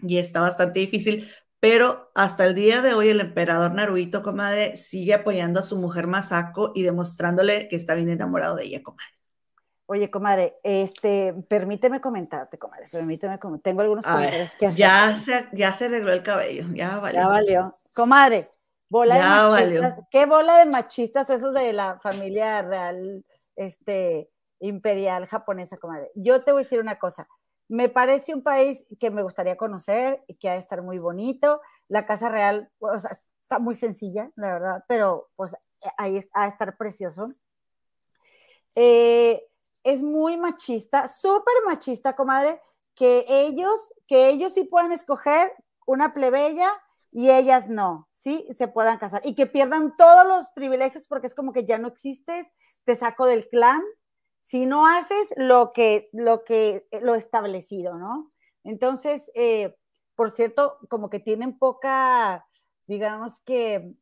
[0.02, 1.30] Y está bastante difícil,
[1.60, 6.08] pero hasta el día de hoy el emperador Naruhito, comadre, sigue apoyando a su mujer
[6.08, 9.14] Masako y demostrándole que está bien enamorado de ella, comadre.
[9.86, 13.38] Oye, comadre, este, permíteme comentarte, comadre, permíteme.
[13.62, 14.78] Tengo algunos comentarios que hacer.
[14.78, 17.22] Ya se, ya se arregló el cabello, ya valió.
[17.22, 17.74] Ya valió.
[17.94, 18.48] Comadre,
[18.90, 20.00] bola de machistas.
[20.10, 23.26] ¿Qué bola de machistas esos de la familia real,
[23.58, 26.10] este, imperial japonesa, comadre?
[26.16, 27.28] Yo te voy a decir una cosa.
[27.72, 31.62] Me parece un país que me gustaría conocer y que ha de estar muy bonito.
[31.88, 35.56] La Casa Real, o está muy sencilla, la verdad, pero pues
[35.98, 37.32] ahí está a estar precioso.
[38.76, 39.42] Eh,
[39.86, 42.60] es muy machista, súper machista, comadre,
[42.94, 45.54] que ellos, que ellos sí puedan escoger
[45.86, 46.74] una plebeya
[47.10, 48.50] y ellas no, ¿sí?
[48.54, 51.88] Se puedan casar y que pierdan todos los privilegios porque es como que ya no
[51.88, 52.48] existes,
[52.84, 53.82] te saco del clan,
[54.42, 58.32] si no haces lo que, lo que, lo establecido, ¿no?
[58.64, 59.76] Entonces, eh,
[60.16, 62.48] por cierto, como que tienen poca,
[62.88, 63.94] digamos que,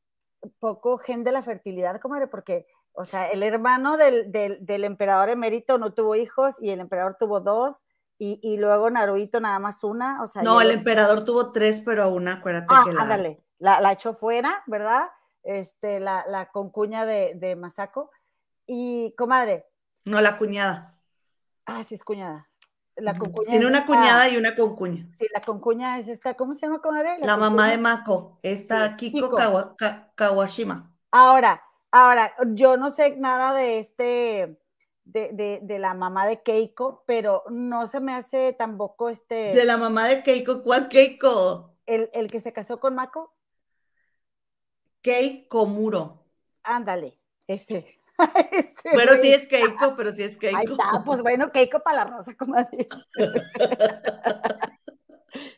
[0.60, 5.78] poco gen de la fertilidad, comadre, porque o sea, el hermano del, del, emperador emérito
[5.78, 7.82] no tuvo hijos y el emperador tuvo dos.
[8.18, 10.22] Y, y luego Naruhito nada más una.
[10.22, 13.02] O sea, no, el emperador tuvo tres, pero una, acuérdate ah, que la...
[13.04, 15.10] ándale, la, la, echó fuera, ¿verdad?
[15.44, 18.12] Este, la, la concuña de, de Masako.
[18.68, 19.69] Y, comadre.
[20.10, 20.98] No, la cuñada.
[21.66, 22.50] Ah, sí, es cuñada.
[22.96, 25.08] La concuña Tiene una cuñada y una concuña.
[25.18, 27.18] Sí, la concuña es esta, ¿cómo se llama, comadre?
[27.20, 29.30] La, mamá de Mako, esta Kiko,
[30.16, 30.94] Kawashima.
[31.12, 34.60] Ahora, Ahora, yo no sé nada de este,
[35.06, 39.56] de, la mamá de Keiko, pero no se me hace tampoco este.
[39.56, 41.76] De la mamá de Keiko, ¿cuál Keiko?
[41.88, 43.34] El, que se casó con Mako.
[45.02, 46.26] Keiko Muro.
[46.62, 47.18] Ándale,
[47.48, 47.99] ese.
[48.84, 50.58] pero sí es Keiko, pero sí es Keiko.
[50.58, 52.88] Ahí está, pues bueno, Keiko para la rosa, comadre.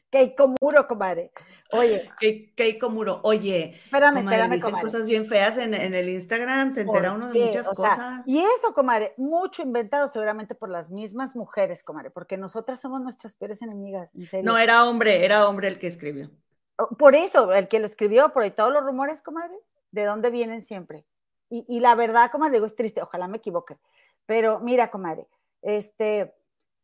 [0.09, 1.31] Keiko Muro, comadre.
[1.71, 2.11] Oye.
[2.55, 3.79] Keiko Muro, oye.
[3.85, 4.83] Espérame, espérame, comadre.
[4.83, 8.23] cosas bien feas en, el Instagram, se entera uno de muchas cosas.
[8.25, 13.35] y eso, comadre, mucho inventado seguramente por las mismas mujeres, comadre, porque nosotras somos nuestras
[13.35, 14.51] peores enemigas, en serio.
[14.51, 16.29] No, era hombre, era hombre el que escribió.
[16.77, 19.55] Oh, por eso, el que lo escribió, por ahí todos los rumores, comadre,
[19.91, 21.05] ¿de dónde vienen siempre?
[21.51, 23.77] Y, y la verdad, comadre, digo, es triste, ojalá me equivoque.
[24.25, 25.27] Pero mira, comadre,
[25.61, 26.33] este,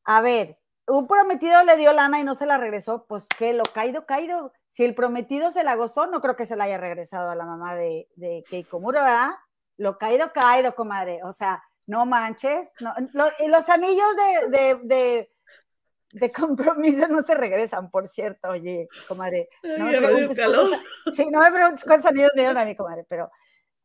[0.03, 3.63] a ver, un prometido le dio lana y no se la regresó, pues que lo
[3.63, 4.53] caído, caído.
[4.67, 7.45] Si el prometido se la gozó, no creo que se la haya regresado a la
[7.45, 9.31] mamá de, de Keiko Muro, ¿verdad?
[9.77, 11.21] Lo caído, caído, comadre.
[11.23, 12.69] O sea, no manches.
[12.79, 12.93] No,
[13.39, 14.07] y los anillos
[14.49, 15.27] de,
[16.13, 19.49] de, compromiso no se regresan, por cierto, oye, comadre.
[19.63, 20.79] No me preguntes cuántos,
[21.15, 23.29] sí, no me preguntes cuántos anillos me dieron a mi comadre, pero,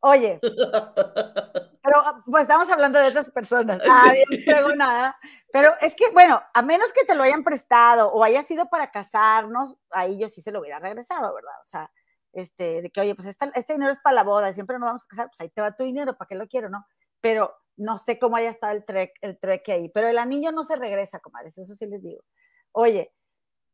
[0.03, 0.39] oye,
[1.83, 3.81] pero pues estamos hablando de otras personas.
[3.89, 5.17] Ah, bien, no nada.
[5.51, 8.91] Pero es que, bueno, a menos que te lo hayan prestado o haya sido para
[8.91, 11.53] casarnos, ahí yo sí se lo hubiera regresado, ¿verdad?
[11.61, 11.91] O sea,
[12.33, 15.07] este, de que, oye, pues este, dinero es para la boda siempre nos vamos a
[15.07, 16.85] casar, pues ahí te va tu dinero, ¿para qué lo quiero, no?
[17.21, 20.63] Pero no sé cómo haya estado el trek, el trek ahí, pero el anillo no
[20.63, 22.23] se regresa, comadres, eso sí les digo.
[22.71, 23.13] Oye,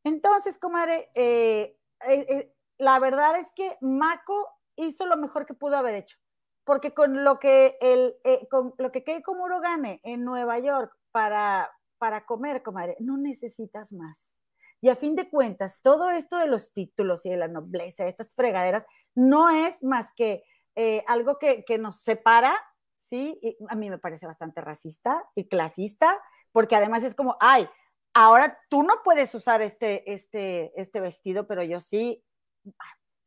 [0.03, 1.77] entonces, comadre, eh,
[2.07, 6.17] eh, eh, la verdad es que Mako hizo lo mejor que pudo haber hecho,
[6.63, 8.15] porque con lo que el,
[8.49, 13.93] con lo que Keiko Muro gane en Nueva York para, para comer, comadre, no necesitas
[13.93, 14.39] más.
[14.81, 18.33] Y a fin de cuentas, todo esto de los títulos y de la nobleza, estas
[18.33, 20.43] fregaderas, no es más que
[20.75, 22.55] eh, algo que, que, nos separa,
[22.95, 23.37] ¿sí?
[23.41, 26.17] Y a mí me parece bastante racista y clasista,
[26.53, 27.67] porque además es como, ay,
[28.13, 32.23] ahora tú no puedes usar este, este, este vestido, pero yo sí.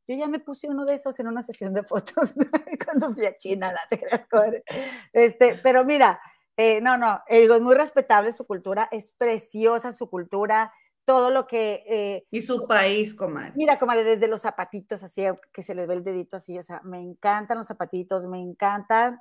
[0.06, 2.34] Yo ya me puse uno de esos en una sesión de fotos
[2.84, 4.64] cuando fui a China, la te
[5.12, 6.20] Este, pero mira,
[6.56, 10.72] eh, no, no, eh, es muy respetable su cultura, es preciosa su cultura,
[11.04, 11.84] todo lo que...
[11.86, 13.52] Eh, y su país, comadre.
[13.56, 16.80] Mira, comadre, desde los zapatitos, así, que se les ve el dedito así, o sea,
[16.84, 19.20] me encantan los zapatitos, me encantan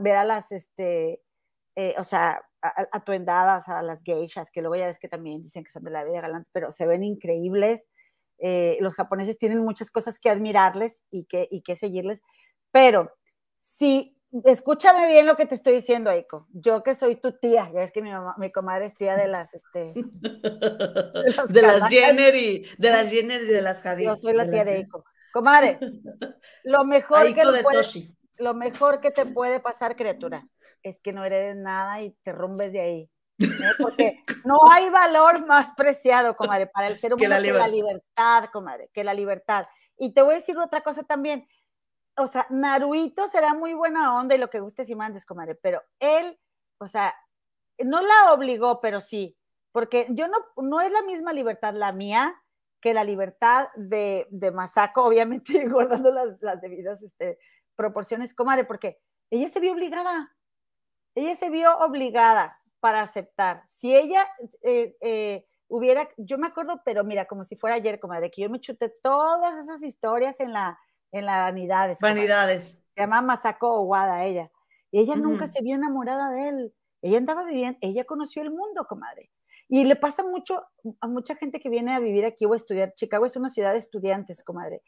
[0.00, 1.22] ver a las, este,
[1.98, 2.40] o sea,
[2.92, 6.04] atuendadas, a las geishas, que luego ya ves que también dicen que son de la
[6.04, 7.88] vida galante, pero se ven increíbles.
[8.38, 12.20] Los japoneses tienen muchas cosas que admirarles y que, y que seguirles,
[12.70, 13.10] pero
[13.56, 16.46] si escúchame bien lo que te estoy diciendo, Aiko.
[16.52, 19.28] Yo que soy tu tía, ya es que mi mamá, mi comadre es tía de
[19.28, 24.06] las, este, de, las Jenner y de las Jenner y de las Hadid.
[24.06, 25.04] Yo soy la tía de Aiko.
[25.32, 25.78] Comadre,
[26.64, 27.82] lo mejor que puede,
[28.38, 30.46] lo mejor que te puede pasar, criatura,
[30.82, 33.10] es que no heredes nada y te rumbes de ahí.
[33.38, 33.72] ¿Eh?
[33.78, 38.90] Porque no hay valor más preciado, comadre, para el ser humano que la, libertad, comadre,
[38.92, 39.66] que la libertad.
[39.98, 41.46] Y te voy a decir otra cosa también
[42.16, 45.82] o sea, Naruito será muy buena onda y lo que gustes y mandes, comadre, pero
[46.00, 46.38] él,
[46.78, 47.14] o sea,
[47.78, 49.36] no la obligó, pero sí,
[49.70, 52.34] porque yo no, no es la misma libertad la mía
[52.80, 57.38] que la libertad de, de Masako, obviamente guardando las, las debidas este,
[57.74, 58.98] proporciones, comadre, porque
[59.30, 60.34] ella se vio obligada,
[61.14, 63.64] ella se vio obligada, para aceptar.
[63.68, 64.26] Si ella
[64.62, 68.50] eh, eh, hubiera, yo me acuerdo, pero mira, como si fuera ayer, comadre, que yo
[68.50, 70.78] me chuté todas esas historias en la,
[71.12, 71.98] en la vanidades.
[72.00, 72.78] Vanidades.
[72.94, 74.50] Se llama Masako Owada ella.
[74.90, 76.74] Y ella nunca se vio enamorada de él.
[77.02, 79.30] Ella andaba viviendo, ella conoció el mundo, comadre.
[79.68, 80.64] Y le pasa mucho
[81.00, 82.94] a mucha gente que viene a vivir aquí o a estudiar.
[82.94, 84.82] Chicago es una ciudad de estudiantes, comadre.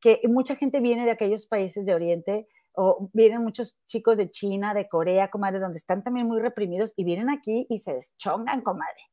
[0.00, 4.74] Que mucha gente viene de aquellos países de Oriente o vienen muchos chicos de China,
[4.74, 9.10] de Corea, comadre, donde están también muy reprimidos y vienen aquí y se deschongan, comadre.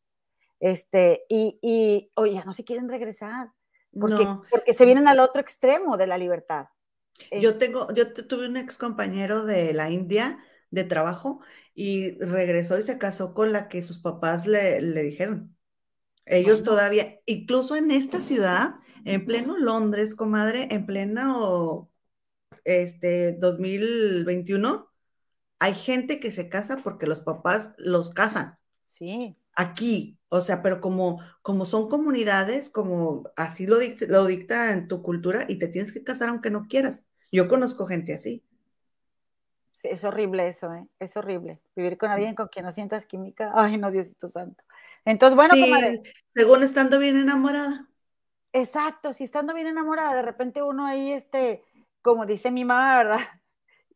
[0.59, 3.49] Este, y, y o ya no se quieren regresar,
[3.99, 6.67] porque, porque se vienen al otro extremo de la libertad.
[7.31, 10.39] Yo tengo, yo tuve un ex compañero de la India
[10.69, 11.41] de trabajo
[11.73, 15.55] y regresó y se casó con la que sus papás le, le dijeron.
[16.25, 18.75] Ellos todavía, incluso en esta ciudad,
[19.05, 21.90] en pleno Londres, comadre, en pleno
[22.65, 24.89] este 2021,
[25.59, 28.57] hay gente que se casa porque los papás los casan.
[28.85, 29.35] Sí.
[29.55, 34.88] Aquí, o sea, pero como, como son comunidades, como así lo dicta, lo dicta en
[34.88, 37.03] tu cultura y te tienes que casar aunque no quieras.
[37.31, 38.43] Yo conozco gente así.
[39.73, 40.88] Sí, es horrible eso, ¿eh?
[40.99, 41.59] Es horrible.
[41.75, 43.51] Vivir con alguien con quien no sientas química.
[43.55, 44.63] Ay, no, Diosito Santo.
[45.05, 46.01] Entonces, bueno, sí,
[46.35, 47.88] según estando bien enamorada.
[48.53, 51.63] Exacto, si estando bien enamorada, de repente uno ahí, este,
[52.02, 53.19] como dice mi mamá, ¿verdad?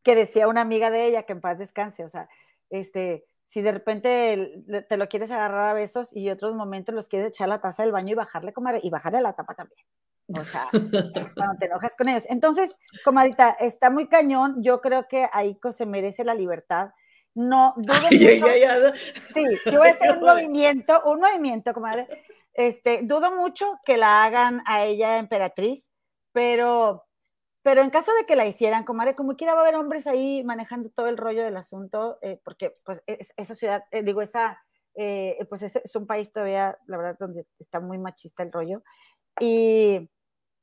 [0.03, 2.29] Que decía una amiga de ella, que en paz descanse, o sea,
[2.69, 7.29] este, si de repente te lo quieres agarrar a besos y otros momentos los quieres
[7.29, 9.85] echar a la taza del baño y bajarle, comadre, y bajarle la tapa también.
[10.27, 10.67] O sea,
[11.35, 12.25] cuando te enojas con ellos.
[12.29, 14.63] Entonces, comadita, está muy cañón.
[14.63, 16.89] Yo creo que Aiko se merece la libertad.
[17.35, 18.17] No, dudo mucho.
[18.17, 22.07] Sí, yo voy a hacer un movimiento, un movimiento, comadre.
[22.53, 25.89] Este, dudo mucho que la hagan a ella emperatriz,
[26.31, 27.04] pero
[27.65, 30.43] pero en caso de que la hicieran, comadre, como quiera va a haber hombres ahí
[30.43, 34.63] manejando todo el rollo del asunto, eh, porque pues esa ciudad, eh, digo, esa,
[34.93, 38.83] eh, pues es, un país todavía, la verdad, donde está muy machista el rollo.
[39.39, 40.11] Y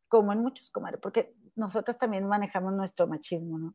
[0.07, 3.75] como en muchos, comadre, porque nosotros también manejamos nuestro machismo, ¿no?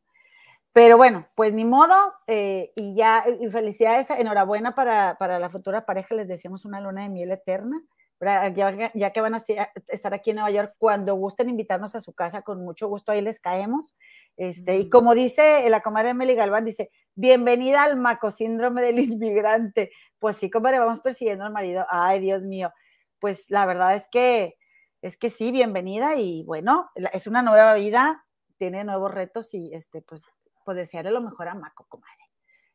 [0.72, 6.14] Pero bueno, pues ni modo, y ya, y felicidades, enhorabuena para, para la futura pareja,
[6.14, 7.78] les decíamos una luna de miel eterna.
[8.20, 9.42] Ya, que van a
[9.88, 13.20] estar aquí en Nueva York, cuando gusten invitarnos a su casa, con mucho gusto ahí
[13.20, 13.94] les caemos.
[14.36, 19.92] Este, Y como dice la comadre Emily Galván, dice, bienvenida al macosíndrome del inmigrante.
[20.18, 21.86] Pues sí, comadre, vamos persiguiendo al marido.
[21.90, 22.72] Ay, Dios mío.
[23.20, 24.56] Pues la verdad es que,
[25.00, 28.24] es que sí, bienvenida y bueno, es una nueva vida,
[28.56, 30.24] tiene nuevos retos y este, pues,
[30.64, 32.17] pues desearle lo mejor a Maco, comadre.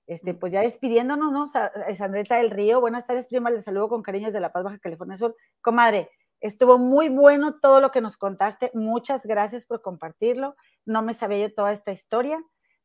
[0.06, 1.48] Este, pues ya despidiéndonos, ¿no?
[1.48, 5.18] Sandrita del Río, buenas tardes, prima, les saludo con cariños de La Paz, Baja California
[5.18, 5.36] Sur.
[5.62, 6.10] Comadre,
[6.42, 10.56] estuvo muy bueno todo lo que nos contaste, muchas gracias por compartirlo.
[10.86, 12.44] No me sabía yo toda esta historia,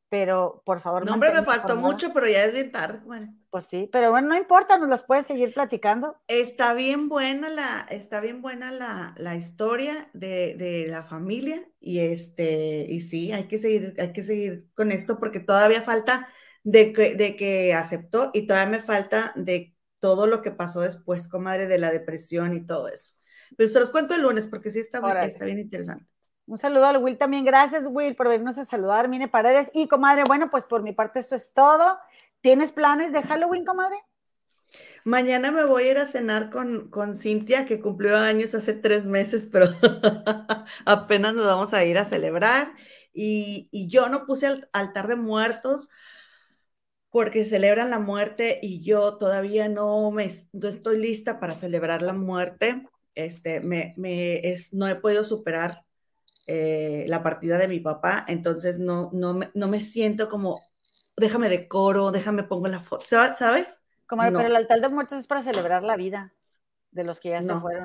[0.08, 1.04] pero por favor.
[1.04, 3.28] No, hombre, me faltó mucho, pero ya es bien tarde, comadre.
[3.50, 6.16] Pues sí, pero bueno, no importa, nos las puedes seguir platicando.
[6.28, 11.98] Está bien buena la, está bien buena la, la historia de, de, la familia y
[12.00, 16.28] este, y sí, hay que seguir, hay que seguir con esto porque todavía falta
[16.70, 21.26] de que, de que aceptó y todavía me falta de todo lo que pasó después,
[21.26, 23.14] comadre, de la depresión y todo eso.
[23.56, 26.04] Pero se los cuento el lunes porque sí está, está bien interesante.
[26.44, 27.46] Un saludo al Will también.
[27.46, 29.08] Gracias, Will, por venirnos a saludar.
[29.08, 29.70] Mine Paredes.
[29.72, 31.98] Y, comadre, bueno, pues por mi parte eso es todo.
[32.42, 33.96] ¿Tienes planes de Halloween, comadre?
[35.04, 39.06] Mañana me voy a ir a cenar con, con Cintia, que cumplió años hace tres
[39.06, 39.68] meses, pero
[40.84, 42.74] apenas nos vamos a ir a celebrar.
[43.14, 45.88] Y, y yo no puse al altar de muertos
[47.10, 52.86] porque celebran la muerte y yo todavía no me estoy lista para celebrar la muerte.
[53.14, 55.84] Este, me, me es, no he podido superar
[56.46, 60.62] eh, la partida de mi papá, entonces no, no, me, no me siento como,
[61.16, 63.80] déjame decoro, déjame pongo la foto, ¿sabes?
[64.06, 66.32] Como, Pero el altar de muertos es para celebrar la vida
[66.90, 67.84] de los que ya se fueron.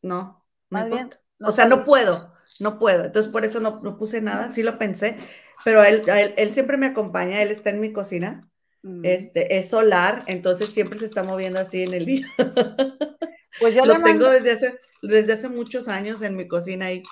[0.00, 1.10] No, más bien.
[1.42, 3.06] o sea, no puedo, no puedo.
[3.06, 5.16] Entonces, por eso no, no puse nada, sí lo pensé,
[5.64, 6.04] pero él,
[6.36, 8.47] él, siempre me acompaña, él está en mi cocina,
[8.82, 9.04] mm.
[9.04, 12.26] este, es solar, entonces siempre se está moviendo así en el día.
[13.60, 17.02] Pues yo lo tengo desde hace, desde hace muchos años en mi cocina y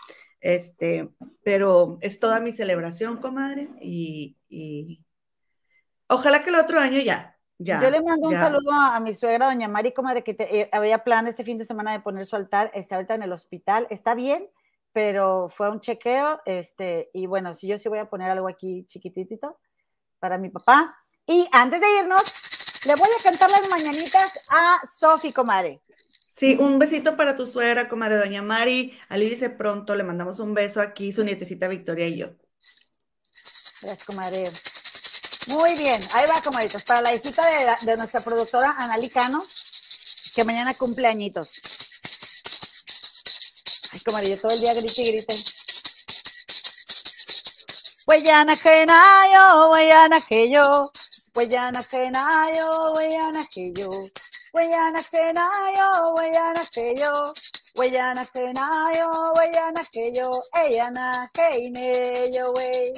[0.41, 1.09] este,
[1.43, 5.05] pero es toda mi celebración, comadre, y, y
[6.09, 7.81] ojalá que el otro año ya, ya.
[7.83, 11.27] Yo le mando un saludo a, mi suegra, doña Mari, comadre, que eh, había plan
[11.27, 14.47] este fin de semana de poner su altar, está ahorita en el hospital, está bien,
[14.93, 18.85] pero fue un chequeo, este, y bueno, si yo sí voy a poner algo aquí
[18.89, 19.59] chiquitito
[20.19, 20.97] para mi papá.
[21.27, 22.23] Y antes de irnos,
[22.87, 25.81] le voy a cantar las mañanitas a Sofi, comadre.
[26.33, 28.97] Sí, un besito para tu suegra, comadre doña Mari.
[29.09, 32.29] Alívese pronto, le mandamos un beso aquí, su nietecita Victoria y yo.
[33.81, 34.51] Gracias, comadre.
[35.49, 36.85] Muy bien, ahí va, comadritos.
[36.85, 39.43] Para la hijita de, de nuestra productora Analicano,
[40.35, 41.55] que mañana cumple añitos.
[43.93, 45.43] Ay, comadre, todo el día grite y grite.
[48.07, 48.87] Huellana que
[49.33, 50.91] yo, huellana que yo,
[51.37, 53.73] huellana que nayo, huellana que
[56.97, 57.33] yo,
[57.75, 62.93] huellana que nayo, huellana que yo, ella na que ine yo, wey.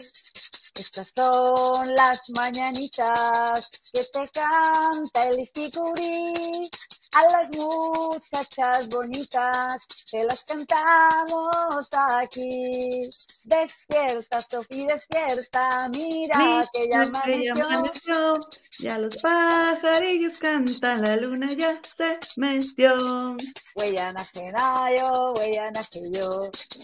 [0.74, 6.70] Estas son las mañanitas que te canta el Isticuri
[7.12, 13.08] a las muchachas bonitas que las cantamos aquí.
[13.44, 18.34] Despierta, Sofía, despierta, mira, que ya amaneció.
[18.80, 23.36] Ya los pajarillos cantan, la luna ya se metió.
[23.74, 26.28] Huellana que nayo, huellana que yo,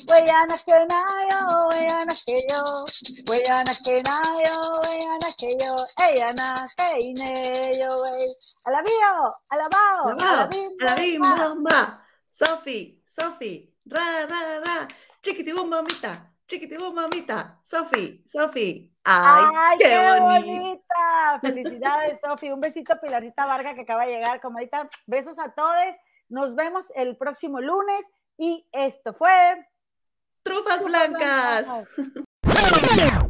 [0.09, 2.84] huellana que nayo, huellana que yo,
[3.28, 8.05] huellana que nayo, huellana que yo, ella na que ine yo.
[8.64, 12.05] Alabío, alabao, alabim, bomba.
[12.31, 14.89] Sofi, Sofi, ra, ra, ra,
[15.23, 18.91] chiquitibum, mamita, chiquitibum, mamita, Sofi, Sofi.
[19.05, 21.39] Ay, qué, bonita.
[21.41, 22.51] Felicidades, Sofi.
[22.51, 24.41] Un besito a Pilarcita Varga que acaba de llegar.
[24.41, 25.95] Como ahorita, besos a todos.
[26.28, 28.07] Nos vemos el próximo lunes
[28.39, 29.69] y esto fue
[30.43, 31.66] Trufas Blancas.